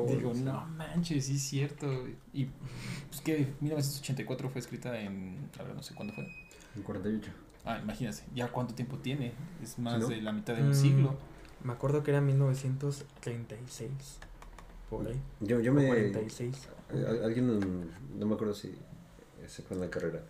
Digo, 0.08 0.32
no 0.32 0.64
manches, 0.68 1.26
sí 1.26 1.36
es 1.36 1.42
cierto. 1.42 2.06
Y 2.32 2.46
pues 3.08 3.20
que 3.20 3.52
1984 3.60 4.48
fue 4.48 4.60
escrita 4.60 4.98
en, 4.98 5.50
a 5.58 5.64
ver, 5.64 5.74
no 5.74 5.82
sé 5.82 5.94
cuándo 5.94 6.14
fue. 6.14 6.26
En 6.74 6.82
48. 6.82 7.30
Ah, 7.66 7.78
imagínate, 7.82 8.22
ya 8.34 8.48
cuánto 8.48 8.74
tiempo 8.74 8.96
tiene. 8.98 9.32
Es 9.62 9.78
más 9.78 10.08
de 10.08 10.22
la 10.22 10.32
mitad 10.32 10.54
de 10.54 10.62
un 10.62 10.74
siglo. 10.74 11.18
Me 11.62 11.74
acuerdo 11.74 12.02
que 12.02 12.12
era 12.12 12.22
1936. 12.22 13.90
Por 14.88 15.08
ahí. 15.08 15.20
Yo, 15.40 15.60
yo 15.60 15.74
me. 15.74 15.86
46. 15.88 16.68
Alguien, 17.22 17.90
no 18.18 18.26
me 18.26 18.34
acuerdo 18.34 18.54
si 18.54 18.72
se 19.48 19.62
fue 19.62 19.76
en 19.76 19.82
la 19.82 19.90
carrera. 19.90 20.22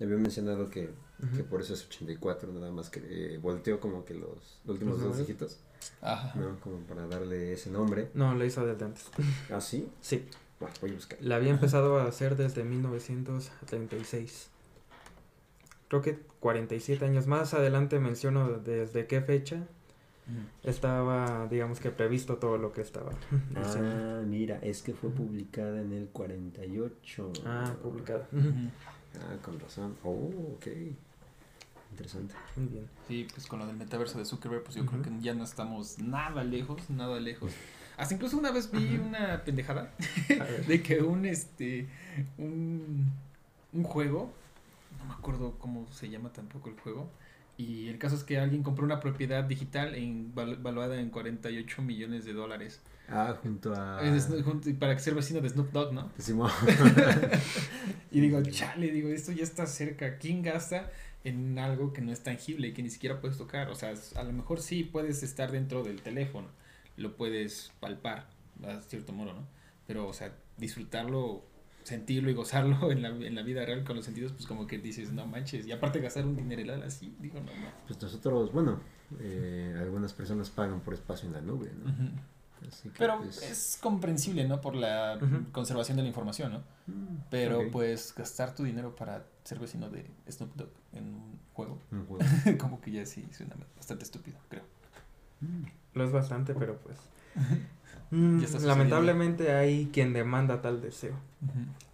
Había 0.00 0.16
mencionado 0.16 0.70
que, 0.70 0.90
que 1.36 1.42
por 1.42 1.60
eso 1.60 1.74
es 1.74 1.84
84, 1.86 2.52
nada 2.52 2.70
más 2.70 2.88
que 2.88 3.00
eh, 3.02 3.38
volteó 3.38 3.80
como 3.80 4.04
que 4.04 4.14
los, 4.14 4.60
últimos 4.66 5.00
dos 5.00 5.18
dígitos. 5.18 5.58
Ajá. 6.00 6.38
¿no? 6.38 6.60
Como 6.60 6.78
para 6.80 7.06
darle 7.08 7.52
ese 7.52 7.70
nombre. 7.70 8.10
No, 8.14 8.34
lo 8.34 8.44
hizo 8.44 8.64
desde 8.64 8.84
antes. 8.84 9.06
¿Ah, 9.50 9.60
sí? 9.60 9.88
Sí. 10.00 10.28
Bueno, 10.60 10.74
voy 10.80 10.90
a 10.90 10.94
buscar. 10.94 11.18
La 11.20 11.36
había 11.36 11.50
empezado 11.50 11.98
a 11.98 12.04
hacer 12.04 12.36
desde 12.36 12.64
1936. 12.64 14.50
creo 15.88 16.02
que 16.02 16.20
47 16.40 17.04
años. 17.04 17.26
Más 17.26 17.54
adelante 17.54 17.98
menciono 17.98 18.50
desde 18.58 19.06
qué 19.06 19.20
fecha 19.20 19.66
estaba, 20.62 21.46
digamos 21.48 21.80
que 21.80 21.90
previsto 21.90 22.36
todo 22.36 22.58
lo 22.58 22.72
que 22.72 22.80
estaba. 22.80 23.12
Ah, 23.56 24.22
mira, 24.26 24.58
es 24.62 24.82
que 24.82 24.94
fue 24.94 25.10
publicada 25.10 25.80
en 25.80 25.92
el 25.92 26.08
48. 26.08 27.32
Ah, 27.46 27.74
publicada. 27.82 28.28
Ah, 28.32 29.36
con 29.42 29.58
razón. 29.58 29.96
Oh, 30.04 30.54
ok. 30.56 30.66
Interesante. 31.90 32.34
Muy 32.56 32.66
bien. 32.66 32.88
Sí, 33.06 33.26
pues 33.32 33.46
con 33.46 33.58
lo 33.58 33.66
del 33.66 33.76
metaverso 33.76 34.18
de 34.18 34.24
Zuckerberg, 34.24 34.62
pues 34.62 34.76
yo 34.76 34.86
creo 34.86 35.02
que 35.02 35.10
ya 35.20 35.34
no 35.34 35.44
estamos 35.44 35.98
nada 35.98 36.44
lejos, 36.44 36.90
nada 36.90 37.18
lejos. 37.18 37.52
Hasta 37.96 38.14
incluso 38.14 38.38
una 38.38 38.52
vez 38.52 38.70
vi 38.70 38.96
una 38.96 39.42
pendejada 39.44 39.92
de 40.68 40.82
que 40.82 41.02
un 41.02 41.26
este 41.26 41.88
un, 42.36 43.10
un 43.72 43.82
juego, 43.82 44.30
no 44.98 45.04
me 45.06 45.14
acuerdo 45.14 45.56
cómo 45.58 45.90
se 45.90 46.08
llama 46.08 46.32
tampoco 46.32 46.68
el 46.68 46.78
juego, 46.78 47.08
y 47.58 47.88
el 47.88 47.98
caso 47.98 48.14
es 48.16 48.24
que 48.24 48.38
alguien 48.38 48.62
compró 48.62 48.84
una 48.86 49.00
propiedad 49.00 49.44
digital 49.44 49.94
en, 49.94 50.34
val- 50.34 50.56
valuada 50.56 50.98
en 51.00 51.10
48 51.10 51.82
millones 51.82 52.24
de 52.24 52.32
dólares. 52.32 52.80
Ah, 53.10 53.36
junto 53.42 53.74
a. 53.74 54.00
Es 54.02 54.28
junto- 54.44 54.70
para 54.78 54.94
que 54.94 55.00
sea 55.02 55.12
vecino 55.12 55.40
de 55.40 55.48
Snoop 55.50 55.70
Dogg, 55.72 55.92
¿no? 55.92 56.10
Simón. 56.18 56.50
Y 58.10 58.20
digo, 58.20 58.42
chale, 58.42 58.90
digo, 58.90 59.08
esto 59.10 59.32
ya 59.32 59.42
está 59.44 59.66
cerca. 59.66 60.16
¿Quién 60.18 60.42
gasta 60.42 60.90
en 61.24 61.58
algo 61.58 61.92
que 61.92 62.00
no 62.00 62.10
es 62.12 62.22
tangible 62.22 62.68
y 62.68 62.72
que 62.72 62.82
ni 62.82 62.90
siquiera 62.90 63.20
puedes 63.20 63.36
tocar? 63.36 63.68
O 63.68 63.74
sea, 63.74 63.92
a 64.16 64.22
lo 64.22 64.32
mejor 64.32 64.60
sí 64.60 64.84
puedes 64.84 65.22
estar 65.22 65.50
dentro 65.52 65.82
del 65.82 66.00
teléfono, 66.00 66.48
lo 66.96 67.16
puedes 67.16 67.70
palpar, 67.80 68.28
a 68.66 68.80
cierto 68.82 69.12
modo, 69.12 69.34
¿no? 69.34 69.46
Pero, 69.86 70.06
o 70.06 70.12
sea, 70.12 70.32
disfrutarlo, 70.56 71.44
sentirlo 71.84 72.30
y 72.30 72.34
gozarlo 72.34 72.90
en 72.92 73.02
la, 73.02 73.08
en 73.08 73.34
la 73.34 73.42
vida 73.42 73.64
real 73.64 73.84
con 73.84 73.96
los 73.96 74.04
sentidos, 74.04 74.32
pues 74.32 74.46
como 74.46 74.66
que 74.66 74.78
dices, 74.78 75.12
no 75.12 75.26
manches. 75.26 75.66
Y 75.66 75.72
aparte 75.72 76.00
gastar 76.00 76.26
un 76.26 76.36
dineral 76.36 76.82
así, 76.82 77.16
digo, 77.20 77.40
no, 77.40 77.46
no. 77.46 77.68
Pues 77.86 78.00
nosotros, 78.00 78.52
bueno, 78.52 78.80
eh, 79.20 79.74
algunas 79.78 80.12
personas 80.12 80.50
pagan 80.50 80.80
por 80.80 80.94
espacio 80.94 81.26
en 81.28 81.34
la 81.34 81.40
nube, 81.40 81.72
¿no? 81.82 81.90
Ujú. 81.90 82.10
Así 82.68 82.88
que, 82.88 82.98
Pero 82.98 83.18
pues, 83.18 83.40
es 83.40 83.78
comprensible, 83.80 84.46
¿no? 84.46 84.60
Por 84.60 84.74
la 84.74 85.18
conservación 85.52 85.96
de 85.96 86.02
la 86.02 86.08
información, 86.08 86.52
¿no? 86.52 86.58
mm, 86.88 87.16
Pero 87.30 87.60
ok, 87.60 87.66
pues 87.70 88.12
gastar 88.16 88.54
tu 88.54 88.64
dinero 88.64 88.96
para 88.96 89.24
ser 89.44 89.60
vecino 89.60 89.88
de 89.88 90.10
Snoop 90.28 90.56
Dogg 90.56 90.70
en 90.92 91.14
un 91.14 91.38
juego, 91.52 91.80
un 91.92 92.06
juego. 92.06 92.24
como 92.58 92.80
que 92.80 92.90
ya 92.90 93.06
sí 93.06 93.24
suena 93.32 93.54
bastante 93.76 94.04
estúpido, 94.04 94.38
creo. 94.48 94.64
Mm, 95.40 95.66
Lo 95.94 96.04
es 96.04 96.10
bastante, 96.12 96.52
pero 96.54 96.78
pues. 96.78 96.98
mm, 98.10 98.38
Ya 98.38 98.44
está 98.46 98.58
sucediendo. 98.58 98.68
lamentablemente 98.68 99.52
hay 99.52 99.88
quien 99.92 100.12
demanda 100.12 100.60
tal 100.62 100.80
deseo. 100.80 101.14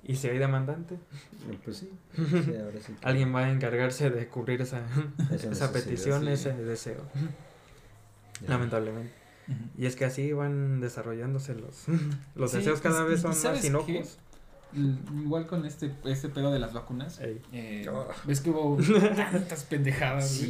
Y 0.07 0.17
si 0.17 0.29
hay 0.29 0.39
demandante, 0.39 0.95
eh, 0.95 1.59
Pues 1.65 1.79
sí, 1.79 1.91
sí, 2.15 2.55
ahora 2.57 2.81
sí. 2.81 2.93
que- 2.93 3.07
alguien 3.07 3.35
va 3.35 3.41
a 3.41 3.51
encargarse 3.51 4.11
de 4.11 4.27
cubrir 4.29 4.61
esa, 4.63 4.83
esa 5.31 5.73
petición, 5.73 6.23
sí. 6.25 6.29
ese 6.31 6.53
deseo. 6.55 7.03
Ya. 8.43 8.49
Lamentablemente. 8.51 9.13
Y 9.79 9.87
es 9.87 9.95
que 9.97 10.05
así 10.07 10.33
van 10.33 10.81
desarrollándose 10.81 11.55
los, 11.55 11.85
los 12.35 12.51
Sí, 12.51 12.59
deseos 12.59 12.81
cada 12.81 13.05
vez 13.05 13.21
son 13.21 13.35
¿sabes 13.35 13.59
más 13.59 13.65
inocuos. 13.67 14.19
Igual 14.75 15.47
con 15.47 15.65
este, 15.67 15.93
este 16.05 16.29
pedo 16.31 16.51
de 16.53 16.59
las 16.59 16.73
vacunas. 16.73 17.21
Eh, 17.21 17.87
Ah. 17.89 18.07
Ves 18.25 18.41
que 18.41 18.51
hubo 18.51 18.77
tantas 19.17 19.65
pendejadas, 19.65 20.43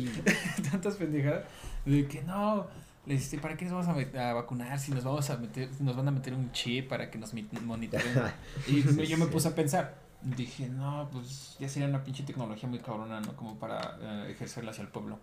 tantas 0.71 0.95
pendejadas 0.97 1.45
de 1.85 2.07
que 2.07 2.23
no, 2.23 2.67
este, 3.07 3.39
¿para 3.39 3.57
qué 3.57 3.65
nos 3.65 3.87
vamos 3.87 4.07
a, 4.15 4.33
vacunar 4.33 4.79
si 4.79 4.93
nos 4.93 5.05
vamos 5.05 5.29
a 5.31 5.37
meter, 5.37 5.69
nos 5.81 5.97
van 5.97 6.09
a 6.09 6.11
meter 6.11 6.35
un 6.35 6.51
chip 6.53 6.89
para 6.89 7.11
que 7.11 7.19
nos 7.19 7.33
monitoreen? 7.63 8.15
Y 8.67 8.83
Sí, 8.83 9.07
yo 9.07 9.19
me 9.19 9.27
puse 9.27 9.49
a 9.49 9.55
pensar, 9.55 9.97
dije, 10.23 10.69
no, 10.69 11.09
pues 11.13 11.57
ya 11.59 11.69
sería 11.69 11.89
una 11.89 12.03
pinche 12.03 12.23
tecnología 12.23 12.69
muy 12.69 12.79
cabrona, 12.79 13.21
¿no? 13.21 13.37
Como 13.37 13.59
para 13.59 13.99
eh, 14.01 14.31
ejercerla 14.33 14.71
hacia 14.71 14.83
el 14.83 14.89
pueblo. 14.89 15.19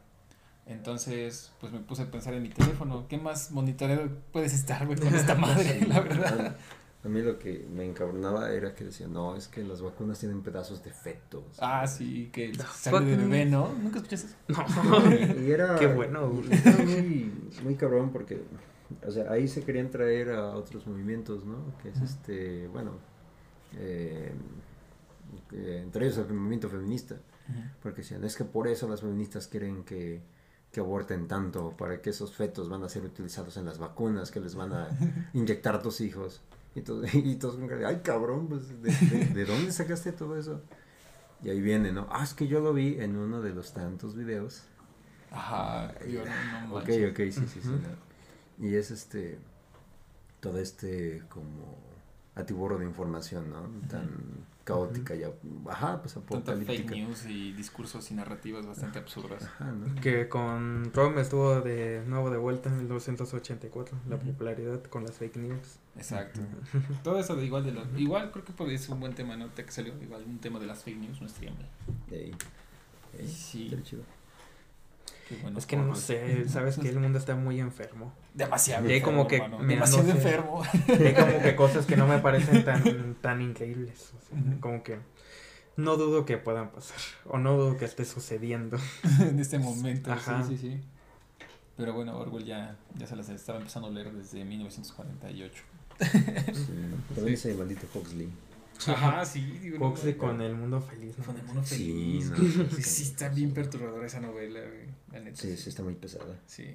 Entonces, 0.67 1.51
pues 1.59 1.73
me 1.73 1.79
puse 1.79 2.03
a 2.03 2.11
pensar 2.11 2.33
en 2.33 2.43
mi 2.43 2.49
teléfono, 2.49 3.07
¿qué 3.07 3.17
más 3.17 3.51
monitoreo 3.51 4.09
puedes 4.31 4.53
estar, 4.53 4.85
güey, 4.85 4.97
con 4.99 5.13
esta 5.13 5.35
madre, 5.47 5.81
la 5.87 5.99
verdad? 5.99 6.55
A 7.03 7.07
mí 7.07 7.21
lo 7.21 7.39
que 7.39 7.67
me 7.73 7.83
encabronaba 7.83 8.51
era 8.51 8.75
que 8.75 8.83
decían, 8.83 9.11
no, 9.11 9.35
es 9.35 9.47
que 9.47 9.63
las 9.63 9.81
vacunas 9.81 10.19
tienen 10.19 10.43
pedazos 10.43 10.83
de 10.83 10.91
fetos. 10.91 11.57
Ah, 11.59 11.87
sí, 11.87 12.29
que 12.31 12.53
sale 12.55 13.05
de 13.05 13.17
bebé, 13.17 13.45
¿no? 13.45 13.73
¿Nunca 13.73 13.97
escuchaste 13.97 14.27
eso? 14.27 14.83
No. 14.83 15.41
Y 15.41 15.51
era, 15.51 15.77
Qué 15.77 15.87
bueno, 15.87 16.27
muy, 16.27 17.31
muy 17.63 17.75
cabrón 17.75 18.11
porque, 18.11 18.43
o 19.05 19.09
sea, 19.09 19.31
ahí 19.31 19.47
se 19.47 19.63
querían 19.63 19.89
traer 19.89 20.29
a 20.29 20.55
otros 20.55 20.85
movimientos, 20.85 21.43
¿no? 21.43 21.75
Que 21.81 21.89
es 21.89 22.01
este, 22.01 22.67
bueno, 22.67 22.91
eh, 23.77 24.31
que 25.49 25.79
entre 25.79 26.05
ellos 26.05 26.17
el 26.19 26.33
movimiento 26.33 26.69
feminista. 26.69 27.15
Porque 27.81 28.01
decían, 28.01 28.23
es 28.23 28.35
que 28.35 28.45
por 28.45 28.67
eso 28.67 28.87
las 28.87 29.01
feministas 29.01 29.47
quieren 29.47 29.83
que, 29.83 30.21
que 30.71 30.79
aborten 30.79 31.27
tanto, 31.27 31.75
para 31.75 32.01
que 32.01 32.11
esos 32.11 32.33
fetos 32.33 32.69
van 32.69 32.83
a 32.83 32.89
ser 32.89 33.03
utilizados 33.03 33.57
en 33.57 33.65
las 33.65 33.77
vacunas, 33.77 34.31
que 34.31 34.39
les 34.39 34.55
van 34.55 34.71
a 34.71 34.87
inyectar 35.33 35.75
a 35.75 35.81
tus 35.81 35.99
hijos. 35.99 36.41
Y, 36.75 36.81
todo, 36.81 37.03
y 37.13 37.35
todos 37.35 37.55
como 37.55 37.67
que, 37.67 37.85
ay 37.85 38.01
cabrón, 38.03 38.47
pues, 38.47 38.69
¿de, 38.81 38.91
de, 38.91 39.25
de 39.25 39.45
dónde 39.45 39.71
sacaste 39.71 40.11
todo 40.11 40.37
eso? 40.37 40.61
Y 41.43 41.49
ahí 41.49 41.61
viene, 41.61 41.91
¿no? 41.91 42.07
Ah, 42.11 42.23
es 42.23 42.33
que 42.33 42.47
yo 42.47 42.59
lo 42.59 42.73
vi 42.73 42.99
en 42.99 43.17
uno 43.17 43.41
de 43.41 43.53
los 43.53 43.73
tantos 43.73 44.15
videos. 44.15 44.63
Ajá, 45.31 45.93
yo 46.05 46.23
no, 46.25 46.67
no 46.67 46.75
Ok, 46.75 46.89
ok, 47.11 47.17
sí, 47.31 47.47
sí, 47.47 47.61
sí. 47.61 47.69
No. 47.69 48.67
Y 48.67 48.75
es 48.75 48.91
este, 48.91 49.39
todo 50.39 50.59
este 50.59 51.23
como 51.29 51.77
atiborro 52.35 52.77
de 52.77 52.85
información, 52.85 53.49
¿no? 53.49 53.61
Tan 53.87 54.09
caótica 54.63 55.15
ya, 55.15 55.31
ajá, 55.69 56.01
pues 56.01 56.13
Tanta 56.13 56.53
fake 56.53 56.59
apocalíptica. 56.59 56.95
news 56.95 57.25
y 57.25 57.51
discursos 57.53 58.11
y 58.11 58.13
narrativas 58.13 58.65
bastante 58.65 58.99
absurdas. 58.99 59.43
Ajá, 59.43 59.71
¿no? 59.71 59.99
Que 60.01 60.29
con 60.29 60.91
Trump 60.93 61.17
estuvo 61.17 61.61
de 61.61 62.03
nuevo 62.05 62.29
de 62.29 62.37
vuelta 62.37 62.69
en 62.69 62.77
1984, 62.77 63.97
la 64.07 64.17
popularidad 64.17 64.83
con 64.83 65.03
las 65.03 65.15
fake 65.17 65.37
news. 65.37 65.79
Exacto. 65.95 66.41
Todo 67.03 67.19
eso 67.19 67.35
de 67.35 67.45
igual 67.45 67.65
de 67.65 67.71
lo, 67.71 67.83
igual 67.97 68.31
creo 68.31 68.45
que 68.45 68.53
puede 68.53 68.77
ser 68.77 68.91
un 68.93 68.99
buen 68.99 69.13
tema, 69.13 69.35
¿no? 69.35 69.47
Te 69.47 69.65
que 69.65 69.71
salió 69.71 69.93
igual 70.01 70.23
un 70.25 70.39
tema 70.39 70.59
de 70.59 70.67
las 70.67 70.83
fake 70.83 70.97
news 70.99 71.19
no 71.21 71.27
estaría 71.27 71.51
mal. 71.51 71.67
Sí. 73.27 73.67
está 73.71 73.83
chido. 73.83 74.03
Bueno. 75.41 75.57
es 75.57 75.65
que 75.65 75.77
no 75.77 75.95
sé, 75.95 76.47
sabes 76.49 76.77
que 76.77 76.89
el 76.89 76.99
mundo 76.99 77.17
está 77.17 77.35
muy 77.35 77.59
enfermo. 77.59 78.13
Demasiado. 78.33 78.89
Y 78.89 78.93
hay 78.93 79.01
como 79.01 79.27
que, 79.27 79.37
hermano, 79.37 79.59
mira, 79.59 79.75
demasiado 79.75 80.03
no 80.03 80.11
sé. 80.11 80.17
enfermo. 80.17 80.63
Hay 80.87 81.13
como 81.13 81.41
que 81.41 81.55
cosas 81.55 81.85
que 81.85 81.95
no 81.95 82.07
me 82.07 82.19
parecen 82.19 82.63
tan, 82.65 83.15
tan 83.21 83.41
increíbles. 83.41 84.13
o 84.17 84.21
sea, 84.21 84.59
como 84.59 84.83
que 84.83 84.99
no 85.77 85.97
dudo 85.97 86.25
que 86.25 86.37
puedan 86.37 86.71
pasar. 86.71 86.97
O 87.25 87.37
no 87.37 87.55
dudo 87.57 87.77
que 87.77 87.85
esté 87.85 88.05
sucediendo. 88.05 88.77
en 89.19 89.39
este 89.39 89.59
momento. 89.59 90.11
Ajá. 90.11 90.43
Sí, 90.43 90.57
sí, 90.57 90.69
sí. 90.69 90.81
Pero 91.77 91.93
bueno, 91.93 92.17
Orwell 92.17 92.45
ya, 92.45 92.75
ya 92.97 93.07
se 93.07 93.15
las 93.15 93.29
estaba 93.29 93.57
empezando 93.57 93.87
a 93.87 93.91
leer 93.91 94.11
desde 94.11 94.43
1948. 94.43 95.63
Sí, 96.01 96.73
También 97.15 97.33
ese 97.33 97.53
maldito 97.53 97.87
Huxley. 97.93 98.29
Ajá, 98.87 99.25
sí. 99.25 99.41
Digo, 99.61 99.79
no, 99.79 99.89
Huxley 99.89 100.13
no, 100.13 100.19
con 100.19 100.41
el 100.41 100.55
mundo 100.55 100.81
feliz. 100.81 101.17
¿no? 101.17 101.25
Con 101.25 101.37
el 101.37 101.65
Sí, 101.65 102.21
feliz. 102.21 102.31
Sí, 102.35 102.57
no, 102.57 102.69
sí, 102.83 103.03
está 103.03 103.29
bien 103.29 103.53
perturbadora 103.53 104.05
esa 104.05 104.19
novela, 104.19 104.59
güey. 104.61 104.87
La 105.11 105.19
neta. 105.19 105.35
Sí, 105.41 105.55
sí, 105.57 105.69
está 105.69 105.83
muy 105.83 105.95
pesada. 105.95 106.39
Sí. 106.47 106.65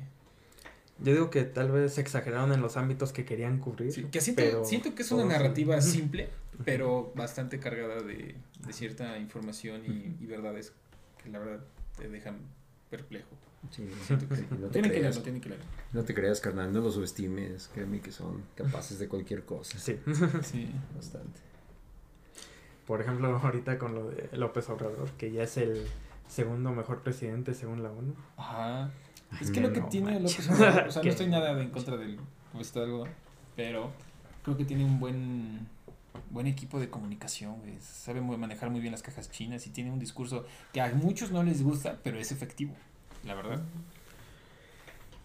Yo 0.98 1.12
digo 1.12 1.28
que 1.30 1.44
tal 1.44 1.70
vez 1.70 1.98
exageraron 1.98 2.52
en 2.52 2.62
los 2.62 2.76
ámbitos 2.78 3.12
que 3.12 3.24
querían 3.24 3.58
cubrir. 3.58 3.92
Sí, 3.92 4.04
que 4.04 4.20
siento, 4.20 4.42
pero 4.42 4.64
siento 4.64 4.94
que 4.94 5.02
es 5.02 5.10
una 5.10 5.22
todo 5.24 5.30
sí. 5.32 5.38
narrativa 5.38 5.80
simple, 5.82 6.28
pero 6.64 7.12
bastante 7.14 7.58
cargada 7.58 8.00
de, 8.02 8.34
de 8.66 8.72
cierta 8.72 9.18
información 9.18 9.82
y, 9.86 10.16
y 10.22 10.26
verdades 10.26 10.72
que 11.22 11.28
la 11.30 11.38
verdad 11.38 11.64
te 11.98 12.08
dejan 12.08 12.38
perplejo. 12.90 13.28
Sí, 13.70 13.86
Siento 14.06 14.28
que 14.28 14.36
sí, 14.36 14.46
sí. 14.48 14.56
no 14.60 14.68
tienen 14.68 14.90
que 14.90 14.98
creas. 14.98 15.16
leerlo, 15.16 15.22
tienen 15.22 15.40
que 15.42 15.48
leerlo. 15.48 15.66
No 15.92 16.04
te 16.04 16.14
creas, 16.14 16.40
carnal, 16.40 16.72
no 16.72 16.80
los 16.80 16.94
subestimes. 16.94 17.68
Créeme 17.74 18.00
que 18.00 18.12
son 18.12 18.42
capaces 18.54 18.98
de 18.98 19.08
cualquier 19.08 19.44
cosa. 19.44 19.78
Sí. 19.78 19.98
Sí. 20.44 20.70
Bastante. 20.94 21.40
Por 22.86 23.00
ejemplo, 23.00 23.36
ahorita 23.42 23.78
con 23.78 23.94
lo 23.94 24.08
de 24.10 24.28
López 24.36 24.68
Obrador, 24.68 25.10
que 25.12 25.30
ya 25.32 25.42
es 25.42 25.56
el 25.56 25.86
segundo 26.28 26.72
mejor 26.72 27.02
presidente 27.02 27.54
según 27.54 27.82
la 27.82 27.90
ONU. 27.90 28.14
Ajá. 28.36 28.90
Es 29.40 29.50
que 29.50 29.60
lo 29.60 29.72
que 29.72 29.80
no 29.80 29.88
tiene 29.88 30.12
manches. 30.20 30.46
López 30.46 30.60
Obrador, 30.60 30.88
o 30.88 30.92
sea, 30.92 31.02
¿Qué? 31.02 31.08
no 31.08 31.12
estoy 31.12 31.26
nada 31.28 31.60
en 31.62 31.70
contra 31.70 31.96
del 31.96 32.18
puesto 32.52 32.78
de 32.80 32.84
algodón, 32.86 33.08
pero 33.56 33.90
creo 34.44 34.56
que 34.56 34.64
tiene 34.64 34.84
un 34.84 34.98
buen 35.00 35.68
buen 36.30 36.46
equipo 36.46 36.80
de 36.80 36.88
comunicación, 36.88 37.58
güey. 37.60 37.76
Sabe 37.80 38.20
muy- 38.20 38.36
manejar 38.38 38.70
muy 38.70 38.80
bien 38.80 38.92
las 38.92 39.02
cajas 39.02 39.30
chinas 39.30 39.66
y 39.66 39.70
tiene 39.70 39.90
un 39.92 39.98
discurso 39.98 40.46
que 40.72 40.80
a 40.80 40.88
muchos 40.94 41.30
no 41.30 41.42
les 41.42 41.62
gusta, 41.62 41.98
pero 42.02 42.18
es 42.18 42.32
efectivo, 42.32 42.74
la 43.24 43.34
verdad. 43.34 43.62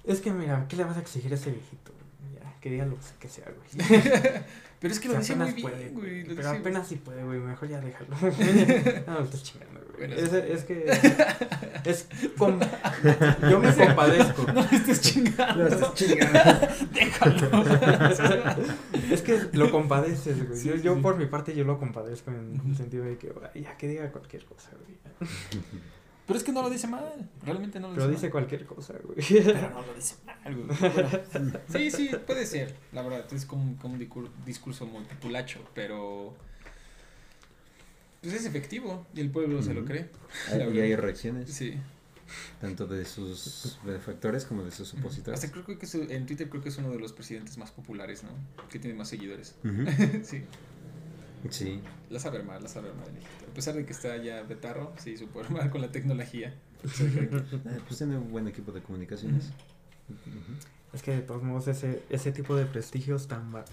Es 0.04 0.20
que 0.20 0.32
mira, 0.32 0.66
¿qué 0.68 0.76
le 0.76 0.84
vas 0.84 0.98
a 0.98 1.00
exigir 1.00 1.32
a 1.32 1.36
ese 1.36 1.52
viejito? 1.52 1.92
Ya, 2.34 2.56
que 2.60 2.70
diga 2.70 2.86
lo 2.86 2.98
que 3.20 3.28
sea, 3.28 3.46
güey. 3.46 3.90
Pero 4.80 4.94
es 4.94 5.00
que 5.00 5.10
lo 5.10 5.16
dice 5.18 5.36
muy 5.36 5.52
bien, 5.54 5.62
puede, 5.62 5.90
güey. 5.90 6.24
lo 6.24 6.36
Pero 6.36 6.50
dice- 6.50 6.60
apenas 6.62 6.88
sí 6.88 6.96
puede, 6.96 7.24
güey. 7.24 7.40
Mejor 7.40 7.70
ya 7.70 7.80
déjalo. 7.82 8.10
no, 9.08 9.20
me 9.20 9.26
estás 9.26 9.44
chingando, 9.44 9.80
güey. 9.82 10.08
Bueno, 10.08 10.16
es, 10.16 10.34
es 10.34 10.64
que. 10.64 10.86
Es 11.86 12.08
com- 12.38 12.60
Yo 13.50 13.60
me 13.60 13.74
compadezco. 13.76 14.52
No 14.52 14.64
me 14.72 14.76
estés 14.78 15.02
chingando. 15.02 15.56
No 15.64 15.68
estás 15.68 15.94
chingando. 15.94 16.40
Déjalo. 16.92 17.64
es 19.12 19.22
que 19.22 19.40
lo 19.54 19.70
compadeces, 19.70 20.48
güey. 20.48 20.60
Sí, 20.60 20.70
yo 20.70 20.78
sí, 20.78 20.82
yo 20.82 20.96
sí. 20.96 21.02
por 21.02 21.18
mi 21.18 21.28
parte 21.28 21.56
yo 21.56 21.64
lo 21.64 21.78
compadezco 21.80 22.32
en 22.32 22.60
el 22.68 22.76
sentido 22.76 23.04
de 23.06 23.18
que 23.18 23.32
ya 23.62 23.78
que 23.78 23.88
diga 23.88 24.12
cualquier 24.12 24.46
cosa, 24.46 24.72
güey. 24.84 25.30
Pero 26.28 26.38
es 26.38 26.44
que 26.46 26.52
no 26.52 26.62
lo 26.62 26.70
dice 26.70 26.88
mal. 26.88 27.30
Realmente 27.44 27.80
no 27.80 27.90
lo 27.90 27.96
Pero 27.96 28.08
dice 28.08 28.18
dice 28.18 28.26
mal. 28.28 28.32
cualquier 28.32 28.66
cosa, 28.66 28.94
güey. 29.04 29.18
Pero 29.28 29.70
no 29.72 29.82
lo 29.86 29.94
dice 29.94 30.16
mal, 30.26 30.56
güey. 30.56 30.68
Bueno, 30.80 31.60
sí, 31.72 31.92
sí, 31.92 32.10
puede 32.26 32.46
ser. 32.46 32.76
La 32.94 33.02
verdad, 33.02 33.26
es 33.34 33.46
como, 33.46 33.64
un- 33.64 33.76
como 33.76 33.96
un 33.96 34.00
discur- 34.00 34.30
discurso 34.46 34.86
muy 34.86 35.04
populacho, 35.04 35.60
pero. 35.74 36.34
Pues 38.22 38.36
es 38.36 38.46
efectivo 38.46 39.08
y 39.16 39.20
el 39.22 39.32
pueblo 39.32 39.62
se 39.64 39.74
lo 39.74 39.84
cree. 39.84 40.10
Hay- 40.52 40.78
y 40.78 40.80
hay 40.80 40.96
reacciones, 40.96 41.52
Sí. 41.52 41.74
tanto 42.62 42.86
de 42.86 43.04
sus 43.04 43.80
benefactores 43.84 44.46
como 44.46 44.64
de 44.64 44.72
sus 44.72 44.94
opositores. 44.94 45.44
Hasta 45.44 45.52
creo 45.52 45.66
que 45.78 45.86
es- 45.86 45.96
en 45.96 46.26
Twitter 46.28 46.48
creo 46.48 46.62
que 46.62 46.70
es 46.70 46.78
uno 46.78 46.92
de 46.92 47.00
los 47.00 47.14
presidentes 47.14 47.58
más 47.58 47.72
populares, 47.72 48.24
¿no? 48.24 48.30
Que 48.70 48.78
tiene 48.80 48.96
más 48.96 49.10
seguidores. 49.10 49.56
Sí. 50.24 50.44
Sí, 51.50 51.82
La 52.10 52.20
sabe 52.20 52.38
armar, 52.40 52.62
la 52.62 52.68
sabe 52.70 52.90
armar 52.90 53.08
el 53.10 53.18
hijito. 53.18 53.46
A 53.50 53.54
pesar 53.54 53.74
de 53.76 53.86
que 53.86 53.92
está 53.94 54.16
ya 54.18 54.44
betarro, 54.44 54.94
sí, 54.98 55.18
supo 55.18 55.40
armar 55.42 55.70
con 55.70 55.82
la 55.82 55.92
tecnología. 55.92 56.54
Ah, 56.84 57.78
pues 57.88 57.98
tiene 58.00 58.18
un 58.18 58.32
buen 58.32 58.48
equipo 58.48 58.72
de 58.72 58.82
comunicaciones. 58.82 59.52
Es 60.94 61.02
que 61.04 61.12
de 61.12 61.22
todos 61.22 61.44
modos 61.44 61.68
ese, 61.68 62.04
ese 62.10 62.32
tipo 62.32 62.56
de 62.56 62.66
prestigios 62.66 63.28
tan 63.28 63.54
va- 63.54 63.66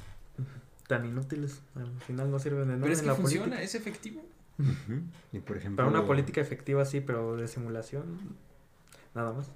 tan 0.87 1.05
inútiles 1.05 1.61
al 1.75 2.01
final 2.03 2.31
no 2.31 2.39
sirven 2.39 2.61
de 2.63 2.67
nada 2.75 2.81
Pero 2.83 2.93
es 2.93 2.99
en 3.01 3.05
que 3.05 3.09
la 3.11 3.15
funciona, 3.17 3.45
política. 3.47 3.63
es 3.65 3.75
efectivo. 3.75 4.23
Ujú. 4.59 5.01
Y 5.33 5.39
por 5.41 5.57
ejemplo... 5.57 5.85
Para 5.85 5.89
una 5.99 6.07
política 6.07 6.41
efectiva 6.41 6.85
sí, 6.85 7.01
pero 7.01 7.37
de 7.37 7.49
simulación 7.49 8.19
nada 9.15 9.33
más. 9.33 9.51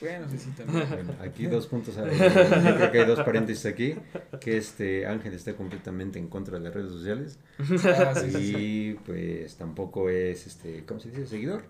Bueno, 0.00 0.26
sí, 0.28 0.38
sí, 0.38 0.50
también. 0.56 0.88
Bueno, 0.88 1.14
aquí 1.22 1.46
dos 1.46 1.66
puntos. 1.66 1.96
a- 1.98 2.04
Yo 2.10 2.76
creo 2.76 2.90
que 2.92 3.00
hay 3.00 3.06
dos 3.06 3.20
paréntesis 3.20 3.66
aquí. 3.66 3.94
Que 4.40 4.56
este 4.56 5.06
Ángel 5.06 5.32
está 5.34 5.54
completamente 5.54 6.18
en 6.18 6.28
contra 6.28 6.58
de 6.58 6.64
las 6.64 6.74
redes 6.74 6.90
sociales. 6.92 7.38
Ah, 7.84 8.14
sí, 8.14 8.30
sí, 8.30 8.38
sí. 8.52 8.54
Y 8.56 8.94
pues 8.94 9.54
tampoco 9.56 10.10
es, 10.10 10.46
este 10.46 10.84
¿cómo 10.84 10.98
se 11.00 11.10
dice? 11.10 11.26
Seguidor 11.26 11.62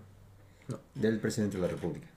No. 0.67 0.79
del 0.95 1.19
presidente 1.19 1.57
de 1.57 1.61
la 1.63 1.69
República. 1.69 2.07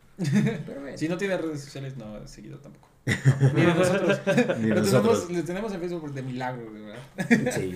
Pero 0.67 0.81
bueno, 0.81 0.97
Si 0.99 1.09
no 1.09 1.17
tiene 1.17 1.37
redes 1.37 1.61
sociales, 1.61 1.97
no 1.97 2.17
ha 2.17 2.27
seguido 2.27 2.59
tampoco. 2.59 2.89
Ni 3.55 3.63
nosotros. 3.63 4.21
ni 4.61 4.69
Lo 4.69 4.75
nosotros. 4.77 5.27
tenemos, 5.27 5.31
lo 5.31 5.45
tenemos 5.45 5.73
en 5.75 5.81
Facebook 5.81 6.13
de 6.13 6.23
milagro, 6.23 6.71
verdad. 6.73 7.53
Sí. 7.53 7.75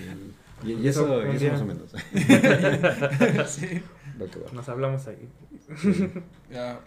Y, 0.64 0.72
y 0.74 0.88
eso, 0.88 1.22
y 1.33 1.37
eso 1.37 1.50
más 1.52 1.61
o 1.61 1.66
menos. 1.66 1.90
sí. 3.50 3.83
Nos 4.52 4.68
hablamos 4.68 5.07
ahí. 5.09 5.28
Ya, 6.50 6.81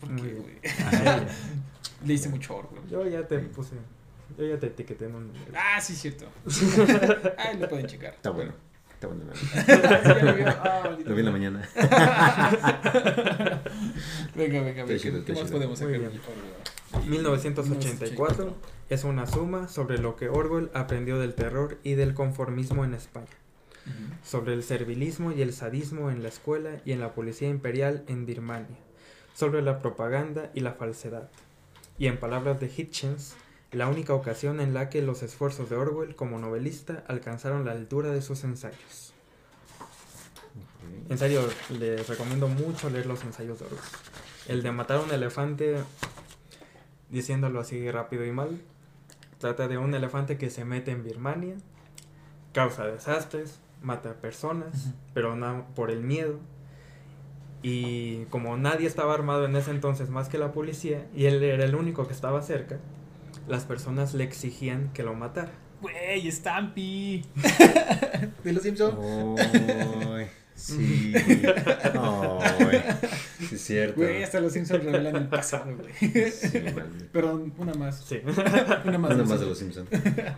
¿Por 0.00 0.16
qué, 0.16 0.32
güey? 0.34 0.58
Le 2.06 2.14
hice 2.14 2.28
mucho 2.28 2.56
orgullo. 2.56 2.82
yo 2.88 3.06
ya 3.06 3.26
te 3.26 3.38
puse, 3.38 3.74
yo 4.38 4.46
ya 4.46 4.58
te 4.58 4.68
etiqueté 4.68 5.06
en 5.06 5.14
un... 5.14 5.32
Ah, 5.54 5.80
sí, 5.80 5.94
cierto. 5.94 6.26
Ah, 7.38 7.52
lo 7.58 7.68
pueden 7.68 7.86
checar. 7.86 8.14
Está 8.14 8.30
bueno. 8.30 8.52
Está 8.92 9.06
bueno. 9.06 9.24
lo. 10.44 10.50
Ah, 10.50 10.96
Lo 11.04 11.14
vi 11.14 11.20
en 11.20 11.26
la 11.26 11.32
mañana. 11.32 11.68
Venga, 14.34 14.60
venga, 14.62 14.84
venga. 14.84 14.84
¿Qué 14.86 14.92
más 14.92 15.00
chido. 15.02 15.46
podemos 15.50 15.78
sacar? 15.78 15.98
bien. 15.98 16.10
Orwell? 16.92 17.08
1984 17.08 18.54
es 18.88 19.04
una 19.04 19.26
suma 19.26 19.68
sobre 19.68 19.98
lo 19.98 20.16
que 20.16 20.28
Orwell 20.28 20.70
aprendió 20.74 21.18
del 21.18 21.34
terror 21.34 21.78
y 21.82 21.94
del 21.94 22.14
conformismo 22.14 22.84
en 22.84 22.94
España, 22.94 23.26
sobre 24.24 24.54
el 24.54 24.62
servilismo 24.62 25.32
y 25.32 25.42
el 25.42 25.52
sadismo 25.52 26.10
en 26.10 26.22
la 26.22 26.28
escuela 26.28 26.80
y 26.84 26.92
en 26.92 27.00
la 27.00 27.14
policía 27.14 27.48
imperial 27.48 28.04
en 28.08 28.26
Birmania, 28.26 28.76
sobre 29.34 29.62
la 29.62 29.78
propaganda 29.78 30.50
y 30.54 30.60
la 30.60 30.72
falsedad. 30.72 31.28
Y 31.98 32.06
en 32.06 32.18
palabras 32.18 32.60
de 32.60 32.66
Hitchens, 32.74 33.34
la 33.72 33.88
única 33.88 34.14
ocasión 34.14 34.60
en 34.60 34.74
la 34.74 34.88
que 34.88 35.02
los 35.02 35.22
esfuerzos 35.22 35.70
de 35.70 35.76
Orwell 35.76 36.16
como 36.16 36.38
novelista 36.38 37.04
alcanzaron 37.06 37.64
la 37.64 37.72
altura 37.72 38.10
de 38.10 38.22
sus 38.22 38.42
ensayos. 38.44 39.12
En 41.08 41.18
serio, 41.18 41.42
les 41.78 42.08
recomiendo 42.08 42.48
mucho 42.48 42.90
leer 42.90 43.06
los 43.06 43.22
ensayos 43.24 43.58
de 43.58 43.66
Orwell. 43.66 43.80
El 44.48 44.62
de 44.62 44.72
matar 44.72 44.98
a 44.98 45.00
un 45.00 45.10
elefante, 45.12 45.76
diciéndolo 47.10 47.60
así 47.60 47.90
rápido 47.90 48.24
y 48.24 48.32
mal, 48.32 48.60
trata 49.38 49.68
de 49.68 49.78
un 49.78 49.94
elefante 49.94 50.38
que 50.38 50.50
se 50.50 50.64
mete 50.64 50.90
en 50.90 51.04
Birmania, 51.04 51.56
causa 52.52 52.86
desastres, 52.86 53.60
mata 53.82 54.14
personas, 54.14 54.86
Ujú. 54.86 54.94
pero 55.14 55.36
no 55.36 55.66
por 55.74 55.90
el 55.90 56.02
miedo. 56.02 56.38
Y 57.62 58.24
como 58.26 58.56
nadie 58.56 58.86
estaba 58.86 59.14
armado 59.14 59.44
en 59.44 59.54
ese 59.56 59.70
entonces 59.70 60.08
más 60.08 60.28
que 60.28 60.38
la 60.38 60.52
policía, 60.52 61.06
y 61.14 61.26
él 61.26 61.42
era 61.42 61.64
el 61.64 61.74
único 61.74 62.06
que 62.06 62.14
estaba 62.14 62.40
cerca, 62.42 62.78
las 63.48 63.64
personas 63.64 64.14
le 64.14 64.24
exigían 64.24 64.92
que 64.92 65.02
lo 65.02 65.14
matara. 65.14 65.52
Güey, 65.80 66.30
Stampy. 66.30 67.24
de 68.44 68.52
los 68.52 68.62
Simpsons. 68.62 68.96
Sí. 70.60 71.14
Es 73.50 73.60
cierto. 73.62 73.96
Güey, 73.96 74.22
hasta 74.22 74.40
los 74.40 74.52
Simpsons 74.52 74.84
revelan 74.84 75.16
el 75.16 75.28
pasado, 75.28 75.74
güey. 75.74 76.30
Sí. 76.30 76.62
Perdón, 77.12 77.54
una 77.56 77.72
más. 77.72 78.04
Sí. 78.04 78.20
Una 78.84 78.98
más. 78.98 79.14
Una 79.14 79.24
más 79.24 79.40
de 79.40 79.46
los 79.46 79.58
Simpsons. 79.58 79.88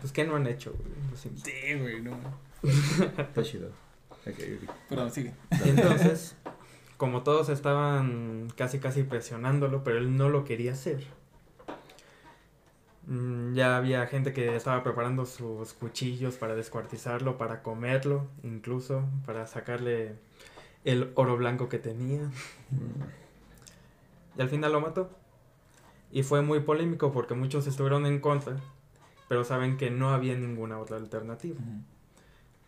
pues 0.00 0.12
¿qué 0.12 0.24
no 0.24 0.36
han 0.36 0.46
hecho? 0.46 0.72
güey? 0.78 1.10
Los 1.10 1.18
Simpsons? 1.18 1.52
Sí, 1.52 1.74
güey, 1.76 2.02
no. 2.02 2.16
Está 2.62 3.42
chido. 3.42 3.70
Ok, 4.10 4.28
ok. 4.28 4.70
Perdón, 4.88 5.10
sigue. 5.10 5.32
Y 5.64 5.70
entonces, 5.70 6.36
como 6.96 7.22
todos 7.22 7.48
estaban 7.48 8.48
casi 8.56 8.78
casi 8.78 9.02
presionándolo, 9.02 9.82
pero 9.84 9.98
él 9.98 10.16
no 10.16 10.28
lo 10.28 10.44
quería 10.44 10.72
hacer. 10.72 11.04
mm, 13.06 13.54
Ya 13.54 13.76
había 13.76 14.06
gente 14.06 14.32
que 14.32 14.54
estaba 14.56 14.82
preparando 14.82 15.26
sus 15.26 15.72
cuchillos 15.74 16.36
para 16.36 16.54
descuartizarlo, 16.54 17.38
para 17.38 17.62
comerlo, 17.62 18.26
incluso 18.42 19.04
para 19.26 19.46
sacarle 19.46 20.14
el 20.84 21.12
oro 21.14 21.36
blanco 21.36 21.68
que 21.68 21.78
tenía. 21.78 22.30
Y 24.36 24.42
al 24.42 24.48
final 24.48 24.72
lo 24.72 24.80
mató. 24.80 25.10
Y 26.10 26.22
fue 26.22 26.42
muy 26.42 26.60
polémico 26.60 27.12
porque 27.12 27.34
muchos 27.34 27.66
estuvieron 27.66 28.06
en 28.06 28.20
contra, 28.20 28.56
pero 29.28 29.44
saben 29.44 29.76
que 29.76 29.90
no 29.90 30.10
había 30.10 30.34
ninguna 30.36 30.78
otra 30.78 30.96
alternativa. 30.98 31.58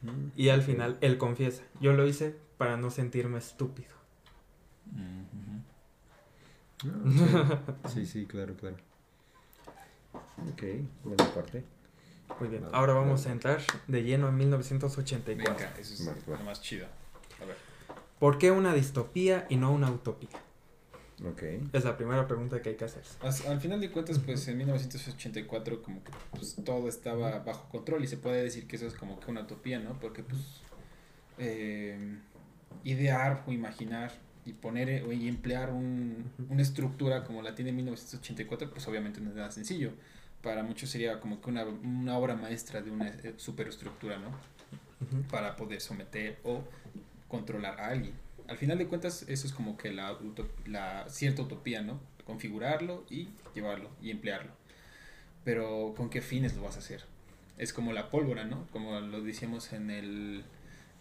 Mm. 0.03 0.31
Y 0.37 0.49
al 0.49 0.63
final 0.63 0.97
él 1.01 1.19
confiesa, 1.19 1.63
yo 1.81 1.93
lo 1.93 2.07
hice 2.07 2.37
para 2.59 2.77
no 2.77 2.91
sentirme 2.91 3.39
estúpido. 3.39 3.95
Sí. 6.83 6.91
sí, 7.95 8.07
sí, 8.07 8.27
claro, 8.27 8.55
claro. 8.57 8.77
Ok, 10.53 10.63
buena 11.05 11.25
parte. 11.35 11.65
Muy 12.41 12.49
bien, 12.49 12.63
Vale, 12.63 12.77
ahora 12.77 12.95
vamos 12.95 13.21
vale. 13.21 13.31
a 13.31 13.33
entrar 13.33 13.61
de 13.87 14.03
lleno 14.03 14.29
en 14.29 14.37
1984. 14.37 15.55
Venga, 15.55 15.75
eso 15.79 15.95
es 15.95 16.09
Va, 16.09 16.13
va. 16.33 16.39
lo 16.39 16.45
más 16.45 16.61
chido. 16.61 16.87
A 17.41 17.45
ver. 17.45 17.57
¿Por 18.19 18.39
qué 18.39 18.51
una 18.51 18.75
distopía 18.75 19.47
y 19.49 19.57
no 19.57 19.73
una 19.73 19.91
utopía? 19.91 20.29
Ok. 21.25 21.43
Es 21.73 21.85
la 21.85 21.97
primera 21.97 22.27
pregunta 22.27 22.61
que 22.61 22.71
hay 22.71 22.75
que 22.77 22.85
hacerse. 22.85 23.17
As- 23.23 23.47
Al 23.47 23.61
final 23.61 23.81
de 23.81 23.91
cuentas, 23.91 24.19
pues 24.19 24.47
en 24.49 24.59
1984 24.59 25.83
como 25.83 26.03
que 26.03 26.11
pues, 26.33 26.57
todo 26.65 26.89
estaba 26.89 27.39
bajo 27.41 27.69
control 27.69 28.03
y 28.05 28.09
se 28.09 28.17
puede 28.17 28.43
decir 28.43 28.67
que 28.67 28.77
eso 28.77 28.87
es 28.87 28.95
como 28.95 29.21
que 29.21 29.31
una 29.31 29.43
utopía, 29.43 29.79
¿no? 29.79 29.99
Porque 30.01 30.23
pues 30.23 30.41
eh, 31.39 32.19
idear 32.83 33.45
o 33.47 33.53
imaginar 33.53 34.13
y 34.47 34.53
poner 34.53 34.89
eh, 34.89 35.05
y 35.15 35.29
emplear 35.29 35.71
un- 35.73 36.31
una 36.49 36.63
estructura 36.63 37.25
como 37.25 37.43
la 37.43 37.55
tiene 37.55 37.73
1984, 37.73 38.71
pues 38.71 38.87
obviamente 38.89 39.21
no 39.21 39.31
es 39.31 39.37
nada 39.37 39.51
sencillo. 39.51 39.93
Para 40.43 40.63
muchos 40.63 40.91
sería 40.91 41.21
como 41.21 41.41
que 41.41 41.51
una, 41.51 41.65
una 41.65 42.19
obra 42.19 42.37
maestra 42.37 42.83
de 42.83 42.91
una 42.91 43.09
eh, 43.09 43.35
superestructura, 43.39 44.19
¿no? 44.19 44.31
Para 45.31 45.57
poder 45.57 45.81
someter 45.81 46.39
o 46.45 46.63
controlar 47.29 47.81
a 47.81 47.89
alguien. 47.89 48.15
Al 48.49 48.57
final 48.59 48.77
de 48.79 48.87
cuentas, 48.87 49.25
eso 49.29 49.47
es 49.47 49.53
como 49.53 49.77
que 49.79 49.93
la, 49.93 50.17
la 50.67 51.09
cierta 51.09 51.43
utopía, 51.43 51.81
¿no? 51.83 51.99
Configurarlo 52.27 53.05
y 53.11 53.29
llevarlo 53.55 53.89
y 54.03 54.11
emplearlo. 54.11 54.53
Pero 55.45 55.95
¿con 55.97 56.11
qué 56.11 56.21
fines 56.23 56.55
lo 56.57 56.63
vas 56.63 56.77
a 56.77 56.79
hacer? 56.81 57.05
Es 57.59 57.73
como 57.73 57.93
la 57.93 58.11
pólvora, 58.11 58.45
¿no? 58.45 58.67
Como 58.73 58.99
lo 59.01 59.23
decíamos 59.23 59.73
en 59.73 59.91
el 59.91 60.45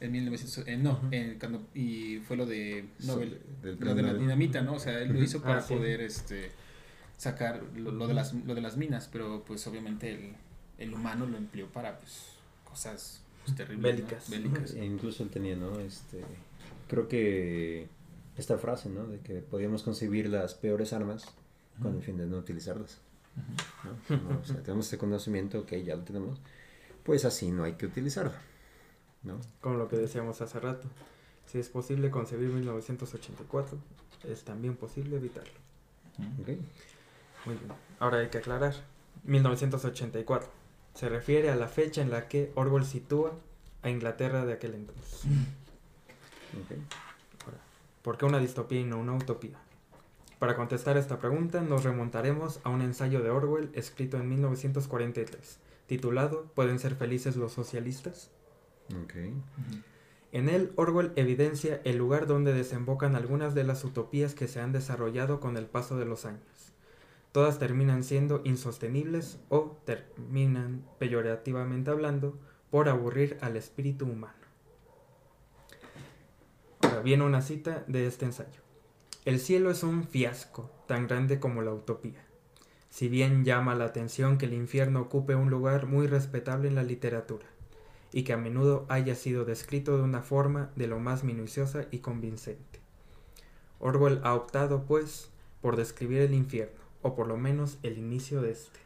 en 0.05 0.11
1900, 0.11 0.67
eh, 0.67 0.77
no, 0.77 0.99
en 1.11 1.39
cuando- 1.39 1.67
y 1.73 2.19
fue 2.27 2.35
lo 2.37 2.45
de 2.45 2.85
Nobel, 3.05 3.39
lo 3.79 3.95
de 3.95 4.01
la 4.03 4.13
dinamita, 4.13 4.61
¿no? 4.61 4.73
O 4.73 4.79
sea, 4.79 4.99
él 4.99 5.13
lo 5.13 5.21
hizo 5.23 5.41
para 5.41 5.57
Ah, 5.57 5.61
sí. 5.61 5.73
poder 5.73 6.01
este 6.01 6.51
sacar 7.17 7.61
lo, 7.75 7.91
lo 7.91 8.07
de 8.07 8.13
las 8.13 8.33
lo 8.33 8.53
de 8.55 8.61
las 8.61 8.75
minas, 8.77 9.09
pero 9.11 9.43
pues 9.45 9.65
obviamente 9.67 10.11
el, 10.13 10.33
el 10.77 10.93
humano 10.93 11.25
lo 11.25 11.37
empleó 11.37 11.67
para 11.67 11.97
pues 11.99 12.29
cosas 12.63 13.21
pues, 13.45 13.55
terribles, 13.55 13.99
¿no? 13.99 14.07
Bélicas. 14.29 14.73
E 14.73 14.85
incluso 14.85 15.23
él 15.23 15.29
tenía, 15.29 15.55
¿no? 15.55 15.79
Este, 15.79 16.21
creo 16.89 17.07
que 17.07 17.87
esta 18.37 18.57
frase, 18.57 18.89
¿no? 18.89 19.05
De 19.07 19.19
que 19.19 19.35
podíamos 19.35 19.83
concebir 19.83 20.27
las 20.29 20.53
peores 20.55 20.91
armas 20.91 21.25
con 21.81 21.95
el 21.95 22.01
fin 22.03 22.17
de 22.17 22.25
no 22.27 22.37
utilizarlas. 22.37 22.99
No, 24.09 24.39
o 24.39 24.45
sea, 24.45 24.57
tenemos 24.61 24.85
este 24.85 24.97
conocimiento 24.97 25.65
que 25.65 25.83
ya 25.83 25.95
lo 25.95 26.03
tenemos, 26.03 26.39
pues 27.03 27.25
así 27.25 27.51
no 27.51 27.63
hay 27.63 27.73
que 27.73 27.85
utilizarlo, 27.87 28.31
¿no? 29.23 29.39
Como 29.61 29.77
lo 29.77 29.87
que 29.87 29.97
decíamos 29.97 30.41
hace 30.41 30.59
rato. 30.59 30.87
Si 31.45 31.59
es 31.59 31.69
posible 31.69 32.09
concebir 32.09 32.49
1984, 32.49 33.77
es 34.25 34.43
también 34.43 34.75
posible 34.75 35.17
evitarlo. 35.17 35.53
¿Ok? 36.41 36.47
Muy 37.45 37.55
bien. 37.55 37.71
Ahora 37.99 38.19
hay 38.19 38.29
que 38.29 38.37
aclarar. 38.37 38.73
1984. 39.23 40.49
Se 40.93 41.09
refiere 41.09 41.49
a 41.49 41.55
la 41.55 41.67
fecha 41.67 42.01
en 42.01 42.11
la 42.11 42.27
que 42.27 42.51
Orwell 42.55 42.85
sitúa 42.85 43.33
a 43.81 43.89
Inglaterra 43.89 44.45
de 44.45 44.53
aquel 44.53 44.75
entonces. 44.75 45.23
Ok. 46.53 46.77
¿Por 48.03 48.15
qué 48.17 48.25
una 48.25 48.37
distopía 48.37 48.81
y 48.81 48.83
no 48.83 48.99
una 48.99 49.13
utopía? 49.13 49.57
Para 50.37 50.57
contestar 50.57 50.97
esta 50.97 51.19
pregunta 51.19 51.61
nos 51.61 51.85
remontaremos 51.85 52.59
a 52.63 52.69
un 52.69 52.81
ensayo 52.81 53.23
de 53.23 53.29
Orwell 53.29 53.71
escrito 53.73 54.17
en 54.17 54.27
1943, 54.27 55.57
titulado 55.87 56.43
¿Pueden 56.53 56.79
ser 56.79 56.95
felices 56.95 57.37
los 57.37 57.53
socialistas? 57.53 58.29
En 60.33 60.49
él, 60.49 60.71
Orwell 60.77 61.13
evidencia 61.15 61.79
el 61.83 61.97
lugar 61.97 62.25
donde 62.25 62.53
desembocan 62.53 63.15
algunas 63.15 63.53
de 63.53 63.63
las 63.63 63.83
utopías 63.83 64.33
que 64.33 64.47
se 64.47 64.59
han 64.59 64.71
desarrollado 64.71 65.39
con 65.39 65.57
el 65.57 65.67
paso 65.67 65.95
de 65.95 66.05
los 66.05 66.25
años. 66.25 66.73
Todas 67.31 67.59
terminan 67.59 68.03
siendo 68.03 68.41
insostenibles 68.43 69.39
o 69.49 69.77
terminan, 69.85 70.83
peyorativamente 70.97 71.91
hablando, 71.91 72.35
por 72.71 72.89
aburrir 72.89 73.37
al 73.41 73.57
espíritu 73.57 74.05
humano. 74.05 74.33
Ahora 76.81 77.01
viene 77.01 77.23
una 77.25 77.43
cita 77.43 77.83
de 77.87 78.07
este 78.07 78.25
ensayo. 78.25 78.61
El 79.25 79.39
cielo 79.39 79.69
es 79.69 79.83
un 79.83 80.03
fiasco 80.03 80.71
tan 80.87 81.07
grande 81.07 81.39
como 81.39 81.61
la 81.61 81.73
utopía. 81.73 82.25
Si 82.89 83.07
bien 83.07 83.45
llama 83.45 83.75
la 83.75 83.85
atención 83.85 84.39
que 84.39 84.47
el 84.47 84.53
infierno 84.53 85.01
ocupe 85.01 85.35
un 85.35 85.51
lugar 85.51 85.85
muy 85.85 86.07
respetable 86.07 86.69
en 86.69 86.75
la 86.75 86.83
literatura 86.83 87.52
y 88.13 88.23
que 88.23 88.31
a 88.31 88.37
menudo 88.37 88.85
haya 88.87 89.15
sido 89.15 89.43
descrito 89.43 89.97
de 89.97 90.03
una 90.03 90.21
forma 90.21 90.69
de 90.75 90.87
lo 90.87 90.99
más 90.99 91.23
minuciosa 91.23 91.87
y 91.91 91.99
convincente. 91.99 92.79
Orwell 93.79 94.21
ha 94.23 94.35
optado, 94.35 94.85
pues, 94.85 95.29
por 95.61 95.75
describir 95.75 96.21
el 96.21 96.33
infierno, 96.33 96.79
o 97.01 97.15
por 97.15 97.27
lo 97.27 97.35
menos 97.35 97.79
el 97.83 97.97
inicio 97.97 98.41
de 98.41 98.51
este. 98.51 98.79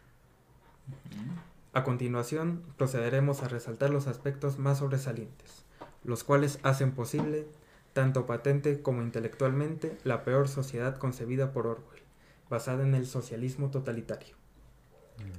A 1.74 1.84
continuación, 1.84 2.64
procederemos 2.78 3.44
a 3.44 3.50
resaltar 3.50 3.90
los 3.90 4.08
aspectos 4.08 4.58
más 4.58 4.80
sobresalientes, 4.80 5.66
los 6.04 6.24
cuales 6.24 6.60
hacen 6.64 6.94
posible, 6.94 7.46
tanto 7.94 8.26
patente 8.26 8.82
como 8.82 9.02
intelectualmente, 9.02 9.98
la 10.04 10.24
peor 10.24 10.48
sociedad 10.48 10.98
concebida 10.98 11.52
por 11.52 11.68
Orwell, 11.68 12.02
basada 12.50 12.84
en 12.84 12.96
el 12.96 13.06
socialismo 13.06 13.70
totalitario. 13.70 14.36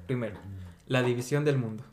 Primero, 0.07 0.39
la 0.87 1.03
división 1.03 1.45
del 1.45 1.59
mundo. 1.59 1.85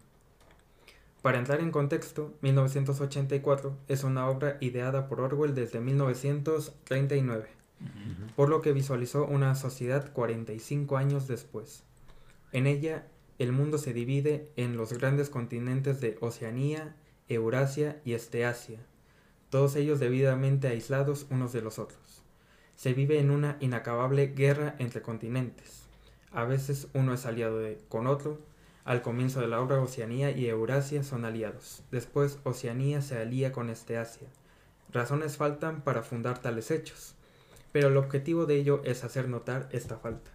Para 1.26 1.40
entrar 1.40 1.60
en 1.60 1.72
contexto, 1.72 2.36
1984 2.42 3.76
es 3.88 4.04
una 4.04 4.30
obra 4.30 4.58
ideada 4.62 5.08
por 5.08 5.22
Orwell 5.22 5.56
desde 5.56 5.80
1939, 5.80 7.48
por 8.36 8.50
lo 8.50 8.62
que 8.62 8.74
visualizó 8.74 9.26
una 9.26 9.56
sociedad 9.56 10.14
45 10.14 10.98
años 10.98 11.28
después. 11.28 11.82
En 12.52 12.68
ella, 12.68 13.08
el 13.40 13.54
mundo 13.54 13.80
se 13.80 13.92
divide 13.92 14.52
en 14.56 14.78
los 14.78 14.94
grandes 14.94 15.32
continentes 15.32 16.00
de 16.00 16.16
Oceanía, 16.22 16.96
Eurasia 17.28 18.00
y 18.06 18.14
Esteasia, 18.14 18.78
todos 19.50 19.76
ellos 19.78 20.00
debidamente 20.00 20.68
aislados 20.68 21.26
unos 21.32 21.52
de 21.54 21.64
los 21.64 21.80
otros. 21.80 22.22
Se 22.76 22.94
vive 22.94 23.18
en 23.20 23.32
una 23.32 23.58
inacabable 23.62 24.28
guerra 24.28 24.76
entre 24.78 25.02
continentes. 25.02 25.88
A 26.32 26.44
veces 26.44 26.88
uno 26.94 27.16
es 27.16 27.26
aliado 27.26 27.58
de, 27.58 27.80
con 27.90 28.06
otro, 28.06 28.38
al 28.86 29.02
comienzo 29.02 29.42
de 29.42 29.48
la 29.48 29.60
obra 29.60 29.82
Oceanía 29.82 30.30
y 30.30 30.48
Eurasia 30.48 31.04
son 31.04 31.26
aliados. 31.26 31.82
Después 31.92 32.38
Oceanía 32.44 33.02
se 33.02 33.18
alía 33.18 33.52
con 33.52 33.72
Esteasia. 33.72 34.28
Razones 34.94 35.38
faltan 35.38 35.82
para 35.82 36.04
fundar 36.04 36.38
tales 36.38 36.70
hechos, 36.70 37.16
pero 37.72 37.88
el 37.88 37.98
objetivo 37.98 38.46
de 38.46 38.56
ello 38.58 38.82
es 38.86 39.04
hacer 39.04 39.28
notar 39.28 39.68
esta 39.72 39.98
falta. 39.98 40.32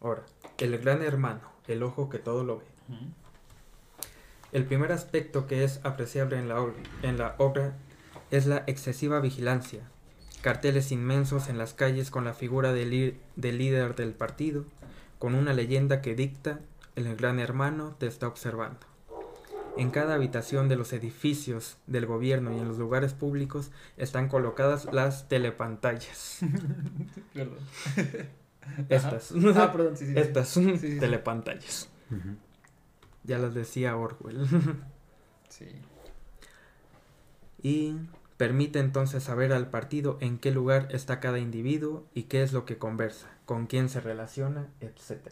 Ahora, 0.00 0.24
el 0.58 0.78
gran 0.78 1.02
hermano, 1.02 1.42
el 1.66 1.82
ojo 1.82 2.08
que 2.08 2.18
todo 2.18 2.44
lo 2.44 2.58
ve. 2.58 2.64
El 4.52 4.64
primer 4.64 4.92
aspecto 4.92 5.46
que 5.46 5.64
es 5.64 5.80
apreciable 5.84 6.38
en 6.38 6.48
la, 6.48 6.60
obra, 6.60 6.74
en 7.02 7.18
la 7.18 7.34
obra 7.38 7.76
es 8.30 8.46
la 8.46 8.64
excesiva 8.66 9.20
vigilancia. 9.20 9.82
Carteles 10.42 10.92
inmensos 10.92 11.48
en 11.48 11.58
las 11.58 11.74
calles 11.74 12.10
con 12.10 12.24
la 12.24 12.32
figura 12.34 12.72
del, 12.72 13.18
del 13.36 13.58
líder 13.58 13.94
del 13.94 14.12
partido, 14.12 14.64
con 15.20 15.34
una 15.34 15.52
leyenda 15.52 16.00
que 16.00 16.14
dicta 16.14 16.60
el 16.96 17.14
gran 17.14 17.38
hermano 17.38 17.94
te 17.98 18.06
está 18.06 18.26
observando. 18.26 18.80
En 19.76 19.90
cada 19.90 20.14
habitación 20.14 20.68
de 20.68 20.76
los 20.76 20.94
edificios 20.94 21.76
del 21.86 22.06
gobierno 22.06 22.56
y 22.56 22.58
en 22.58 22.66
los 22.66 22.78
lugares 22.78 23.12
públicos 23.12 23.70
están 23.98 24.28
colocadas 24.28 24.88
las 24.92 25.28
telepantallas. 25.28 26.40
Perdón. 27.34 27.58
Estas. 28.88 29.32
Ah, 29.56 29.72
perdón, 29.72 29.96
sí, 29.96 30.06
sí. 30.06 30.14
sí. 30.14 30.18
Estas 30.18 30.48
son 30.48 30.78
sí, 30.78 30.92
sí. 30.92 30.98
telepantallas. 30.98 31.90
Ya 33.24 33.38
las 33.38 33.54
decía 33.54 33.96
Orwell. 33.96 34.46
Sí. 35.50 35.66
y 37.60 37.96
permite 38.36 38.78
entonces 38.78 39.24
saber 39.24 39.52
al 39.52 39.68
partido 39.68 40.16
en 40.20 40.38
qué 40.38 40.52
lugar 40.52 40.86
está 40.92 41.18
cada 41.18 41.40
individuo 41.40 42.06
y 42.14 42.22
qué 42.22 42.44
es 42.44 42.52
lo 42.52 42.64
que 42.64 42.78
conversa, 42.78 43.26
con 43.50 43.66
quién 43.66 43.88
se 43.88 44.00
relaciona, 44.00 44.68
etc. 44.78 45.26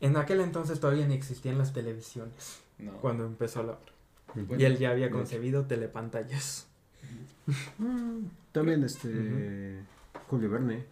En 0.00 0.16
aquel 0.16 0.40
entonces 0.40 0.80
todavía 0.80 1.06
ni 1.06 1.14
existían 1.14 1.56
las 1.56 1.72
televisiones 1.72 2.62
No. 2.78 2.94
cuando 2.94 3.24
empezó 3.24 3.62
la 3.62 3.74
obra. 3.74 3.92
Y 4.58 4.64
él 4.64 4.76
ya 4.76 4.90
había 4.90 5.08
concebido 5.08 5.66
telepantallas. 5.66 6.66
Mm, 7.78 8.24
También 8.50 8.82
este 8.82 9.84
Julio 10.28 10.50
Verne 10.50 10.84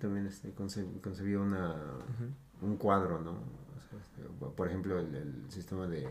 también 0.00 0.26
este 0.26 0.52
conce- 0.52 1.00
concebió 1.00 1.40
una 1.40 1.76
un 2.60 2.76
cuadro, 2.78 3.20
¿no? 3.20 3.30
O 3.30 3.80
sea, 3.88 4.00
este, 4.00 4.22
por 4.56 4.66
ejemplo, 4.66 4.98
el, 4.98 5.14
el 5.14 5.44
sistema 5.48 5.86
de 5.86 6.08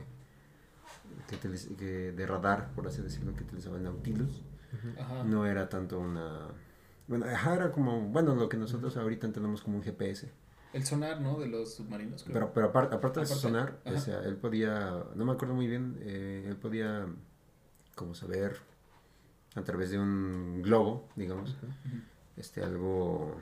que, 1.27 1.75
que 1.75 2.11
de 2.13 2.25
radar, 2.25 2.71
por 2.73 2.87
así 2.87 3.01
decirlo, 3.01 3.35
que 3.35 3.43
utilizaba 3.43 3.75
el 3.75 3.83
Nautilus, 3.83 4.41
no 5.25 5.45
era 5.45 5.67
tanto 5.67 5.99
una 5.99 6.47
bueno, 7.11 7.25
ajá, 7.27 7.53
era 7.55 7.71
como, 7.71 8.01
bueno, 8.07 8.33
lo 8.35 8.49
que 8.49 8.57
nosotros 8.57 8.97
ahorita 8.97 9.27
entendemos 9.27 9.61
como 9.61 9.77
un 9.77 9.83
GPS. 9.83 10.31
El 10.73 10.85
sonar, 10.85 11.19
¿no? 11.21 11.37
De 11.39 11.47
los 11.47 11.73
submarinos. 11.75 12.23
creo. 12.23 12.33
Pero, 12.33 12.53
pero 12.53 12.67
aparte, 12.67 12.95
aparte 12.95 13.19
de 13.19 13.25
Aparte, 13.25 13.41
sonar, 13.41 13.77
o 13.85 13.89
ajá. 13.89 13.99
sea, 13.99 14.19
él 14.21 14.37
podía, 14.37 15.03
no 15.15 15.25
me 15.25 15.33
acuerdo 15.33 15.53
muy 15.53 15.67
bien, 15.67 15.97
eh, 16.01 16.45
él 16.47 16.55
podía 16.55 17.05
como 17.95 18.15
saber 18.15 18.57
a 19.55 19.61
través 19.63 19.91
de 19.91 19.99
un 19.99 20.61
globo, 20.63 21.09
digamos, 21.17 21.55
este 22.37 22.63
algo, 22.63 23.35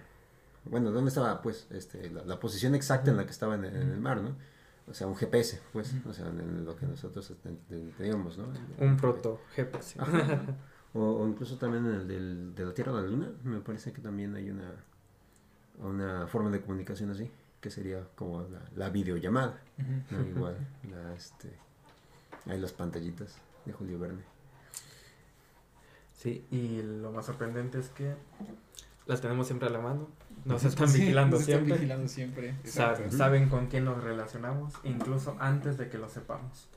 bueno, 0.65 0.89
dónde 0.91 1.09
estaba, 1.09 1.41
pues, 1.43 1.67
este, 1.69 2.09
la, 2.09 2.23
la 2.25 2.39
posición 2.39 2.73
exacta 2.73 3.11
en 3.11 3.17
la 3.17 3.25
que 3.25 3.31
estaba 3.31 3.53
en, 3.55 3.65
el- 3.65 3.75
en 3.75 3.91
el 3.91 3.99
mar, 4.01 4.19
¿no? 4.21 4.35
O 4.87 4.93
sea, 4.95 5.05
un 5.05 5.15
GPS, 5.15 5.61
pues, 5.71 5.93
o 6.07 6.13
sea, 6.13 6.27
en, 6.29 6.39
en 6.39 6.65
lo 6.65 6.75
que 6.75 6.87
nosotros 6.87 7.31
ten- 7.43 7.59
teníamos, 7.95 8.39
¿no? 8.39 8.47
Un 8.79 8.97
proto 8.97 9.39
GPS. 9.55 10.01
Ajá. 10.01 10.41
O, 10.93 10.99
o 11.01 11.27
incluso 11.27 11.57
también 11.57 11.85
en 11.85 11.93
el 11.93 12.07
del, 12.07 12.55
de 12.55 12.65
la 12.65 12.73
Tierra 12.73 12.91
a 12.91 12.95
la 12.95 13.07
Luna, 13.07 13.31
me 13.43 13.59
parece 13.59 13.91
que 13.93 14.01
también 14.01 14.35
hay 14.35 14.49
una, 14.49 14.71
una 15.79 16.27
forma 16.27 16.49
de 16.49 16.61
comunicación 16.61 17.11
así, 17.11 17.29
que 17.61 17.69
sería 17.69 18.07
como 18.15 18.41
la, 18.43 18.61
la 18.75 18.89
videollamada. 18.89 19.61
Igual, 20.35 20.55
la, 20.91 21.13
este, 21.13 21.51
hay 22.47 22.59
las 22.59 22.73
pantallitas 22.73 23.37
de 23.65 23.73
Julio 23.73 23.99
Verne. 23.99 24.23
Sí, 26.15 26.45
y 26.51 26.81
lo 26.81 27.11
más 27.11 27.25
sorprendente 27.27 27.79
es 27.79 27.89
que 27.89 28.13
las 29.05 29.21
tenemos 29.21 29.47
siempre 29.47 29.69
a 29.69 29.71
la 29.71 29.79
mano. 29.79 30.07
Nos 30.45 30.63
están 30.65 30.89
Sí, 30.89 31.01
vigilando 31.01 31.37
nos 31.37 31.41
están 31.47 31.59
siempre. 31.65 31.73
vigilando 31.77 32.07
siempre. 32.07 32.55
Saben 33.11 33.47
con 33.49 33.67
quién 33.67 33.85
nos 33.85 34.03
relacionamos, 34.03 34.73
incluso 34.83 35.37
antes 35.39 35.77
de 35.77 35.89
que 35.89 35.97
lo 35.97 36.09
sepamos. 36.09 36.67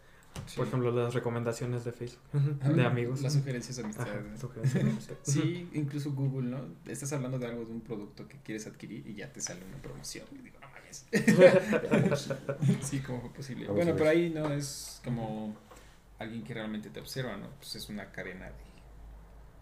Sí. 0.46 0.56
Por 0.56 0.66
ejemplo, 0.66 0.90
las 0.90 1.14
recomendaciones 1.14 1.84
de 1.84 1.92
Facebook, 1.92 2.22
de 2.32 2.84
amigos. 2.84 3.22
Las 3.22 3.34
sugerencias 3.34 3.76
de 3.76 3.84
amistad. 3.84 4.08
Ajá, 4.08 4.38
sugerencias 4.38 4.84
de 4.84 4.90
amistad. 4.90 5.14
Sí, 5.22 5.68
incluso 5.72 6.12
Google, 6.12 6.50
¿no? 6.50 6.60
Estás 6.86 7.12
hablando 7.12 7.38
de 7.38 7.46
algo, 7.46 7.64
de 7.64 7.72
un 7.72 7.80
producto 7.80 8.26
que 8.28 8.38
quieres 8.38 8.66
adquirir 8.66 9.06
y 9.06 9.14
ya 9.14 9.32
te 9.32 9.40
sale 9.40 9.64
una 9.64 9.80
promoción. 9.80 10.26
Y 10.32 10.38
digo, 10.38 10.58
no 10.60 10.68
mames. 10.68 11.06
sí, 12.82 13.00
¿cómo 13.00 13.20
fue 13.20 13.32
posible? 13.32 13.66
Vamos 13.66 13.84
bueno, 13.84 13.96
pero 13.96 14.10
ahí 14.10 14.30
no 14.30 14.52
es 14.52 15.00
como 15.04 15.56
alguien 16.18 16.42
que 16.44 16.54
realmente 16.54 16.90
te 16.90 17.00
observa, 17.00 17.36
¿no? 17.36 17.48
Pues 17.58 17.76
es 17.76 17.88
una 17.88 18.10
cadena 18.10 18.46
de, 18.46 18.64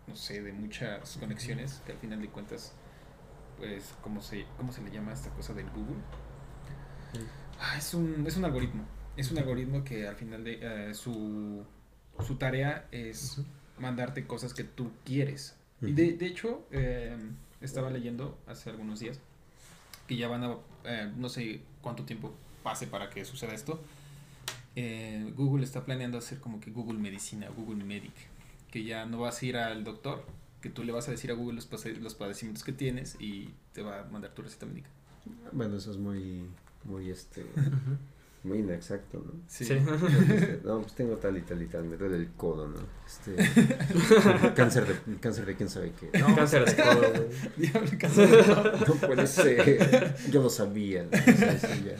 no 0.06 0.16
sé, 0.16 0.42
de 0.42 0.52
muchas 0.52 1.16
conexiones 1.18 1.82
que 1.84 1.92
al 1.92 1.98
final 1.98 2.20
de 2.20 2.28
cuentas, 2.28 2.72
pues, 3.58 3.94
¿cómo 4.02 4.22
se, 4.22 4.46
cómo 4.56 4.72
se 4.72 4.82
le 4.82 4.90
llama 4.90 5.12
esta 5.12 5.30
cosa 5.30 5.52
del 5.52 5.68
Google? 5.70 6.02
Ah, 7.60 7.76
es, 7.76 7.92
un, 7.92 8.24
es 8.26 8.36
un 8.36 8.44
algoritmo. 8.44 8.84
Es 9.20 9.30
un 9.30 9.38
algoritmo 9.38 9.84
que 9.84 10.06
al 10.08 10.16
final 10.16 10.44
de 10.44 10.58
eh, 10.62 10.94
su, 10.94 11.64
su 12.26 12.36
tarea 12.36 12.88
es 12.90 13.40
mandarte 13.78 14.26
cosas 14.26 14.54
que 14.54 14.64
tú 14.64 14.90
quieres. 15.04 15.56
Y 15.82 15.92
de, 15.92 16.12
de 16.12 16.26
hecho, 16.26 16.66
eh, 16.70 17.16
estaba 17.60 17.90
leyendo 17.90 18.38
hace 18.46 18.70
algunos 18.70 19.00
días 19.00 19.18
que 20.06 20.16
ya 20.16 20.28
van 20.28 20.44
a, 20.44 20.56
eh, 20.84 21.12
no 21.16 21.28
sé 21.28 21.60
cuánto 21.82 22.04
tiempo 22.04 22.34
pase 22.62 22.86
para 22.86 23.10
que 23.10 23.24
suceda 23.24 23.54
esto. 23.54 23.80
Eh, 24.76 25.32
Google 25.36 25.64
está 25.64 25.84
planeando 25.84 26.18
hacer 26.18 26.38
como 26.40 26.60
que 26.60 26.70
Google 26.70 26.98
Medicina, 26.98 27.48
Google 27.48 27.84
Medic, 27.84 28.12
que 28.70 28.84
ya 28.84 29.04
no 29.06 29.18
vas 29.20 29.40
a 29.42 29.46
ir 29.46 29.56
al 29.56 29.84
doctor, 29.84 30.24
que 30.60 30.68
tú 30.70 30.84
le 30.84 30.92
vas 30.92 31.08
a 31.08 31.10
decir 31.10 31.30
a 31.30 31.34
Google 31.34 31.54
los, 31.56 31.66
pase- 31.66 31.96
los 31.96 32.14
padecimientos 32.14 32.62
que 32.64 32.72
tienes 32.72 33.16
y 33.20 33.50
te 33.72 33.82
va 33.82 34.00
a 34.00 34.04
mandar 34.04 34.32
tu 34.32 34.42
receta 34.42 34.66
médica. 34.66 34.88
Bueno, 35.52 35.76
eso 35.76 35.90
es 35.90 35.96
muy, 35.96 36.46
muy, 36.84 37.10
este. 37.10 37.44
Muy 38.42 38.58
inexacto, 38.60 39.18
¿no? 39.18 39.32
Sí. 39.48 39.66
Sí. 39.66 39.78
No, 40.64 40.80
pues 40.80 40.94
tengo 40.94 41.16
tal 41.16 41.36
y 41.36 41.42
tal 41.42 41.60
y 41.62 41.66
tal, 41.66 41.84
me 41.84 41.96
duele 41.98 42.16
el 42.16 42.30
codo, 42.32 42.68
¿no? 42.68 42.78
Este, 43.06 43.36
cáncer 44.54 44.86
de, 44.86 45.16
cáncer 45.18 45.44
de 45.44 45.56
quién 45.56 45.68
sabe 45.68 45.92
qué. 45.92 46.18
No, 46.18 46.34
Cáncer 46.34 46.64
de 46.64 46.82
codo, 46.82 47.00
güey. 47.10 47.28
Diablo, 47.58 47.90
cansado. 47.98 48.72
no 48.88 48.94
puede 48.94 49.26
ser, 49.26 50.16
yo 50.30 50.42
lo 50.42 50.48
sabía. 50.48 51.02
¿no? 51.04 51.10
Sí, 51.18 51.32
sí, 51.34 51.84
ya. 51.84 51.96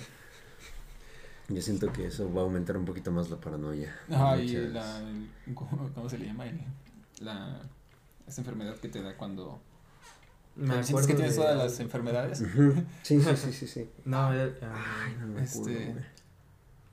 Yo 1.55 1.61
siento 1.61 1.93
que 1.93 2.07
eso 2.07 2.33
va 2.33 2.43
a 2.43 2.45
aumentar 2.45 2.77
un 2.77 2.85
poquito 2.85 3.11
más 3.11 3.29
la 3.29 3.37
paranoia. 3.37 3.95
Ajá, 4.11 4.37
y 4.39 4.47
Muchas- 4.57 4.73
la, 4.73 4.99
el- 5.01 5.55
¿cómo 5.55 6.09
se 6.09 6.17
le 6.19 6.27
llama? 6.27 6.47
El- 6.47 6.61
la, 7.21 7.61
esta 8.27 8.41
enfermedad 8.41 8.77
que 8.79 8.89
te 8.89 9.03
da 9.03 9.15
cuando, 9.17 9.61
Me 10.57 10.75
acuerdo 10.75 11.07
que 11.09 11.15
tienes 11.15 11.35
de- 11.37 11.43
todas 11.43 11.57
las 11.59 11.81
enfermedades. 11.81 12.39
Sí, 13.03 13.21
sí, 13.21 13.37
sí, 13.37 13.53
sí, 13.53 13.67
sí. 13.67 13.91
No, 14.05 14.33
eh, 14.33 14.55
ah, 14.63 15.05
Ay, 15.05 15.17
no 15.21 15.27
me 15.27 15.43
acuerdo, 15.43 15.69
Este, 15.71 15.85
güey. 15.93 16.05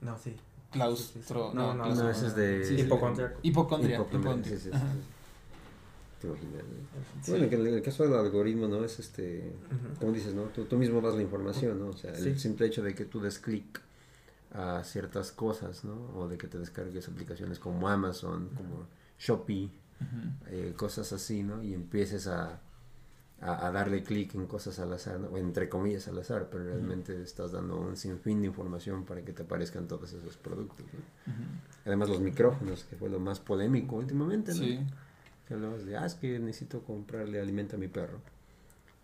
No, 0.00 0.18
sí. 0.18 0.36
Claustro, 0.70 1.52
No, 1.54 1.74
no, 1.74 1.74
no, 1.74 1.84
claustro- 1.84 2.04
No, 2.04 2.10
ese 2.10 2.26
es 2.26 2.34
de... 2.36 2.64
sí, 2.64 2.76
sí, 2.76 2.82
Hipocondriaco. 2.82 3.40
Hipocondria. 3.42 3.94
Hipocondria, 3.96 4.20
hipocondria. 4.20 4.56
sí, 4.58 4.62
sí, 4.64 4.70
sí, 4.70 4.76
Ajá. 4.76 4.86
sí. 4.92 4.98
Te 6.20 6.26
imaginas, 6.26 6.62
¿no? 6.64 7.22
Sí. 7.24 7.30
Bueno, 7.30 7.48
que 7.48 7.54
en 7.54 7.66
el 7.74 7.82
caso 7.82 8.02
del 8.02 8.14
algoritmo, 8.14 8.68
¿no? 8.68 8.84
Es 8.84 8.98
este... 8.98 9.52
Ujú. 9.66 10.00
Como 10.00 10.12
dices, 10.12 10.34
¿no? 10.34 10.42
Tú, 10.44 10.64
tú 10.64 10.76
mismo 10.76 11.00
das 11.00 11.14
la 11.14 11.22
información, 11.22 11.78
¿no? 11.78 11.88
O 11.88 11.96
sea, 11.96 12.12
el 12.12 12.38
simple 12.38 12.66
hecho 12.66 12.82
de 12.82 12.94
que 12.94 13.04
tú 13.04 13.20
des 13.20 13.38
clic 13.38 13.80
a 14.52 14.82
ciertas 14.84 15.30
cosas, 15.32 15.84
¿no? 15.84 15.94
O 16.16 16.26
de 16.28 16.36
que 16.36 16.48
te 16.48 16.58
descargues 16.58 17.06
aplicaciones 17.08 17.58
como 17.58 17.88
Amazon, 17.88 18.50
como 18.56 18.86
Shopee, 19.18 19.70
eh, 20.48 20.74
cosas 20.76 21.12
así, 21.12 21.42
¿no? 21.42 21.62
Y 21.62 21.72
empieces 21.72 22.26
a, 22.26 22.60
a, 23.40 23.66
a 23.66 23.70
darle 23.70 24.02
clic 24.02 24.34
en 24.34 24.46
cosas 24.46 24.78
al 24.78 24.92
azar, 24.92 25.20
¿no? 25.20 25.28
O 25.28 25.38
entre 25.38 25.68
comillas 25.68 26.08
al 26.08 26.18
azar, 26.18 26.48
pero 26.50 26.64
realmente 26.64 27.22
estás 27.22 27.52
dando 27.52 27.78
un 27.78 27.96
sinfín 27.96 28.40
de 28.40 28.48
información 28.48 29.04
para 29.04 29.22
que 29.22 29.32
te 29.32 29.44
aparezcan 29.44 29.86
todos 29.86 30.12
esos 30.12 30.36
productos. 30.36 30.86
Además 31.84 32.08
los 32.08 32.20
micrófonos, 32.20 32.84
que 32.84 32.96
fue 32.96 33.08
lo 33.08 33.20
más 33.20 33.40
polémico 33.40 33.96
últimamente, 33.96 34.52
¿no? 34.52 34.58
Sí. 34.58 34.80
Que 35.46 35.54
hablabas 35.54 35.86
de, 35.86 35.96
ah, 35.96 36.04
es 36.04 36.14
que 36.14 36.38
necesito 36.38 36.82
comprarle 36.82 37.40
alimento 37.40 37.76
a 37.76 37.78
mi 37.78 37.88
perro. 37.88 38.20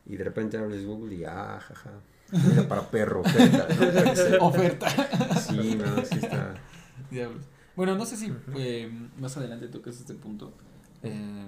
Y 0.06 0.16
de 0.16 0.24
repente 0.24 0.58
abres 0.58 0.84
Google 0.84 1.14
y, 1.14 1.24
ah, 1.24 1.58
jaja, 1.60 1.92
mira, 2.32 2.68
para 2.68 2.90
perro, 2.90 3.20
oferta. 3.20 3.68
Oferta. 4.40 4.88
Sí, 5.40 5.76
no, 5.76 6.04
sí 6.04 6.18
está. 6.20 6.54
Diablos. 7.10 7.44
Bueno, 7.76 7.96
no 7.96 8.04
sé 8.04 8.16
si 8.16 8.32
eh, 8.56 8.90
más 9.18 9.36
adelante 9.36 9.68
tocas 9.68 9.98
este 9.98 10.14
punto. 10.14 10.52
Eh, 11.02 11.46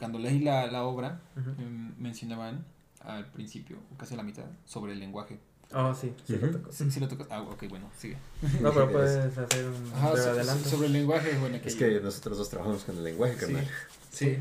cuando 0.00 0.18
leí 0.18 0.40
la, 0.40 0.66
la 0.66 0.82
obra, 0.82 1.20
eh, 1.36 1.92
mencionaban 1.98 2.64
al 3.00 3.30
principio, 3.30 3.76
o 3.92 3.96
casi 3.96 4.14
a 4.14 4.16
la 4.16 4.22
mitad, 4.22 4.46
sobre 4.64 4.92
el 4.92 4.98
lenguaje. 4.98 5.38
Oh, 5.72 5.94
sí, 5.94 6.12
sí 6.26 6.36
lo 6.36 6.50
tocó. 6.50 6.72
¿Sí, 6.72 6.90
sí 6.90 6.98
lo 6.98 7.06
tocas? 7.06 7.28
Ah, 7.30 7.42
ok, 7.42 7.68
bueno, 7.68 7.88
sigue. 7.96 8.16
No, 8.60 8.72
pero 8.72 8.90
puedes 8.92 9.38
hacer 9.38 9.66
un 9.66 9.92
Ajá, 9.94 10.16
sobre 10.64 10.86
el 10.88 10.94
lenguaje, 10.94 11.38
bueno, 11.38 11.56
Es 11.62 11.76
que 11.76 11.90
que 11.90 12.00
nosotros 12.00 12.38
dos 12.38 12.48
trabajamos 12.48 12.82
con 12.82 12.96
el 12.96 13.04
lenguaje, 13.04 13.36
carnal. 13.36 13.68
Sí. 14.10 14.38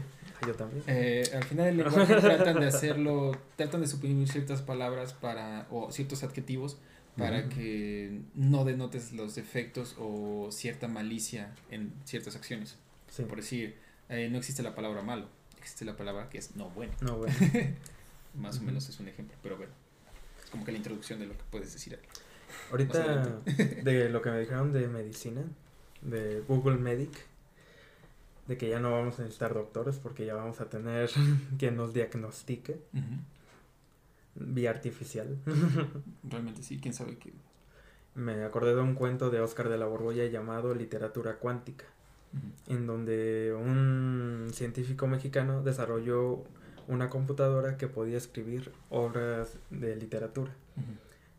Yo 0.47 0.55
también. 0.55 0.82
Eh, 0.88 1.30
al 1.36 1.43
final 1.43 1.68
el 1.68 1.78
lenguaje 1.78 2.16
tratan 2.22 2.62
de 2.62 2.68
hacerlo, 2.68 3.38
tratan 3.57 3.82
de 3.82 3.88
suprimir 3.88 4.30
ciertas 4.30 4.62
palabras 4.62 5.14
para, 5.14 5.68
o 5.70 5.91
ciertos 5.91 6.24
adjetivos 6.24 6.78
para 7.18 7.49
que 7.49 8.22
no 8.34 8.64
denotes 8.64 9.12
los 9.12 9.36
defectos 9.36 9.97
o 9.99 10.47
cierta 10.51 10.88
malicia 10.88 11.53
en 11.70 11.93
ciertas 12.05 12.38
acciones. 12.38 12.78
Sí. 13.10 13.24
Por 13.24 13.38
decir, 13.38 13.76
eh, 14.07 14.30
no 14.32 14.38
existe 14.38 14.64
la 14.64 14.74
palabra 14.74 15.01
malo, 15.01 15.28
existe 15.60 15.86
la 15.86 15.95
palabra 15.95 16.30
que 16.30 16.38
es 16.38 16.55
no 16.55 16.70
bueno. 16.70 16.93
No, 17.01 17.18
bueno. 17.18 17.36
Más 18.36 18.60
o 18.60 18.62
menos 18.62 18.88
es 18.89 18.99
un 18.99 19.07
ejemplo, 19.07 19.36
pero 19.41 19.57
bueno, 19.57 19.74
es 20.43 20.49
como 20.49 20.64
que 20.66 20.72
la 20.72 20.78
introducción 20.78 21.20
de 21.20 21.28
lo 21.28 21.34
que 21.34 21.43
puedes 21.51 21.74
decir. 21.74 21.93
ahí. 21.95 22.01
Ahorita, 22.72 23.41
de 23.84 24.10
lo 24.10 24.22
que 24.22 24.30
me 24.30 24.39
dijeron 24.39 24.72
de 24.72 24.88
medicina, 24.88 25.43
de 26.01 26.41
Google 26.47 26.78
Medic, 26.78 27.12
de 28.47 28.57
que 28.57 28.70
ya 28.70 28.80
no 28.80 28.91
vamos 28.91 29.20
a 29.20 29.24
necesitar 29.24 29.53
doctores 29.53 29.97
porque 29.97 30.26
ya 30.26 30.36
vamos 30.36 30.60
a 30.62 30.70
tener 30.70 31.10
quien 31.60 31.76
nos 31.76 31.93
diagnostique 31.93 32.80
vía 34.36 34.70
artificial. 34.70 35.38
Realmente 36.24 36.64
sí, 36.64 36.80
quién 36.80 36.93
sabe 36.93 37.18
qué. 37.18 37.34
Me 38.16 38.43
acordé 38.43 38.74
de 38.76 38.82
un 38.82 38.95
cuento 38.95 39.30
de 39.30 39.39
Oscar 39.39 39.70
de 39.70 39.78
la 39.78 39.86
Borbolla 39.86 40.26
llamado 40.26 40.74
Literatura 40.74 41.38
Cuántica, 41.38 41.86
en 42.68 42.86
donde 42.88 43.54
un 43.54 44.50
científico 44.54 45.08
mexicano 45.08 45.64
desarrolló 45.64 46.44
una 46.88 47.10
computadora 47.10 47.78
que 47.78 47.88
podía 47.88 48.18
escribir 48.18 48.72
obras 48.90 49.58
de 49.70 49.96
literatura, 49.96 50.52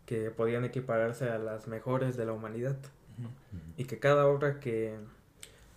que 0.07 0.31
podían 0.31 0.65
equipararse 0.65 1.29
a 1.31 1.39
las 1.39 1.69
mejores 1.69 2.17
de 2.17 2.25
la 2.27 2.33
humanidad, 2.33 2.77
y 3.77 3.85
que 3.85 3.99
cada 3.99 4.27
obra 4.27 4.61
que 4.61 4.97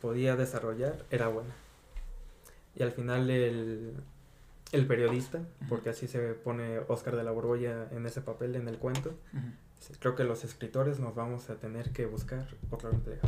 podía 0.02 0.36
desarrollar 0.36 1.06
era 1.12 1.28
buena. 1.28 1.54
Y 2.76 2.84
al 2.84 2.92
final 2.92 3.30
el, 3.30 3.94
el 4.72 4.88
periodista, 4.88 5.42
porque 5.70 5.90
así 5.90 6.08
se 6.08 6.34
pone 6.34 6.80
Oscar 6.88 7.16
de 7.16 7.24
la 7.24 7.32
Borbolla 7.32 7.88
en 7.92 8.06
ese 8.06 8.22
papel 8.22 8.56
en 8.56 8.68
el 8.68 8.78
cuento, 8.78 9.14
creo 10.00 10.16
que 10.16 10.24
los 10.24 10.44
escritores 10.44 11.00
nos 11.00 11.14
vamos 11.16 11.50
a 11.50 11.56
tener 11.56 11.92
que 11.92 12.06
buscar 12.06 12.48
otro 12.72 12.90
empleo. 12.90 13.20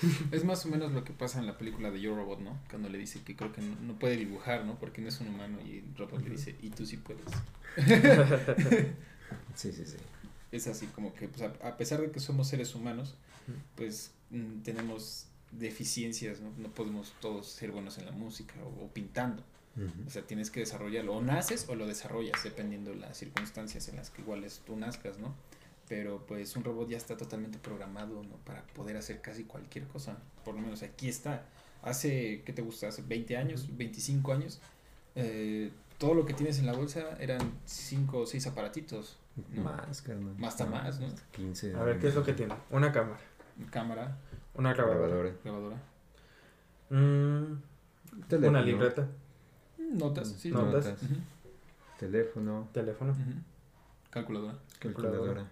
Es 0.32 0.44
más 0.44 0.64
o 0.66 0.68
menos 0.68 0.92
lo 0.92 1.04
que 1.04 1.12
pasa 1.12 1.38
en 1.38 1.46
la 1.46 1.58
película 1.58 1.90
de 1.90 2.00
Yo 2.00 2.14
Robot, 2.14 2.40
¿no? 2.40 2.58
Cuando 2.70 2.88
le 2.88 2.98
dice 2.98 3.22
que 3.22 3.36
creo 3.36 3.52
que 3.52 3.62
no, 3.62 3.74
no 3.80 3.98
puede 3.98 4.16
dibujar, 4.16 4.64
¿no? 4.64 4.78
Porque 4.78 5.00
no 5.00 5.08
es 5.08 5.20
un 5.20 5.28
humano 5.28 5.58
y 5.66 5.78
el 5.78 5.96
robot 5.96 6.22
le 6.22 6.30
dice, 6.30 6.56
y 6.62 6.70
tú 6.70 6.86
sí 6.86 6.96
puedes. 6.96 7.24
Sí, 9.54 9.72
sí, 9.72 9.84
sí. 9.84 9.96
Es 10.52 10.68
así 10.68 10.86
como 10.86 11.12
que, 11.12 11.28
pues, 11.28 11.42
a, 11.42 11.68
a 11.68 11.76
pesar 11.76 12.00
de 12.00 12.10
que 12.10 12.20
somos 12.20 12.48
seres 12.48 12.74
humanos, 12.74 13.16
pues 13.74 14.12
mm, 14.30 14.62
tenemos 14.62 15.26
deficiencias, 15.50 16.40
¿no? 16.40 16.50
No 16.56 16.68
podemos 16.68 17.12
todos 17.20 17.46
ser 17.48 17.70
buenos 17.72 17.98
en 17.98 18.06
la 18.06 18.12
música 18.12 18.54
o, 18.62 18.84
o 18.84 18.88
pintando. 18.88 19.42
O 20.06 20.10
sea, 20.10 20.22
tienes 20.22 20.50
que 20.50 20.60
desarrollarlo. 20.60 21.14
O 21.14 21.22
naces 21.22 21.66
o 21.68 21.76
lo 21.76 21.86
desarrollas, 21.86 22.42
dependiendo 22.42 22.90
de 22.90 22.96
las 22.96 23.16
circunstancias 23.16 23.88
en 23.88 23.94
las 23.96 24.10
que 24.10 24.22
iguales 24.22 24.60
tú 24.66 24.76
nazcas, 24.76 25.18
¿no? 25.18 25.34
Pero 25.88 26.24
pues 26.26 26.54
un 26.56 26.64
robot 26.64 26.88
ya 26.88 26.96
está 26.98 27.16
totalmente 27.16 27.58
programado, 27.58 28.22
¿no? 28.22 28.36
Para 28.44 28.62
poder 28.68 28.96
hacer 28.96 29.20
casi 29.22 29.44
cualquier 29.44 29.86
cosa. 29.86 30.18
Por 30.44 30.54
lo 30.54 30.60
menos 30.60 30.82
aquí 30.82 31.08
está. 31.08 31.46
Hace, 31.82 32.42
¿qué 32.44 32.52
te 32.52 32.60
gusta? 32.62 32.88
Hace 32.88 33.02
20 33.02 33.36
años, 33.36 33.66
25 33.76 34.32
años. 34.32 34.60
eh, 35.14 35.70
todo 35.98 36.14
lo 36.14 36.24
que 36.26 36.32
tienes 36.32 36.60
en 36.60 36.66
la 36.66 36.74
bolsa 36.74 37.16
eran 37.18 37.40
5 37.64 38.18
o 38.20 38.26
6 38.26 38.46
aparatitos. 38.46 39.18
¿no? 39.52 39.62
Más, 39.62 40.00
carnal. 40.02 40.34
Más 40.38 40.52
está 40.54 40.66
más, 40.66 41.00
¿no? 41.00 41.08
15. 41.32 41.74
A 41.74 41.82
ver, 41.82 41.98
¿qué 41.98 42.08
es 42.08 42.14
lo 42.14 42.22
que 42.22 42.34
tiene? 42.34 42.54
Una 42.70 42.92
cámara, 42.92 43.18
Cámara, 43.70 44.16
una 44.54 44.74
grabadora, 44.74 45.32
Grabadora. 45.42 45.76
mm, 46.90 47.62
Teléfono. 48.28 48.48
una 48.50 48.62
libreta, 48.62 49.08
Notas, 49.78 50.28
sí. 50.38 50.50
Notas. 50.50 50.94
Teléfono. 51.98 52.68
teléfono. 52.72 53.16
Calculadora. 54.10 54.58
Calculadora. 54.78 55.48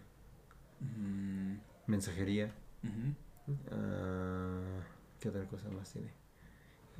Mm, 0.81 1.57
Mensajería. 1.87 2.53
ujú. 2.83 3.55
ah, 3.73 4.81
¿Qué 5.21 5.29
otra 5.29 5.45
cosa 5.47 5.69
más 5.71 5.91
tiene? 5.93 6.11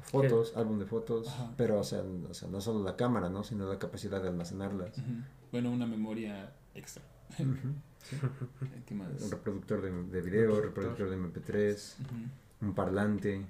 Fotos, 0.03 0.53
álbum 0.57 0.79
de 0.79 0.87
fotos. 0.87 1.29
Ajá. 1.29 1.53
Pero, 1.57 1.81
o 1.81 1.85
sea, 1.85 2.03
o 2.03 2.35
sea, 2.35 2.49
no 2.49 2.61
solo 2.61 2.85
la 2.85 2.97
cámara, 2.97 3.29
¿no? 3.29 3.43
Sino 3.45 3.67
la 3.69 3.79
capacidad 3.79 4.21
de 4.23 4.29
almacenarlas. 4.29 4.97
Ujú. 4.99 5.07
Bueno, 5.53 5.71
una 5.71 5.87
memoria 5.87 6.53
extra. 6.75 7.03
Ujú. 7.39 7.47
¿Qué 8.87 8.95
más? 8.95 9.09
Un 9.23 9.31
reproductor 9.31 9.83
de, 9.83 9.91
de 9.91 10.21
video, 10.23 10.61
Reproductor. 10.61 11.11
de 11.11 11.17
MP3, 11.17 11.95
Ujú. 12.05 12.67
un 12.69 12.75
parlante. 12.75 13.45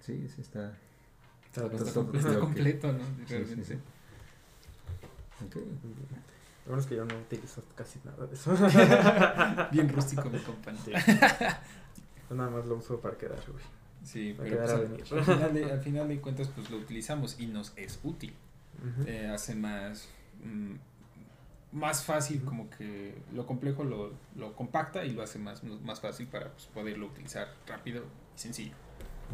Sí, 0.00 0.26
sí 0.34 0.40
está. 0.40 0.72
Está 1.46 1.64
Está, 1.66 1.76
está 1.76 1.92
todo- 1.92 2.40
completo, 2.40 2.92
¿no? 2.92 2.98
sí, 3.04 3.24
Realmente. 3.28 3.64
sí. 3.64 3.74
Ok. 5.46 5.56
Lo 6.66 6.70
bueno 6.72 6.82
es 6.82 6.86
que 6.88 6.96
yo 6.96 7.04
no 7.04 7.14
utilizo 7.14 7.62
casi 7.76 8.00
nada 8.04 8.26
de 8.26 8.34
eso. 8.34 8.52
Bien 9.72 9.88
rústico 9.88 10.28
mi 10.28 10.38
compañero. 10.40 10.82
Sí. 10.84 11.12
Pues 12.28 12.36
nada 12.36 12.50
más 12.50 12.66
lo 12.66 12.74
uso 12.74 13.00
para 13.00 13.16
quedar, 13.16 13.38
güey. 13.48 13.64
Sí, 14.02 14.34
Para 14.36 14.50
pero 14.50 14.64
quedar 14.64 14.86
pues, 14.98 15.12
a 15.12 15.16
al, 15.16 15.24
final 15.24 15.54
de, 15.54 15.72
al 15.72 15.80
final 15.80 16.08
de 16.08 16.20
cuentas 16.20 16.48
pues 16.48 16.68
lo 16.70 16.78
utilizamos 16.78 17.38
y 17.38 17.46
nos 17.46 17.72
es 17.76 18.00
útil. 18.02 18.34
Eh, 19.06 19.30
hace 19.32 19.54
más 19.54 20.08
mm, 20.42 20.74
más 21.72 22.04
fácil 22.04 22.42
como 22.44 22.68
que 22.70 23.14
lo 23.32 23.46
complejo 23.46 23.84
lo, 23.84 24.12
lo 24.34 24.54
compacta 24.54 25.04
y 25.04 25.12
lo 25.12 25.22
hace 25.22 25.38
más, 25.38 25.62
más 25.64 26.00
fácil 26.00 26.26
para 26.26 26.50
pues, 26.50 26.66
poderlo 26.66 27.06
utilizar 27.06 27.48
rápido 27.66 28.02
y 28.34 28.38
sencillo. 28.38 28.74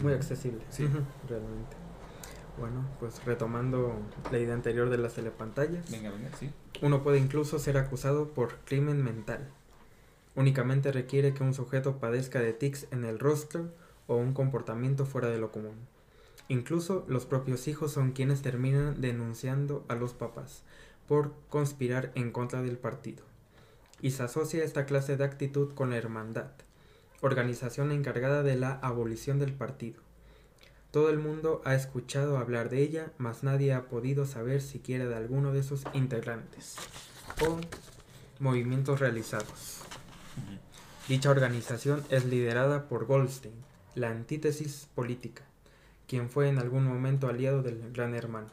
Muy 0.03 0.12
accesible. 0.12 0.62
Sí. 0.68 0.89
Realmente. 1.28 1.76
Bueno, 2.59 2.86
pues 3.00 3.24
retomando 3.24 3.94
la 4.30 4.38
idea 4.38 4.55
anterior 4.55 4.90
de 4.90 4.98
las 4.98 5.14
telepantallas. 5.14 5.90
Venga, 5.90 6.11
venga, 6.11 6.30
sí. 6.38 6.50
Uno 6.80 7.03
puede 7.03 7.18
incluso 7.18 7.59
ser 7.59 7.76
acusado 7.78 8.28
por 8.28 8.57
crimen 8.64 9.03
mental. 9.03 9.48
Únicamente 10.34 10.92
requiere 10.92 11.34
que 11.34 11.42
un 11.42 11.55
sujeto 11.55 11.98
padezca 11.98 12.40
de 12.40 12.53
tics 12.53 12.86
en 12.90 13.05
el 13.05 13.18
rostro 13.18 13.70
o 14.07 14.16
un 14.16 14.32
comportamiento 14.32 15.07
fuera 15.07 15.28
de 15.28 15.38
lo 15.38 15.53
común. 15.53 15.76
Incluso 16.48 17.05
los 17.09 17.24
propios 17.24 17.68
hijos 17.68 17.92
son 17.92 18.12
quienes 18.12 18.42
terminan 18.42 19.00
denunciando 19.00 19.84
a 19.88 19.94
los 19.94 20.12
papás 20.12 20.62
por 21.09 21.32
conspirar 21.48 22.12
en 22.14 22.32
contra 22.32 22.62
del 22.62 22.78
partido. 22.78 23.24
y 24.03 24.11
se 24.11 24.24
asocia 24.24 24.64
esta 24.64 24.84
clase 24.84 25.16
de 25.16 25.24
actitud 25.24 25.72
con 25.74 25.90
la 25.90 25.96
hermandad, 25.96 26.50
organización 27.20 27.92
encargada 27.92 28.42
de 28.42 28.57
la 28.57 28.72
abolición 28.82 29.38
del 29.38 29.53
partido. 29.55 30.03
Todo 30.93 31.09
el 31.09 31.18
mundo 31.18 31.62
ha 31.64 31.74
escuchado 31.74 32.36
hablar 32.36 32.68
de 32.68 32.82
ella, 32.82 33.12
mas 33.16 33.43
nadie 33.43 33.72
ha 33.72 33.86
podido 33.86 34.26
saber 34.26 34.61
siquiera 34.61 35.07
de 35.07 35.14
alguno 35.14 35.51
de 35.51 35.62
sus 35.62 35.84
integrantes 35.95 36.76
o 37.40 37.59
movimientos 38.38 39.01
realizados. 39.01 39.80
Dicha 41.09 41.30
organización 41.30 42.05
es 42.11 42.26
liderada 42.26 42.90
por 42.90 43.07
Goldstein, 43.07 43.55
la 43.95 44.11
antítesis 44.11 44.86
política, 44.95 45.45
quien 46.07 46.28
fue 46.28 46.51
en 46.51 46.59
algún 46.59 46.84
momento 46.84 47.26
aliado 47.26 47.62
del 47.62 47.90
Gran 47.95 48.14
Hermano, 48.14 48.51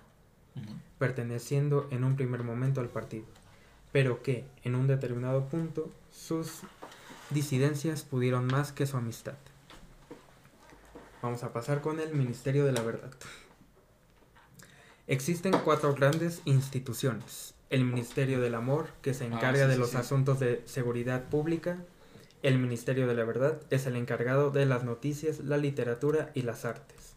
perteneciendo 0.98 1.90
en 1.92 2.06
un 2.06 2.16
primer 2.16 2.44
momento 2.44 2.80
al 2.80 2.88
partido, 2.88 3.26
pero 3.92 4.24
que, 4.24 4.46
en 4.64 4.76
un 4.76 4.88
determinado 4.88 5.50
punto, 5.50 5.92
sus 6.10 6.62
disidencias 7.32 8.04
pudieron 8.04 8.48
más 8.48 8.72
que 8.72 8.88
su 8.88 8.96
amistad. 8.96 9.36
Vamos 11.22 11.44
a 11.44 11.52
pasar 11.52 11.82
con 11.82 12.00
el 12.00 12.14
Ministerio 12.14 12.66
de 12.66 12.72
la 12.72 12.82
Verdad. 12.82 13.12
Existen 15.08 15.54
cuatro 15.66 15.94
grandes 15.94 16.42
instituciones. 16.46 17.56
El 17.70 17.84
Ministerio 17.84 18.40
del 18.40 18.56
Amor, 18.56 18.88
que 19.02 19.14
se 19.14 19.26
encarga 19.26 19.66
sí, 19.66 19.72
de 19.72 19.78
los 19.78 19.90
sí. 19.90 19.98
asuntos 19.98 20.40
de 20.40 20.62
seguridad 20.66 21.26
pública. 21.26 21.78
El 22.42 22.58
Ministerio 22.58 23.06
de 23.06 23.16
la 23.16 23.26
Verdad 23.26 23.60
es 23.70 23.86
el 23.86 23.98
encargado 23.98 24.50
de 24.50 24.66
las 24.66 24.86
noticias, 24.86 25.40
la 25.40 25.58
literatura 25.58 26.32
y 26.36 26.44
las 26.44 26.64
artes. 26.64 27.16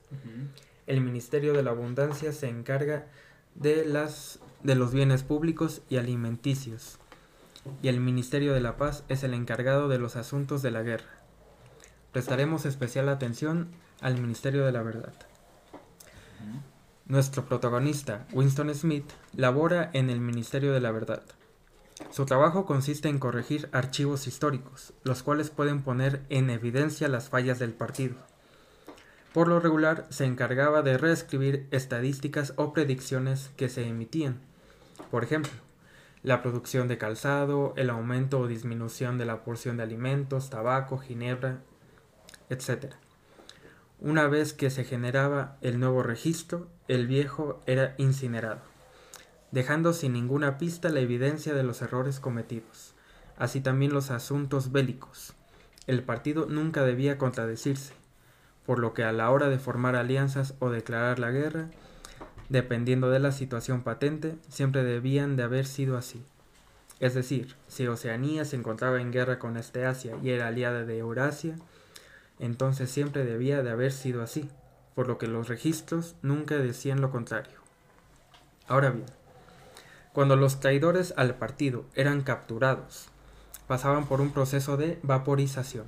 El 0.89 1.01
Ministerio 1.01 1.53
de 1.53 1.63
la 1.63 1.71
Abundancia 1.71 2.33
se 2.33 2.49
encarga 2.49 3.07
de, 3.55 3.85
las, 3.85 4.41
de 4.65 4.75
los 4.75 4.93
bienes 4.93 5.23
públicos 5.23 5.83
y 5.89 5.97
alimenticios. 5.99 6.99
Y 7.83 7.89
el 7.89 8.01
Ministerio 8.01 8.53
de 8.53 8.61
la 8.61 8.77
Paz 8.77 9.05
es 9.09 9.23
el 9.23 9.33
encargado 9.33 9.87
de 9.89 9.99
los 9.99 10.17
asuntos 10.17 10.61
de 10.61 10.73
la 10.73 10.83
guerra. 10.83 11.23
Prestaremos 12.11 12.67
especial 12.67 13.09
atención 13.09 13.69
al 14.03 14.21
Ministerio 14.21 14.67
de 14.67 14.73
la 14.73 14.83
Verdad. 14.83 15.15
Nuestro 17.07 17.45
protagonista, 17.45 18.27
Winston 18.33 18.75
Smith, 18.75 19.11
labora 19.35 19.91
en 19.93 20.11
el 20.11 20.21
Ministerio 20.21 20.73
de 20.73 20.81
la 20.81 20.93
Verdad. 20.93 21.23
Su 22.11 22.27
trabajo 22.27 22.67
consiste 22.67 23.09
en 23.09 23.19
corregir 23.19 23.69
archivos 23.73 24.27
históricos, 24.27 24.93
los 25.05 25.23
cuales 25.23 25.51
pueden 25.51 25.83
poner 25.83 26.23
en 26.29 26.51
evidencia 26.51 27.09
las 27.09 27.29
fallas 27.29 27.59
del 27.59 27.73
partido. 27.73 28.17
Por 29.33 29.49
lo 29.49 29.61
regular, 29.61 30.07
se 30.11 30.27
encargaba 30.27 30.83
de 30.83 30.99
reescribir 30.99 31.67
estadísticas 31.71 32.53
o 32.57 32.73
predicciones 32.73 33.51
que 33.57 33.69
se 33.69 33.87
emitían. 33.87 34.41
Por 35.11 35.25
ejemplo, 35.25 35.53
la 36.23 36.43
producción 36.43 36.87
de 36.87 36.99
calzado, 36.99 37.73
el 37.77 37.91
aumento 37.91 38.41
o 38.41 38.47
disminución 38.47 39.19
de 39.19 39.25
la 39.25 39.43
porción 39.43 39.77
de 39.77 39.85
alimentos, 39.85 40.51
tabaco, 40.51 40.99
ginebra, 40.99 41.61
etc. 42.51 42.95
Una 44.05 44.27
vez 44.27 44.53
que 44.53 44.69
se 44.69 44.83
generaba 44.83 45.59
el 45.61 45.79
nuevo 45.79 46.03
registro, 46.03 46.67
el 46.89 47.07
viejo 47.07 47.61
era 47.67 47.95
incinerado, 47.99 48.61
dejando 49.53 49.93
sin 49.93 50.15
ninguna 50.15 50.59
pista 50.59 50.89
la 50.89 50.99
evidencia 50.99 51.55
de 51.55 51.63
los 51.63 51.83
errores 51.83 52.19
cometidos, 52.19 52.95
así 53.39 53.61
también 53.61 53.95
los 53.95 54.11
asuntos 54.11 54.73
bélicos. 54.73 55.35
El 55.87 56.03
partido 56.03 56.47
nunca 56.47 56.83
debía 56.83 57.17
contradecirse, 57.17 57.95
por 58.67 58.81
lo 58.81 58.93
que 58.93 59.05
a 59.05 59.13
la 59.13 59.31
hora 59.31 59.49
de 59.49 59.61
formar 59.61 59.95
alianzas 59.95 60.55
o 60.59 60.71
declarar 60.71 61.21
la 61.21 61.31
guerra, 61.31 61.69
dependiendo 62.49 63.09
de 63.09 63.21
la 63.21 63.31
situación 63.31 63.85
patente, 63.85 64.35
siempre 64.49 64.83
debían 64.83 65.37
de 65.37 65.45
haber 65.45 65.65
sido 65.65 65.97
así. 65.97 66.25
Es 66.99 67.15
decir, 67.15 67.55
si 67.69 67.87
Oceanía 67.87 68.45
se 68.47 68.57
encontraba 68.57 69.01
en 69.01 69.13
guerra 69.13 69.39
con 69.39 69.57
Esteasia 69.57 70.17
y 70.25 70.31
era 70.31 70.49
aliada 70.49 70.85
de 70.85 70.99
Eurasia, 70.99 71.55
entonces 72.43 72.90
siempre 72.90 73.24
debía 73.24 73.62
de 73.62 73.70
haber 73.70 73.93
sido 73.93 74.20
así, 74.20 74.51
por 74.97 75.07
lo 75.07 75.16
que 75.16 75.28
los 75.28 75.49
registros 75.49 76.16
nunca 76.22 76.57
decían 76.57 77.01
lo 77.01 77.12
contrario. 77.12 77.59
Ahora 78.66 78.90
bien, 78.90 79.07
cuando 80.12 80.34
los 80.34 80.59
traidores 80.59 81.14
al 81.16 81.36
partido 81.36 81.84
eran 81.95 82.22
capturados, 82.22 83.07
pasaban 83.68 84.07
por 84.07 84.20
un 84.20 84.32
proceso 84.32 84.76
de 84.76 84.99
vaporización, 85.05 85.86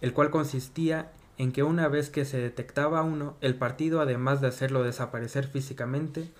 el 0.00 0.12
cual 0.12 0.30
consistía 0.30 1.10
en 1.38 1.50
que 1.50 1.64
una 1.64 1.88
vez 1.88 2.08
que 2.08 2.24
se 2.24 2.38
detectaba 2.38 3.02
uno, 3.02 3.36
el 3.40 3.56
partido, 3.56 4.00
además 4.00 4.40
de 4.40 4.46
hacerlo 4.46 4.84
desaparecer 4.84 5.48
físicamente, 5.48 6.30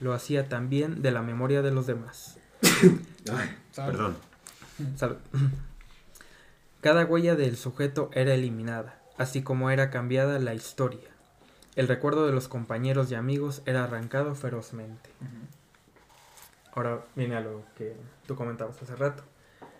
lo 0.00 0.14
hacía 0.14 0.48
también 0.48 1.00
de 1.00 1.12
la 1.12 1.22
memoria 1.22 1.62
de 1.62 1.70
los 1.70 1.86
demás. 1.86 2.38
Ay, 3.32 3.56
perdón. 3.76 4.16
Salud. 4.96 5.18
Cada 6.80 7.04
huella 7.04 7.36
del 7.36 7.58
sujeto 7.58 8.08
era 8.14 8.32
eliminada, 8.32 8.98
así 9.18 9.42
como 9.42 9.70
era 9.70 9.90
cambiada 9.90 10.38
la 10.38 10.54
historia. 10.54 11.10
El 11.76 11.88
recuerdo 11.88 12.26
de 12.26 12.32
los 12.32 12.48
compañeros 12.48 13.10
y 13.10 13.14
amigos 13.16 13.60
era 13.66 13.84
arrancado 13.84 14.34
ferozmente. 14.34 15.10
Ahora 16.72 17.04
viene 17.14 17.36
a 17.36 17.40
lo 17.40 17.64
que 17.76 17.96
tú 18.26 18.34
comentabas 18.34 18.80
hace 18.82 18.96
rato, 18.96 19.24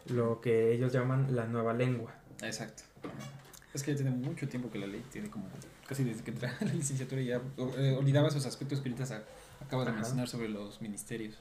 lo 0.06 0.42
que 0.42 0.72
ellos 0.72 0.92
llaman 0.92 1.34
la 1.34 1.46
nueva 1.46 1.72
lengua. 1.72 2.12
Exacto. 2.42 2.82
Es 3.72 3.82
que 3.82 3.92
ya 3.92 4.02
tiene 4.02 4.10
mucho 4.10 4.46
tiempo 4.46 4.70
que 4.70 4.78
la 4.78 4.86
ley 4.86 5.02
tiene 5.10 5.30
como 5.30 5.48
casi 5.86 6.04
desde 6.04 6.22
que 6.22 6.32
entré 6.32 6.48
a 6.48 6.56
la 6.60 6.72
licenciatura 6.72 7.22
ya 7.22 7.40
eh, 7.78 7.96
olvidaba 7.98 8.28
esos 8.28 8.44
aspectos 8.44 8.80
que 8.80 8.90
ahorita 8.90 9.24
acabas 9.60 9.86
de 9.86 9.92
mencionar 9.92 10.28
sobre 10.28 10.50
los 10.50 10.82
ministerios. 10.82 11.38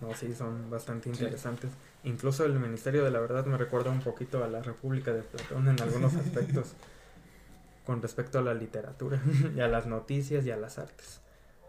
No, 0.00 0.14
sí, 0.14 0.34
son 0.34 0.68
bastante 0.70 1.12
Sí. 1.14 1.22
interesantes. 1.22 1.70
Incluso 2.04 2.44
el 2.44 2.58
Ministerio 2.58 3.02
de 3.04 3.10
la 3.10 3.18
Verdad 3.20 3.46
me 3.46 3.56
recuerda 3.56 3.90
un 3.90 4.00
poquito 4.00 4.44
a 4.44 4.48
la 4.48 4.62
República 4.62 5.12
de 5.12 5.22
Platón 5.22 5.68
en 5.68 5.80
algunos 5.80 6.14
aspectos 6.16 6.74
con 7.86 8.02
respecto 8.02 8.38
a 8.38 8.42
la 8.42 8.52
literatura 8.54 9.22
y 9.56 9.60
a 9.60 9.68
las 9.68 9.86
noticias 9.86 10.44
y 10.44 10.50
a 10.50 10.56
las 10.56 10.78
artes. 10.78 11.20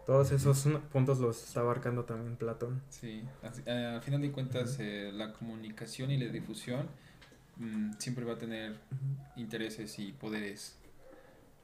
Todos 0.06 0.32
esos 0.32 0.66
puntos 0.90 1.18
los 1.18 1.42
está 1.44 1.60
abarcando 1.60 2.04
también 2.04 2.36
Platón. 2.36 2.80
Sí, 2.88 3.22
eh, 3.66 3.92
al 3.94 4.02
final 4.02 4.22
de 4.22 4.30
cuentas 4.32 4.76
eh, 4.80 5.10
la 5.12 5.32
comunicación 5.34 6.10
y 6.10 6.16
la 6.16 6.32
difusión 6.32 6.86
mm, 7.58 7.92
siempre 7.98 8.24
va 8.24 8.32
a 8.34 8.38
tener 8.38 8.74
intereses 9.36 9.98
y 9.98 10.12
poderes 10.12 10.76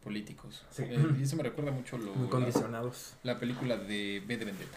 políticos. 0.03 0.63
Sí. 0.71 0.83
Eh, 0.87 1.07
y 1.19 1.23
eso 1.23 1.37
me 1.37 1.43
recuerda 1.43 1.71
mucho 1.73 1.97
lo, 1.97 2.15
Muy 2.15 2.25
la, 2.27 2.31
condicionados. 2.31 3.15
la 3.23 3.39
película 3.41 3.77
de 3.79 4.23
B 4.27 4.37
de 4.37 4.45
Vendetta, 4.45 4.77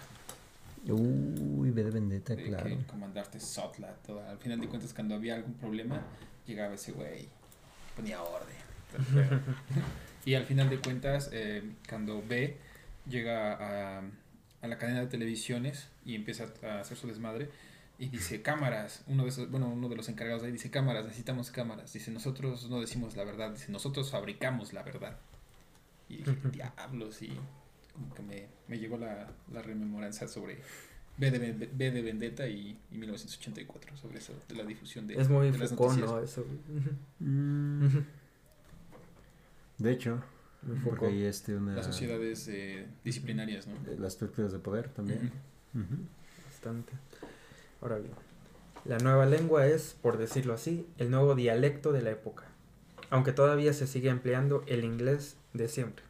Uy, 0.87 1.71
ve 1.71 1.83
de 1.83 1.91
vendetta, 1.91 2.35
de 2.35 2.43
claro. 2.43 2.65
que 2.65 2.85
comandarte 2.85 3.39
Sotla, 3.39 3.93
todo. 4.05 4.21
al 4.27 4.37
final 4.37 4.59
de 4.59 4.67
cuentas 4.67 4.93
cuando 4.93 5.15
había 5.15 5.35
algún 5.35 5.53
problema 5.55 6.01
llegaba 6.45 6.75
ese 6.75 6.91
güey, 6.91 7.27
ponía 7.95 8.21
orden. 8.21 8.55
y 10.25 10.35
al 10.35 10.45
final 10.45 10.69
de 10.69 10.79
cuentas 10.79 11.29
eh, 11.33 11.61
cuando 11.89 12.23
B 12.25 12.57
llega 13.05 13.53
a, 13.53 14.01
a 14.61 14.67
la 14.67 14.77
cadena 14.77 15.01
de 15.01 15.07
televisiones 15.07 15.89
y 16.05 16.15
empieza 16.15 16.45
a 16.63 16.79
hacer 16.79 16.97
su 16.97 17.07
desmadre 17.07 17.49
y 17.99 18.09
dice 18.09 18.41
cámaras, 18.43 19.03
uno 19.07 19.23
de 19.23 19.29
esos, 19.29 19.49
bueno, 19.49 19.69
uno 19.69 19.89
de 19.89 19.95
los 19.95 20.07
encargados 20.07 20.43
ahí 20.43 20.51
dice 20.51 20.69
cámaras, 20.69 21.05
necesitamos 21.05 21.49
cámaras, 21.49 21.91
dice 21.93 22.11
nosotros 22.11 22.69
no 22.69 22.79
decimos 22.79 23.15
la 23.15 23.23
verdad, 23.23 23.51
dice 23.51 23.71
nosotros 23.71 24.11
fabricamos 24.11 24.71
la 24.73 24.83
verdad. 24.83 25.17
Y 26.07 26.17
dije, 26.17 26.35
diablos, 26.51 27.21
y 27.23 27.39
como 27.97 28.13
que 28.13 28.21
me, 28.21 28.47
me 28.67 28.77
llegó 28.77 28.97
la, 28.97 29.27
la 29.51 29.61
rememoranza 29.61 30.27
sobre 30.27 30.59
B 31.17 31.31
de, 31.31 31.51
B 31.73 31.91
de 31.91 32.01
Vendetta 32.01 32.47
y, 32.47 32.79
y 32.91 32.97
1984, 32.97 33.97
sobre 33.97 34.19
eso, 34.19 34.33
de 34.47 34.55
la 34.55 34.63
difusión 34.63 35.07
de, 35.07 35.15
Es 35.15 35.29
muy 35.29 35.49
de 35.49 35.57
las 35.57 35.69
Foucault, 35.69 35.99
noticias. 35.99 36.37
¿no? 36.37 36.43
Eso. 36.43 36.45
Mm, 37.19 37.87
de 39.79 39.91
hecho, 39.91 40.23
porque 40.83 41.07
hay 41.07 41.23
este 41.23 41.55
una... 41.55 41.75
Las 41.75 41.87
sociedades 41.87 42.47
eh, 42.47 42.85
disciplinarias, 43.03 43.67
¿no? 43.67 43.75
Las 43.97 44.13
estructuras 44.13 44.51
de 44.51 44.59
poder 44.59 44.89
también. 44.89 45.31
Bastante. 46.45 46.93
Ahora 47.81 47.97
bien, 47.97 48.13
la 48.85 48.99
nueva 48.99 49.25
lengua 49.25 49.67
es, 49.67 49.95
por 50.01 50.17
decirlo 50.17 50.53
así, 50.53 50.87
el 50.97 51.09
nuevo 51.09 51.35
dialecto 51.35 51.91
de 51.91 52.01
la 52.03 52.11
época, 52.11 52.45
aunque 53.09 53.31
todavía 53.31 53.73
se 53.73 53.87
sigue 53.87 54.09
empleando 54.09 54.63
el 54.67 54.83
inglés 54.83 55.37
de 55.53 55.67
siempre. 55.67 56.06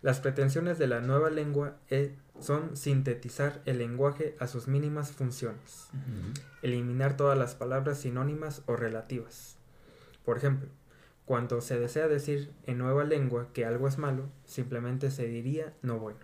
Las 0.00 0.20
pretensiones 0.20 0.78
de 0.78 0.86
la 0.86 1.00
nueva 1.00 1.28
lengua 1.28 1.76
eh, 1.90 2.14
son 2.38 2.76
sintetizar 2.76 3.60
el 3.64 3.78
lenguaje 3.78 4.36
a 4.38 4.46
sus 4.46 4.68
mínimas 4.68 5.10
funciones, 5.10 5.88
eliminar 6.62 7.16
todas 7.16 7.36
las 7.36 7.56
palabras 7.56 7.98
sinónimas 7.98 8.62
o 8.66 8.76
relativas. 8.76 9.56
Por 10.24 10.36
ejemplo, 10.36 10.68
cuando 11.24 11.60
se 11.60 11.80
desea 11.80 12.06
decir 12.06 12.52
en 12.66 12.78
nueva 12.78 13.02
lengua 13.02 13.48
que 13.52 13.66
algo 13.66 13.88
es 13.88 13.98
malo, 13.98 14.28
simplemente 14.44 15.10
se 15.10 15.26
diría 15.26 15.74
no 15.82 15.98
bueno. 15.98 16.20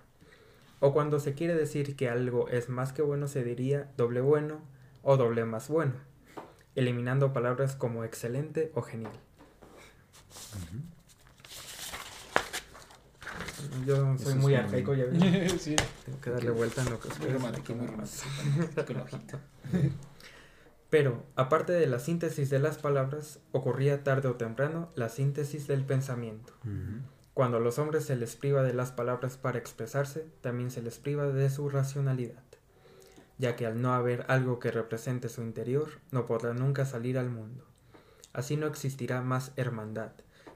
O 0.79 0.93
cuando 0.93 1.19
se 1.19 1.35
quiere 1.35 1.55
decir 1.55 1.97
que 1.97 2.09
algo 2.09 2.49
es 2.49 2.69
más 2.69 2.93
que 2.93 3.03
bueno, 3.03 3.27
se 3.27 3.43
diría 3.43 3.91
doble 3.97 4.21
bueno 4.21 4.61
o 5.03 5.17
doble 5.17 5.45
más 5.45 5.69
bueno, 5.69 5.95
eliminando 6.77 7.33
palabras 7.33 7.75
como 7.75 8.05
excelente 8.05 8.71
o 8.75 8.83
genial. 8.83 9.13
Yo 13.87 14.17
soy 14.19 14.33
Eso 14.33 14.37
muy 14.37 14.55
arcaico, 14.55 14.95
ya 14.95 15.05
ves. 15.05 15.53
sí, 15.61 15.77
Tengo 16.05 16.21
que 16.21 16.31
darle 16.31 16.51
vuelta 16.51 16.83
en 16.83 16.91
lo 16.91 17.01
que 17.01 17.09
muy 17.21 17.29
romántico, 17.29 17.75
romántico. 17.75 19.39
Pero, 20.91 21.25
aparte 21.35 21.73
de 21.73 21.89
la 21.89 21.99
síntesis 21.99 22.51
de 22.51 22.61
las 22.61 22.79
palabras, 22.79 23.41
ocurría 23.51 24.05
tarde 24.05 24.29
o 24.29 24.37
temprano 24.37 24.91
la 24.95 25.09
síntesis 25.09 25.67
del 25.67 25.85
pensamiento. 25.85 26.53
Cuando 27.33 27.57
a 27.57 27.61
los 27.61 27.81
hombres 27.81 28.05
se 28.05 28.15
les 28.15 28.37
priva 28.37 28.63
de 28.63 28.75
las 28.75 28.93
palabras 28.93 29.37
para 29.37 29.59
expresarse, 29.59 30.29
también 30.41 30.71
se 30.71 30.83
les 30.83 30.99
priva 30.99 31.27
de 31.27 31.51
su 31.51 31.69
racionalidad, 31.69 32.45
ya 33.39 33.57
que 33.57 33.67
al 33.67 33.83
no 33.83 33.93
haber 33.93 34.25
algo 34.29 34.61
que 34.61 34.71
represente 34.71 35.29
su 35.29 35.43
interior, 35.43 35.89
no 36.13 36.27
podrá 36.27 36.55
nunca 36.55 36.85
salir 36.85 37.19
al 37.19 37.29
mundo. 37.29 37.65
Así 38.33 38.57
no 38.57 38.69
existirá 38.69 39.21
más 39.21 39.51
hermandad, 39.57 40.13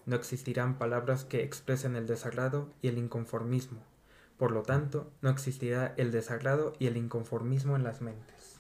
no 0.09 0.17
existirán 0.17 0.79
palabras 0.79 1.25
que 1.25 1.45
expresen 1.45 1.95
el 1.95 2.07
desagrado 2.07 2.69
y 2.83 2.89
el 2.89 2.99
inconformismo. 2.99 3.79
Por 4.39 4.53
lo 4.53 4.63
tanto, 4.63 5.11
no 5.21 5.29
existirá 5.31 5.93
el 5.99 6.11
desagrado 6.11 6.73
y 6.79 6.87
el 6.87 6.97
inconformismo 6.97 7.77
en 7.77 7.85
las 7.85 8.01
mentes. 8.01 8.59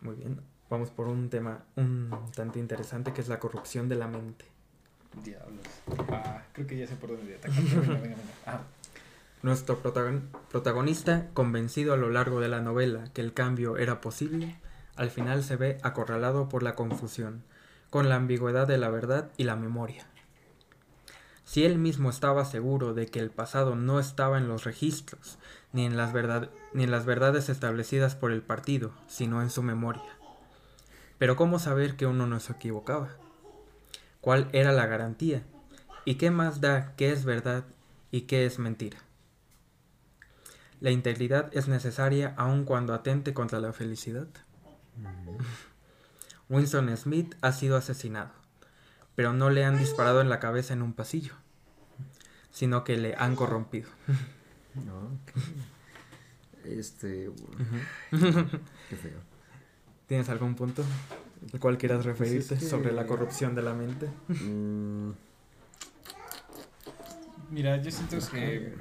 Muy 0.00 0.16
bien, 0.16 0.40
vamos 0.68 0.90
por 0.90 1.08
un 1.08 1.30
tema 1.30 1.64
un 1.76 2.10
tanto 2.34 2.58
interesante 2.58 3.12
que 3.12 3.20
es 3.20 3.28
la 3.28 3.38
corrupción 3.38 3.88
de 3.88 3.94
la 3.96 4.08
mente. 4.08 4.44
Diablos. 5.22 5.64
Ah, 6.10 6.42
creo 6.52 6.66
que 6.66 6.76
ya 6.76 6.86
sé 6.86 6.96
por 6.96 7.10
dónde 7.16 7.36
atacar. 7.36 7.54
Venga, 7.62 7.80
venga, 7.80 8.00
venga. 8.02 8.16
Ah. 8.46 8.60
Nuestro 9.42 9.80
protagon- 9.82 10.22
protagonista, 10.50 11.28
convencido 11.34 11.92
a 11.92 11.96
lo 11.96 12.10
largo 12.10 12.40
de 12.40 12.48
la 12.48 12.60
novela 12.60 13.04
que 13.12 13.20
el 13.20 13.32
cambio 13.32 13.76
era 13.76 14.00
posible, 14.00 14.58
al 14.96 15.10
final 15.10 15.44
se 15.44 15.56
ve 15.56 15.78
acorralado 15.82 16.48
por 16.48 16.62
la 16.62 16.74
confusión, 16.74 17.44
con 17.94 18.08
la 18.08 18.16
ambigüedad 18.16 18.66
de 18.66 18.76
la 18.76 18.90
verdad 18.90 19.30
y 19.36 19.44
la 19.44 19.54
memoria. 19.54 20.04
Si 21.44 21.64
él 21.64 21.78
mismo 21.78 22.10
estaba 22.10 22.44
seguro 22.44 22.92
de 22.92 23.06
que 23.06 23.20
el 23.20 23.30
pasado 23.30 23.76
no 23.76 24.00
estaba 24.00 24.36
en 24.36 24.48
los 24.48 24.64
registros, 24.64 25.38
ni 25.72 25.86
en 25.86 25.96
las, 25.96 26.12
verdades 26.12 27.48
establecidas 27.48 28.16
por 28.16 28.32
el 28.32 28.42
partido, 28.42 28.90
sino 29.06 29.42
en 29.42 29.48
su 29.48 29.62
memoria. 29.62 30.18
Pero 31.18 31.36
¿cómo 31.36 31.60
saber 31.60 31.94
que 31.94 32.06
uno 32.06 32.26
no 32.26 32.40
se 32.40 32.54
equivocaba? 32.54 33.10
¿Cuál 34.20 34.48
era 34.52 34.72
la 34.72 34.86
garantía? 34.86 35.44
¿Y 36.04 36.16
qué 36.16 36.32
más 36.32 36.60
da 36.60 36.96
qué 36.96 37.12
es 37.12 37.24
verdad 37.24 37.62
y 38.10 38.22
qué 38.22 38.44
es 38.44 38.58
mentira? 38.58 38.98
La 40.80 40.90
integridad 40.90 41.48
es 41.56 41.68
necesaria 41.68 42.34
aun 42.36 42.64
cuando 42.64 42.92
atente 42.92 43.34
contra 43.34 43.60
la 43.60 43.72
felicidad. 43.72 44.26
Winston 46.48 46.94
Smith 46.96 47.34
ha 47.40 47.52
sido 47.52 47.76
asesinado, 47.76 48.30
pero 49.14 49.32
no 49.32 49.50
le 49.50 49.64
han 49.64 49.78
disparado 49.78 50.20
en 50.20 50.28
la 50.28 50.40
cabeza 50.40 50.74
en 50.74 50.82
un 50.82 50.92
pasillo, 50.92 51.34
sino 52.50 52.84
que 52.84 52.96
le 52.96 53.14
han 53.16 53.34
corrompido. 53.36 53.88
No, 54.74 54.98
ok. 54.98 55.32
Este. 56.64 57.30
Qué 58.10 58.96
feo. 58.96 59.20
¿Tienes 60.06 60.28
algún 60.28 60.54
punto 60.54 60.84
al 61.52 61.60
cual 61.60 61.78
quieras 61.78 62.04
referirte 62.04 62.48
Pues 62.48 62.60
que- 62.60 62.66
sobre 62.68 62.92
la 62.92 63.06
corrupción 63.06 63.54
de 63.54 63.62
la 63.62 63.74
mente? 63.74 64.08
Mm, 64.28 65.10
Mira, 67.50 67.76
yo 67.80 67.90
siento 67.90 68.16
que 68.32 68.74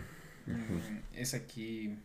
mm, 0.47 0.97
es 1.15 1.33
aquí 1.33 1.97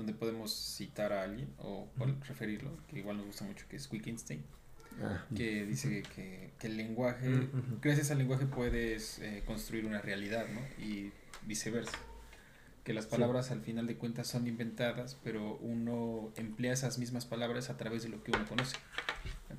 donde 0.00 0.14
podemos 0.14 0.52
citar 0.54 1.12
a 1.12 1.22
alguien 1.22 1.48
o, 1.58 1.88
referirlo, 2.26 2.70
que 2.88 2.98
igual 2.98 3.18
nos 3.18 3.26
gusta 3.26 3.44
mucho, 3.44 3.66
que 3.68 3.76
es 3.76 3.90
Wittgenstein, 3.90 4.42
ah, 5.02 5.24
que 5.34 5.66
dice 5.66 6.02
que, 6.14 6.52
que 6.58 6.66
el 6.66 6.76
lenguaje, 6.76 7.48
gracias 7.82 8.10
al 8.10 8.18
lenguaje 8.18 8.46
puedes 8.46 9.18
eh, 9.20 9.42
construir 9.46 9.84
una 9.86 10.00
realidad, 10.00 10.46
¿no? 10.48 10.60
Y 10.84 11.12
viceversa. 11.46 11.96
Que 12.84 12.94
las 12.94 13.04
Sí. 13.04 13.10
palabras 13.10 13.50
al 13.50 13.60
final 13.60 13.86
de 13.86 13.96
cuentas 13.96 14.26
son 14.26 14.46
inventadas, 14.46 15.16
pero 15.22 15.56
uno 15.58 16.32
emplea 16.36 16.72
esas 16.72 16.98
mismas 16.98 17.26
palabras 17.26 17.68
a 17.68 17.76
través 17.76 18.02
de 18.02 18.08
lo 18.08 18.22
que 18.24 18.30
uno 18.32 18.46
conoce. 18.48 18.76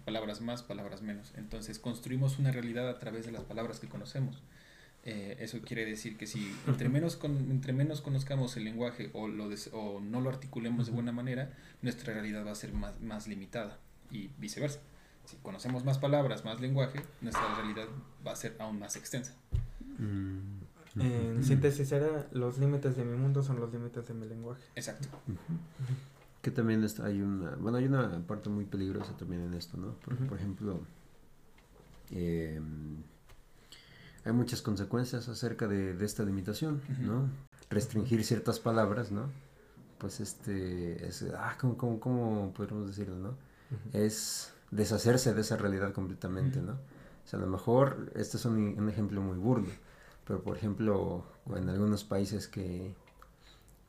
Palabras 0.06 0.42
más, 0.42 0.64
palabras 0.64 1.02
menos. 1.04 1.32
Entonces 1.38 1.78
construimos 1.78 2.40
una 2.40 2.52
realidad 2.52 2.90
a 2.90 2.98
través 2.98 3.26
de 3.26 3.32
las 3.32 3.44
palabras 3.44 3.80
que 3.80 3.88
conocemos. 3.88 4.42
Eh, 5.04 5.38
eso 5.40 5.60
quiere 5.62 5.84
decir 5.86 6.16
que 6.16 6.28
si 6.28 6.56
entre 6.68 6.88
menos, 6.88 7.16
con, 7.16 7.36
entre 7.50 7.74
menos 7.74 8.02
conozcamos 8.02 8.56
el 8.58 8.66
lenguaje 8.66 9.10
o, 9.14 9.28
lo 9.28 9.50
des- 9.50 9.72
o 9.74 10.00
no 10.00 10.22
lo 10.22 10.30
articulemos 10.30 10.86
de 10.86 10.92
buena 10.92 11.12
manera, 11.12 11.52
nuestra 11.82 12.14
realidad 12.14 12.46
va 12.46 12.52
a 12.52 12.56
ser 12.56 12.72
más, 12.74 13.00
más 13.02 13.28
limitada 13.28 13.80
y 14.12 14.30
viceversa. 14.38 14.80
Si 15.26 15.38
conocemos 15.38 15.84
más 15.86 15.98
palabras, 15.98 16.46
más 16.46 16.62
lenguaje, 16.62 17.00
nuestra 17.22 17.56
realidad 17.56 17.86
va 18.26 18.34
a 18.34 18.36
ser 18.36 18.56
aún 18.60 18.78
más 18.80 18.96
extensa. 18.96 19.34
mm, 19.98 21.00
En 21.00 21.44
síntesis 21.44 21.92
era, 21.92 22.28
los 22.34 22.60
límites 22.60 22.96
de 22.96 23.04
mi 23.04 23.18
mundo 23.18 23.42
son 23.42 23.60
los 23.60 23.72
límites 23.74 24.08
de 24.08 24.14
mi 24.14 24.28
lenguaje. 24.28 24.62
Exacto. 24.76 25.08
Que 26.44 26.52
también 26.52 26.84
está, 26.84 27.06
hay 27.06 27.22
una, 27.22 27.56
bueno, 27.56 27.78
hay 27.80 27.86
una 27.86 28.20
parte 28.28 28.50
muy 28.50 28.66
peligrosa 28.66 29.16
también 29.18 29.42
en 29.42 29.54
esto, 29.56 29.78
¿no? 29.78 29.96
Porque, 30.04 30.22
Ujú. 30.22 30.30
por 30.30 30.38
ejemplo, 30.38 30.82
eh, 32.12 32.60
hay 34.26 34.32
muchas 34.32 34.62
consecuencias 34.62 35.28
acerca 35.30 35.68
de, 35.68 35.94
de 35.94 36.06
esta 36.06 36.24
limitación. 36.24 36.82
¿no? 37.00 37.30
Restringir 37.70 38.24
ciertas 38.24 38.60
palabras, 38.60 39.12
¿no? 39.12 39.30
Pues 39.98 40.20
este, 40.20 41.08
es, 41.08 41.26
ah, 41.38 41.56
¿cómo, 41.60 41.78
cómo, 41.78 42.00
cómo 42.00 42.54
podríamos 42.54 42.88
decirlo, 42.88 43.16
no? 43.16 43.36
Es 43.94 44.54
deshacerse 44.72 45.34
de 45.34 45.42
esa 45.42 45.58
realidad 45.58 45.94
completamente. 45.94 46.62
¿no? 46.62 46.74
O 46.74 47.28
sea, 47.28 47.40
a 47.40 47.42
lo 47.42 47.48
mejor, 47.48 48.12
este 48.16 48.38
es 48.38 48.46
un, 48.46 48.58
un 48.78 48.90
ejemplo 48.90 49.22
muy 49.22 49.38
burdo, 49.38 49.70
pero 50.26 50.42
por 50.42 50.58
ejemplo, 50.58 51.24
en 51.56 51.70
algunos 51.70 52.04
países 52.04 52.48
que, 52.48 52.96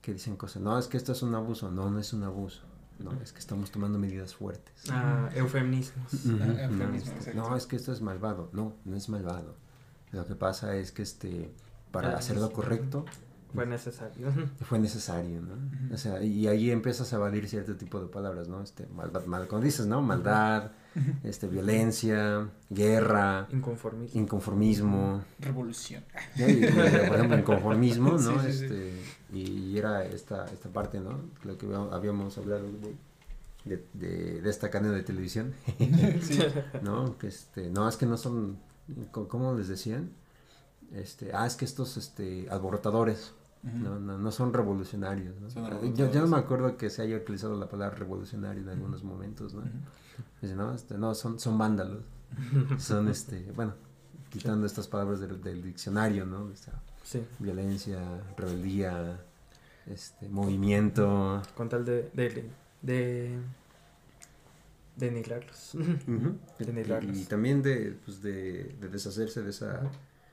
que 0.01 0.13
dicen 0.13 0.37
cosas, 0.37 0.63
no, 0.63 0.79
es 0.79 0.87
que 0.87 0.97
esto 0.97 1.13
es 1.13 1.23
un 1.23 1.35
abuso, 1.35 1.71
no, 1.71 1.91
no 1.91 1.99
es 1.99 2.13
un 2.13 2.25
abuso, 2.25 2.63
no, 2.99 3.13
es 3.23 3.33
que 3.33 3.39
estamos 3.39 3.71
tomando 3.71 3.99
medidas 3.99 4.35
fuertes. 4.35 4.75
Ah, 4.91 5.31
eufemismos. 5.35 6.13
Ah, 6.41 6.63
eufemismo, 6.65 7.15
no, 7.35 7.57
es 7.57 7.67
que 7.67 7.77
esto 7.77 7.93
es 7.93 8.01
malvado, 8.01 8.51
no, 8.53 8.75
no 8.85 8.97
es 8.97 9.09
malvado. 9.09 9.57
Lo 10.13 10.27
que 10.27 10.35
pasa 10.35 10.77
es 10.77 10.93
que 10.93 11.03
este, 11.03 11.51
para 11.91 12.11
Ah, 12.13 12.17
hacer 12.19 12.37
lo 12.37 12.49
sí. 12.49 12.55
correcto 12.55 13.05
Fue 13.55 13.67
necesario. 13.67 14.29
fue 14.65 14.79
necesario, 14.79 15.41
¿no? 15.43 15.55
Ujú. 15.55 15.95
O 15.95 15.97
sea, 15.99 16.23
y 16.23 16.47
ahí 16.49 16.71
empiezas 16.71 17.13
a 17.13 17.17
evadir 17.17 17.49
cierto 17.49 17.77
tipo 17.77 18.01
de 18.01 18.07
palabras, 18.09 18.49
¿no? 18.49 18.63
Este, 18.63 18.87
maldad, 18.87 19.25
mal, 19.27 19.47
como 19.47 19.63
dices, 19.63 19.87
¿no? 19.87 20.01
Maldad, 20.01 20.71
este, 21.23 21.49
violencia, 21.49 22.49
guerra, 22.71 23.47
Inconformismo. 23.53 24.21
inconformismo, 24.21 25.25
Revolución. 25.39 26.03
¿no? 26.37 26.49
Y, 26.49 26.67
por 26.67 27.17
ejemplo, 27.17 27.39
inconformismo, 27.39 28.13
¿no? 28.13 28.19
Sí, 28.43 28.53
sí, 28.53 28.59
sí. 28.59 28.65
este, 28.65 29.03
y 29.33 29.77
era 29.79 30.05
esta, 30.05 30.47
esta 30.47 30.69
parte, 30.71 31.01
¿no? 31.01 31.21
Lo 31.45 31.57
que 31.59 31.67
habíamos- 31.93 32.37
hablado 32.39 32.63
de, 32.65 32.95
de, 33.77 33.85
de, 33.95 34.41
de 34.41 34.51
esta 34.51 34.71
cadena 34.71 34.95
de 34.95 35.03
televisión, 35.03 35.53
Sí. 36.23 36.39
¿no? 36.83 37.17
Que 37.19 37.29
este, 37.29 37.69
no, 37.71 37.87
es 37.89 37.97
que 37.97 38.07
no 38.07 38.17
son, 38.17 38.57
¿cómo 39.11 39.55
les 39.55 39.69
decían? 39.69 40.11
Este, 40.93 41.33
ah, 41.33 41.47
es 41.47 41.57
que 41.57 41.65
estos 41.65 41.97
este, 41.97 42.49
alborotadores, 42.51 43.33
no, 43.63 43.99
no, 44.01 44.19
no 44.19 44.33
son 44.33 44.53
revolucionarios. 44.53 45.41
¿no? 45.41 45.49
Son. 45.51 45.95
Yo, 45.95 46.11
yo 46.11 46.21
no 46.21 46.27
me 46.27 46.37
acuerdo 46.37 46.77
que 46.77 46.91
se 46.91 47.03
haya 47.03 47.17
utilizado 47.17 47.57
la 47.59 47.69
palabra 47.69 47.97
revolucionario 47.97 48.63
en 48.63 48.69
algunos 48.69 49.05
momentos, 49.05 49.55
¿no? 49.55 49.63
Dice, 50.41 50.57
no, 50.57 50.75
este, 50.75 50.99
no, 50.99 51.15
son, 51.15 51.39
son 51.39 51.57
vándalos. 51.59 52.03
Son, 52.79 53.09
este, 53.09 53.53
bueno, 53.55 53.75
quitando 54.31 54.65
estas 54.67 54.89
palabras 54.89 55.21
del, 55.21 55.43
del 55.43 55.63
diccionario, 55.63 56.25
¿no? 56.25 56.45
O 56.45 56.57
sea, 56.57 56.81
Sí, 57.03 57.23
violencia, 57.39 58.01
rebeldía, 58.37 59.21
este, 59.87 60.29
movimiento. 60.29 61.43
con 61.57 61.69
tal 61.69 61.85
de, 61.85 62.11
de, 62.15 62.49
de 62.81 63.39
denigrarlos. 64.97 65.75
Ujú. 65.75 66.39
Denigrarlos. 66.59 67.17
Y, 67.17 67.23
y 67.23 67.25
también 67.25 67.63
de, 67.63 67.95
pues, 68.05 68.23
de, 68.23 68.65
de 68.81 68.89
deshacerse 68.89 69.43
de 69.43 69.51
esa, 69.51 69.83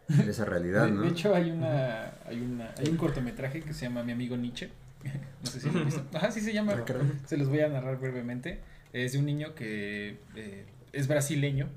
de 0.07 0.29
esa 0.29 0.45
realidad, 0.45 0.85
De, 0.85 0.91
¿no? 0.91 1.01
de 1.03 1.09
hecho, 1.09 1.33
hay 1.35 1.51
una, 1.51 2.13
hay 2.25 2.41
una, 2.41 2.73
hay 2.77 2.89
un 2.89 2.97
cortometraje 2.97 3.61
que 3.61 3.73
se 3.73 3.85
llama 3.85 4.03
Mi 4.03 4.11
amigo 4.11 4.35
Nietzsche. 4.37 4.69
No 5.43 5.49
sé 5.49 5.61
si 5.61 5.69
lo 5.69 5.79
han 5.79 5.85
visto. 5.85 6.03
Ajá, 6.13 6.29
sí 6.31 6.41
se 6.41 6.51
llama. 6.53 6.73
Ah. 6.77 6.93
Se 7.25 7.37
los 7.37 7.47
voy 7.47 7.61
a 7.61 7.69
narrar 7.69 7.97
brevemente. 7.99 8.59
Es 8.91 9.13
de 9.13 9.19
un 9.19 9.25
niño 9.25 9.55
que 9.55 10.17
eh, 10.35 10.65
es 10.91 11.07
brasileño 11.07 11.69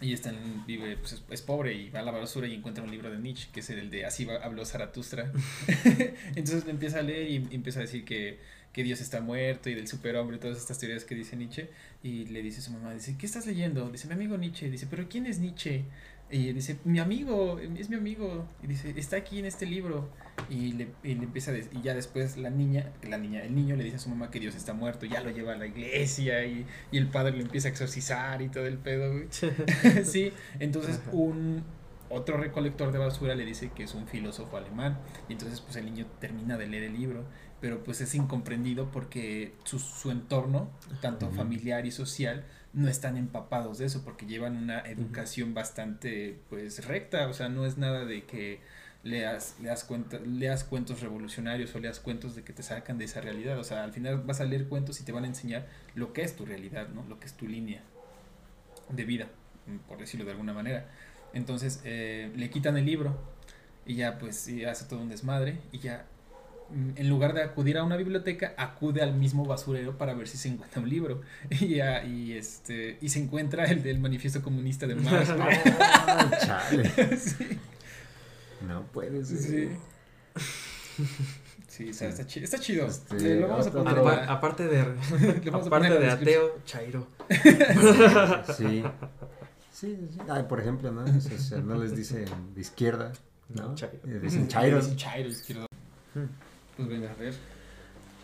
y 0.00 0.12
está 0.12 0.30
en- 0.30 0.64
vive, 0.66 0.96
pues, 0.98 1.12
es, 1.14 1.22
es 1.30 1.42
pobre 1.42 1.72
y 1.74 1.90
va 1.90 2.00
a 2.00 2.02
la 2.02 2.10
basura 2.12 2.46
y 2.46 2.54
encuentra 2.54 2.84
un 2.84 2.90
libro 2.90 3.10
de 3.10 3.18
Nietzsche, 3.18 3.48
que 3.52 3.60
es 3.60 3.70
el 3.70 3.90
de 3.90 4.04
Así 4.04 4.24
va- 4.24 4.36
habló 4.44 4.64
Zaratustra. 4.64 5.32
Entonces 6.36 6.64
empieza 6.68 6.98
a 7.00 7.02
leer 7.02 7.28
y 7.30 7.36
empieza 7.54 7.80
a 7.80 7.82
decir 7.82 8.04
que, 8.04 8.38
que 8.72 8.82
Dios 8.82 9.00
está 9.00 9.20
muerto 9.20 9.68
y 9.68 9.74
del 9.74 9.86
superhombre, 9.86 10.38
todas 10.38 10.58
estas 10.58 10.78
teorías 10.78 11.04
que 11.04 11.14
dice 11.14 11.36
Nietzsche. 11.36 11.68
Y 12.02 12.26
le 12.26 12.42
dice 12.42 12.60
a 12.60 12.62
su 12.62 12.72
mamá, 12.72 12.94
dice, 12.94 13.16
¿qué 13.18 13.26
estás 13.26 13.46
leyendo? 13.46 13.90
Dice, 13.90 14.08
mi 14.08 14.14
amigo 14.14 14.36
Nietzsche. 14.36 14.70
Dice, 14.70 14.86
¿pero 14.88 15.08
quién 15.08 15.26
es 15.26 15.38
Nietzsche? 15.38 15.84
Y 16.30 16.52
dice, 16.54 16.78
mi 16.84 16.98
amigo, 16.98 17.58
es 17.58 17.90
mi 17.90 17.96
amigo. 17.96 18.48
Y 18.62 18.66
dice, 18.66 18.94
está 18.96 19.16
aquí 19.16 19.38
en 19.38 19.44
este 19.44 19.66
libro. 19.66 20.08
Y 20.48 20.72
le, 20.72 20.88
y 21.02 21.14
le 21.14 21.24
empieza 21.24 21.50
a 21.50 21.54
decir, 21.54 21.70
y 21.74 21.82
ya 21.82 21.94
después 21.94 22.38
la 22.38 22.48
niña, 22.48 22.90
la 23.02 23.18
niña, 23.18 23.42
el 23.42 23.54
niño 23.54 23.76
le 23.76 23.84
dice 23.84 23.96
a 23.96 23.98
su 23.98 24.08
mamá 24.08 24.30
que 24.30 24.40
Dios 24.40 24.54
está 24.54 24.72
muerto, 24.72 25.04
ya 25.04 25.20
lo 25.20 25.30
lleva 25.30 25.52
a 25.52 25.56
la 25.56 25.66
iglesia 25.66 26.46
y, 26.46 26.64
y 26.90 26.96
el 26.96 27.08
padre 27.08 27.32
lo 27.32 27.42
empieza 27.42 27.68
a 27.68 27.70
exorcizar 27.70 28.40
y 28.40 28.48
todo 28.48 28.66
el 28.66 28.78
pedo, 28.78 29.12
güey. 29.12 29.26
sí, 30.04 30.32
entonces 30.58 31.00
Ajá. 31.00 31.10
un, 31.12 31.64
otro 32.12 32.36
recolector 32.36 32.92
de 32.92 32.98
basura 32.98 33.34
le 33.34 33.44
dice 33.44 33.70
que 33.74 33.84
es 33.84 33.94
un 33.94 34.06
filósofo 34.06 34.56
alemán. 34.56 34.98
Y 35.28 35.32
entonces 35.32 35.60
pues 35.60 35.76
el 35.76 35.86
niño 35.86 36.06
termina 36.20 36.56
de 36.56 36.66
leer 36.66 36.84
el 36.84 36.94
libro, 36.94 37.24
pero 37.62 37.84
pues 37.84 38.00
es 38.00 38.16
incomprendido 38.16 38.90
porque 38.90 39.54
su, 39.62 39.78
su 39.78 40.10
entorno, 40.10 40.68
tanto 41.00 41.30
familiar 41.30 41.86
y 41.86 41.92
social, 41.92 42.44
no 42.72 42.88
están 42.88 43.16
empapados 43.16 43.78
de 43.78 43.86
eso 43.86 44.02
porque 44.04 44.26
llevan 44.26 44.56
una 44.56 44.80
educación 44.80 45.54
bastante 45.54 46.40
pues 46.50 46.84
recta, 46.84 47.28
o 47.28 47.32
sea, 47.32 47.48
no 47.48 47.64
es 47.64 47.78
nada 47.78 48.04
de 48.04 48.24
que 48.24 48.58
leas, 49.04 49.54
leas, 49.62 49.84
cuenta, 49.84 50.18
leas 50.18 50.64
cuentos 50.64 51.02
revolucionarios 51.02 51.72
o 51.76 51.78
leas 51.78 52.00
cuentos 52.00 52.34
de 52.34 52.42
que 52.42 52.52
te 52.52 52.64
sacan 52.64 52.98
de 52.98 53.04
esa 53.04 53.20
realidad, 53.20 53.56
o 53.60 53.64
sea, 53.64 53.84
al 53.84 53.92
final 53.92 54.18
vas 54.18 54.40
a 54.40 54.44
leer 54.44 54.66
cuentos 54.66 55.00
y 55.00 55.04
te 55.04 55.12
van 55.12 55.22
a 55.22 55.28
enseñar 55.28 55.68
lo 55.94 56.12
que 56.12 56.22
es 56.22 56.34
tu 56.34 56.44
realidad, 56.44 56.88
¿no? 56.88 57.04
Lo 57.04 57.20
que 57.20 57.26
es 57.26 57.34
tu 57.34 57.46
línea 57.46 57.82
de 58.88 59.04
vida, 59.04 59.28
por 59.86 59.98
decirlo 59.98 60.26
de 60.26 60.32
alguna 60.32 60.52
manera. 60.52 60.90
Entonces 61.32 61.80
eh, 61.84 62.32
le 62.34 62.50
quitan 62.50 62.76
el 62.76 62.86
libro 62.86 63.16
y 63.86 63.94
ya 63.94 64.18
pues 64.18 64.50
hace 64.68 64.84
todo 64.86 64.98
un 64.98 65.10
desmadre 65.10 65.60
y 65.70 65.78
ya 65.78 66.06
en 66.96 67.08
lugar 67.08 67.34
de 67.34 67.42
acudir 67.42 67.78
a 67.78 67.84
una 67.84 67.96
biblioteca 67.96 68.54
acude 68.56 69.02
al 69.02 69.14
mismo 69.14 69.44
basurero 69.44 69.96
para 69.98 70.14
ver 70.14 70.28
si 70.28 70.36
se 70.38 70.48
encuentra 70.48 70.80
un 70.82 70.88
libro 70.88 71.20
y 71.50 71.76
ya 71.76 72.04
y 72.04 72.32
este 72.32 72.98
y 73.00 73.08
se 73.08 73.18
encuentra 73.20 73.64
el 73.64 73.82
del 73.82 73.98
manifiesto 74.00 74.42
comunista 74.42 74.86
de 74.86 74.94
Marx 74.96 75.28
¿no? 75.36 75.44
Ah, 75.76 76.30
chale. 76.40 76.88
sí, 77.18 77.58
No 78.66 78.82
puede 78.92 79.24
ser. 79.24 79.38
sí. 79.38 79.68
Sí, 81.68 81.88
o 81.88 81.94
sea, 81.94 82.08
está 82.10 82.26
chido. 82.26 82.44
Está 82.44 82.58
chido. 82.58 82.86
Este, 82.86 83.16
Eh, 83.38 83.40
lo 83.40 83.48
vamos 83.48 83.66
a 83.66 83.72
poner. 83.72 83.98
a- 83.98 84.32
aparte 84.32 84.68
de, 84.68 84.80
aparte 84.80 85.70
poner 85.70 85.98
de 85.98 86.10
ateo, 86.10 86.58
Chairo. 86.66 87.06
Sí. 88.56 88.82
Sí, 89.72 89.96
sí. 90.12 90.18
Ay, 90.28 90.42
por 90.48 90.60
ejemplo, 90.60 90.92
¿no? 90.92 91.02
O 91.04 91.20
sea, 91.38 91.58
no 91.58 91.76
les 91.82 91.96
dicen 91.96 92.26
de 92.54 92.60
izquierda, 92.60 93.12
¿no? 93.48 93.74
Chairo. 93.74 93.98
Eh, 94.06 94.20
Dicen 94.22 94.42
Le 94.42 94.48
chairos. 94.48 94.84
dicen 94.84 94.98
chairo 94.98 95.28
izquierdo. 95.30 95.66
Hmm. 96.14 96.26
Pues 96.76 96.88
venga, 96.88 97.10
a 97.10 97.14
ver. 97.14 97.34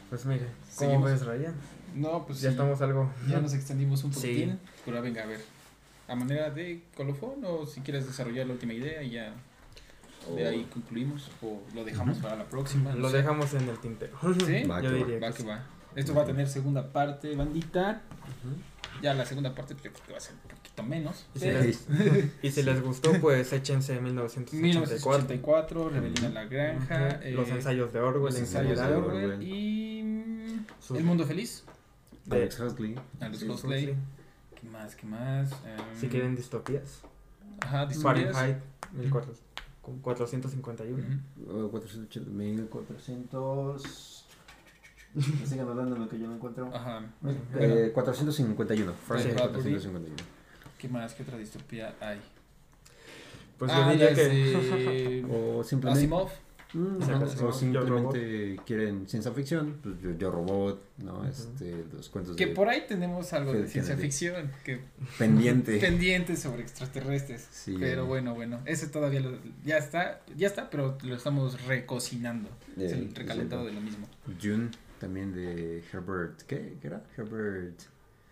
Pues 0.08 0.24
mire, 0.26 0.46
¿cómo 0.46 0.90
Seguimos. 0.90 1.10
ves, 1.10 1.26
Ryan? 1.26 1.54
No, 1.94 2.24
pues 2.26 2.40
ya 2.40 2.48
sí, 2.48 2.54
estamos 2.54 2.80
algo. 2.80 3.10
Ya 3.28 3.40
nos 3.40 3.52
extendimos 3.54 4.04
un 4.04 4.12
Sí. 4.12 4.20
poquitín. 4.20 4.58
Pero 4.84 5.02
venga, 5.02 5.22
a 5.22 5.26
ver. 5.26 5.40
A 6.08 6.14
manera 6.14 6.50
de 6.50 6.82
colofón 6.96 7.44
o 7.44 7.66
si 7.66 7.80
quieres 7.82 8.06
desarrollar 8.06 8.46
la 8.46 8.54
última 8.54 8.72
idea 8.72 9.02
y 9.02 9.10
ya 9.10 9.32
de 10.34 10.46
ahí 10.46 10.68
concluimos 10.72 11.30
o 11.42 11.60
lo 11.74 11.84
dejamos 11.84 12.18
para 12.18 12.36
la 12.36 12.44
próxima. 12.44 12.92
no 12.92 12.98
Lo 13.00 13.10
sé. 13.10 13.18
dejamos 13.18 13.52
en 13.54 13.68
el 13.68 13.78
tintero. 13.78 14.16
¿Sí? 14.46 14.62
Va 14.70 14.80
Yo 14.80 14.90
que 14.90 14.98
va. 15.00 15.04
diría 15.06 15.20
Va 15.20 15.28
que 15.28 15.36
que 15.36 15.42
sí. 15.42 15.48
va. 15.48 15.64
Esto 15.94 16.14
va 16.14 16.22
a 16.22 16.26
tener 16.26 16.48
segunda 16.48 16.92
parte, 16.92 17.34
bandita. 17.34 18.02
Ujú. 18.44 18.56
Ya 19.02 19.14
la 19.14 19.24
segunda 19.24 19.54
parte 19.54 19.74
pues, 19.74 19.84
yo 19.84 19.92
creo 19.92 20.04
que 20.06 20.12
va 20.12 20.18
a 20.18 20.20
ser 20.20 20.34
un 20.34 20.40
poquito 20.56 20.82
menos. 20.82 21.26
Y 21.34 21.38
si, 21.38 21.46
les, 21.50 21.86
y 22.42 22.50
si 22.50 22.62
les 22.62 22.82
gustó, 22.82 23.12
pues 23.20 23.52
échense 23.52 24.00
1984. 24.00 24.60
1984, 24.60 25.88
Rebelión 25.90 26.24
en 26.26 26.34
la 26.34 26.44
Granja. 26.46 27.20
Los 27.30 27.48
eh, 27.48 27.52
ensayos 27.52 27.92
de 27.92 28.00
Orwell 28.00 28.24
los 28.24 28.34
en 28.36 28.40
ensayos 28.42 28.78
de. 28.78 28.84
Orwell. 28.94 29.24
Orwell 29.32 29.42
y 29.42 30.62
Sus- 30.80 30.98
El 30.98 31.04
Mundo 31.04 31.24
Feliz. 31.26 31.64
de- 32.26 32.36
Alex 32.36 32.60
Huxley. 32.60 32.94
Sí, 33.34 33.48
Huxley. 33.48 33.86
sí. 33.86 33.94
¿Qué 34.60 34.68
más? 34.68 34.94
¿Qué 34.96 35.06
más? 35.06 35.52
Em, 35.52 36.00
Si 36.00 36.08
quieren 36.08 36.34
distopías. 36.34 37.02
Ajá, 37.60 37.86
distopías. 37.86 38.32
Fahrenheit 38.32 38.58
1451. 38.92 41.04
Ujú. 41.46 41.66
Oh, 41.66 41.70
480, 41.70 42.30
1400. 42.30 44.17
Me 45.40 45.46
sigan 45.46 45.68
hablando 45.68 45.94
de 45.94 46.00
lo 46.00 46.08
que 46.08 46.18
yo 46.18 46.26
no 46.26 46.34
encuentro. 46.36 46.70
Ajá. 46.74 47.02
Eh, 47.58 47.90
451. 47.94 48.92
Fahrenheit 49.06 49.32
Sí. 49.36 49.42
451. 49.42 50.16
¿Qué 50.78 50.88
más? 50.88 51.14
¿Qué 51.14 51.22
otra 51.24 51.36
distopía 51.38 51.94
hay? 52.00 52.20
Pues 53.58 53.70
ah, 53.74 53.90
diría 53.90 54.14
que. 54.14 54.24
de 54.24 55.24
O 55.30 55.64
simplemente. 55.64 56.00
Asimov. 56.04 56.28
Mm, 56.74 57.02
ajá, 57.02 57.24
o 57.46 57.50
simplemente 57.52 58.60
quieren 58.66 59.08
ciencia 59.08 59.32
ficción. 59.32 59.78
Pues 59.82 59.94
yo, 60.02 60.10
yo 60.18 60.30
robot, 60.30 60.78
¿no? 60.98 61.20
Ujú. 61.20 61.24
Este, 61.28 61.82
los 61.94 62.10
cuentos 62.10 62.36
Que 62.36 62.44
de 62.46 62.54
por 62.54 62.68
ahí 62.68 62.84
tenemos 62.86 63.32
algo 63.32 63.52
de 63.54 63.60
Fred 63.60 63.70
ciencia 63.70 63.94
Kennedy. 63.96 64.08
ficción. 64.10 64.50
Que 64.64 64.80
pendiente. 65.18 65.78
pendientes 65.80 66.40
sobre 66.40 66.60
extraterrestres. 66.62 67.48
Sí. 67.50 67.74
Pero 67.80 68.04
bueno, 68.04 68.34
bueno. 68.34 68.60
Ese 68.66 68.86
todavía 68.86 69.20
lo- 69.20 69.38
ya 69.64 69.78
está. 69.78 70.20
Ya 70.36 70.46
está, 70.46 70.68
pero 70.68 70.98
lo 71.02 71.14
estamos 71.16 71.64
recocinando. 71.66 72.50
es 72.76 72.92
el 72.92 73.14
recalentado 73.14 73.64
de 73.64 73.72
lo 73.72 73.80
mismo. 73.80 74.06
June, 74.40 74.68
también 74.98 75.32
de 75.32 75.82
Herbert. 75.92 76.42
¿Qué, 76.42 76.76
¿Qué 76.80 76.86
era? 76.86 77.02
Herbert. 77.16 77.80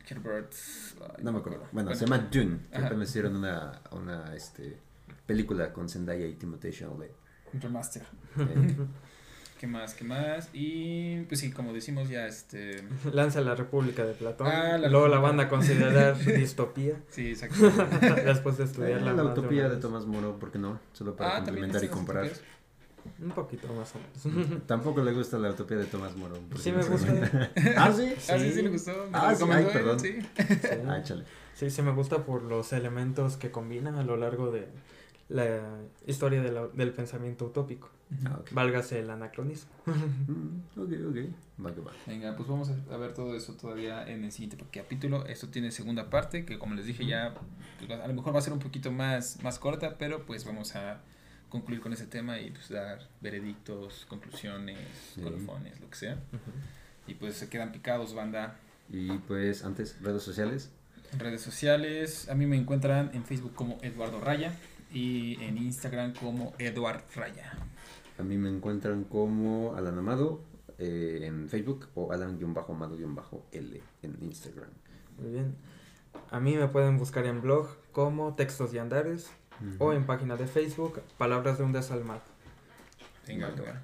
Herbert. 0.09 0.53
ay, 1.01 1.25
No 1.25 1.33
me 1.33 1.39
acuerdo. 1.39 1.67
Bueno, 1.73 1.95
se 1.95 2.07
llama 2.07 2.29
June. 2.33 2.59
Que 2.71 2.79
también 2.79 3.03
hicieron 3.03 3.37
una, 3.37 3.81
una 3.93 4.35
este, 4.35 4.77
película 5.27 5.73
con 5.73 5.89
Zendaya 5.89 6.27
y 6.27 6.35
Timothée 6.35 6.73
Chalamet. 6.73 7.13
Un 7.53 7.61
remaster. 7.61 8.03
Eh, 8.39 8.77
¿Qué 9.59 9.67
más? 9.67 9.95
¿Qué 9.95 10.05
más? 10.05 10.51
Y 10.53 11.23
pues 11.23 11.41
sí, 11.41 11.51
como 11.51 11.73
decimos 11.73 12.11
ya, 12.11 12.27
este... 12.27 12.85
Lanza 13.13 13.41
la 13.41 13.55
República 13.55 14.05
de 14.05 14.13
Platón. 14.13 14.49
Ah, 14.49 14.77
la 14.77 14.89
Luego 14.89 15.09
la 15.09 15.19
van 15.19 15.41
a 15.41 15.49
considerar 15.49 16.19
distopía. 16.25 17.01
Sí, 17.09 17.31
exacto. 17.31 17.71
Después 18.25 18.59
de 18.59 18.65
estudiar 18.65 19.01
eh, 19.01 19.13
la 19.15 19.25
utopía 19.25 19.71
de. 19.71 19.79
Tomás 19.79 20.05
Moro, 20.05 20.39
¿por 20.39 20.53
qué 20.53 20.59
no? 20.59 20.79
Solo 20.93 21.17
para 21.17 21.37
ah, 21.37 21.37
complementar 21.37 21.83
y 21.83 21.89
comparar. 21.89 22.29
Un 23.21 23.31
poquito 23.31 23.69
más 23.75 23.93
o 23.95 23.99
menos. 23.99 24.63
Tampoco 24.67 25.03
le 25.03 25.13
gusta 25.13 25.39
la 25.39 25.51
utopía 25.51 25.77
de 25.77 25.85
Tomás 25.87 26.13
por 26.13 26.59
Sí 26.59 26.73
me 26.73 26.83
gusta. 26.85 27.13
ah, 27.77 27.93
sí. 27.97 28.13
Ah, 28.29 28.39
sí, 28.39 28.53
sí 28.53 28.63
le 28.63 28.69
gustó. 28.71 28.93
Me 29.11 29.11
Ah, 29.19 29.35
sí, 29.35 29.45
ay, 29.51 29.67
perdón. 29.73 30.01
sí. 30.01 30.19
Sí. 30.21 30.69
Ah, 30.89 30.99
échale. 30.99 31.25
Sí, 31.55 31.71
sí 31.71 31.83
me 31.83 31.93
gusta 31.93 32.25
por 32.25 32.43
los 32.43 32.73
elementos 32.73 33.37
que 33.37 33.51
combina 33.51 33.99
a 33.99 34.03
lo 34.03 34.17
largo 34.17 34.51
de 34.51 34.69
la 35.29 35.61
historia 36.07 36.41
de 36.43 36.53
la- 36.53 36.69
del 36.69 36.93
pensamiento 36.93 37.47
utópico. 37.47 37.91
Ah, 38.25 38.37
ok. 38.41 38.51
Válgase 38.53 39.01
el 39.01 39.11
anacronismo. 39.11 39.71
Mm, 39.87 40.81
ok, 40.81 40.91
ok. 41.09 41.65
Va 41.65 41.75
que 41.75 41.81
va. 41.81 41.91
Venga, 42.07 42.37
pues 42.37 42.49
vamos 42.49 42.71
a 42.91 42.97
ver 42.97 43.15
todo 43.15 43.35
eso 43.35 43.55
todavía 43.55 44.07
en 44.07 44.23
el 44.25 44.31
siguiente 44.31 44.57
capítulo. 44.73 45.27
Esto 45.27 45.49
tiene 45.49 45.73
segunda 45.73 46.09
parte, 46.11 46.45
que 46.45 46.59
como 46.59 46.75
les 46.77 46.87
dije 46.87 47.05
ya, 47.07 47.35
pues, 47.35 47.91
a 48.01 48.07
lo 48.07 48.15
mejor 48.15 48.35
va 48.35 48.39
a 48.39 48.43
ser 48.43 48.53
un 48.53 48.61
poquito 48.61 48.93
más, 48.93 49.43
más 49.43 49.59
corta, 49.59 49.97
pero 49.99 50.25
pues 50.25 50.45
vamos 50.45 50.77
a 50.77 51.01
concluir 51.49 51.81
con 51.81 51.93
ese 51.93 52.07
tema 52.07 52.39
y 52.41 52.51
pues 52.51 52.69
dar 52.69 53.09
veredictos, 53.21 54.05
conclusiones, 54.09 54.79
Sí. 55.15 55.21
colofones, 55.23 55.81
lo 55.81 55.89
que 55.91 55.97
sea. 55.97 56.19
Y 57.07 57.15
pues 57.15 57.37
se 57.37 57.49
quedan 57.49 57.73
picados, 57.73 58.15
banda. 58.15 58.57
Y 58.91 59.11
pues 59.19 59.65
antes, 59.65 59.97
redes 60.03 60.23
sociales. 60.23 60.71
Redes 61.19 61.41
sociales, 61.43 62.29
a 62.29 62.35
mí 62.35 62.47
me 62.47 62.57
encuentran 62.57 63.11
en 63.15 63.25
Facebook 63.25 63.55
como 63.55 63.79
Eduardo 63.83 64.21
Raya 64.21 64.53
y 64.93 65.43
en 65.43 65.57
Instagram 65.59 66.15
como 66.15 66.53
Eduard 66.59 67.03
Raya. 67.15 67.53
A 68.19 68.23
mí 68.23 68.37
me 68.39 68.49
encuentran 68.49 69.05
como 69.05 69.75
Alan 69.77 69.99
Amado 69.99 70.41
eh, 70.79 71.21
en 71.23 71.49
Facebook 71.49 71.89
o 71.95 72.13
Alan-Amado-L 72.13 73.83
en 74.03 74.17
Instagram. 74.23 74.71
Muy 75.19 75.33
bien. 75.33 75.55
A 76.31 76.41
mí 76.41 76.57
me 76.57 76.67
pueden 76.69 76.99
buscar 76.99 77.27
en 77.27 77.41
blog 77.41 77.69
como 77.93 78.35
Textos 78.35 78.75
y 78.75 78.79
Andares 78.79 79.31
o 79.79 79.93
en 79.93 80.05
página 80.07 80.37
de 80.37 80.47
Facebook 80.47 81.03
Palabras 81.19 81.59
de 81.59 81.65
un 81.65 81.73
Desalmado. 81.73 82.23
Venga, 83.27 83.49
venga. 83.51 83.83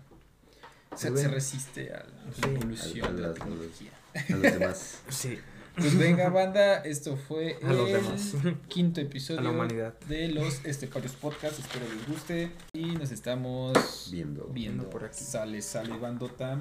Se, 0.97 1.11
bien. 1.11 1.31
resiste 1.31 1.93
a 1.93 1.99
la 2.05 2.33
Sí. 2.35 2.41
evolución 2.45 3.07
A- 3.07 3.09
a 3.09 3.13
de 3.13 3.21
la 3.23 3.29
las- 3.29 3.37
tecnología. 3.39 3.91
A 4.15 4.33
los 4.33 4.43
demás. 4.43 4.99
Sí, 5.09 5.39
Pues 5.75 5.97
venga, 5.97 6.29
banda, 6.29 6.77
esto 6.85 7.17
fue 7.17 7.59
a 7.63 7.73
los 7.73 7.89
el 7.89 7.95
demás. 7.95 8.35
quinto 8.69 9.01
episodio 9.01 9.41
A 9.41 9.45
la 9.45 9.51
humanidad. 9.51 9.99
de 10.01 10.29
los 10.29 10.63
Esteparios 10.67 11.13
Podcast. 11.15 11.59
Espero 11.61 11.87
les 11.95 12.07
guste 12.07 12.51
y 12.75 12.91
nos 12.97 13.11
estamos 13.11 14.09
Viendo. 14.13 14.45
viendo 14.53 14.91
por 14.91 15.05
aquí. 15.05 15.25
Sale, 15.25 15.63
sale, 15.63 15.97
bandota. 15.97 16.61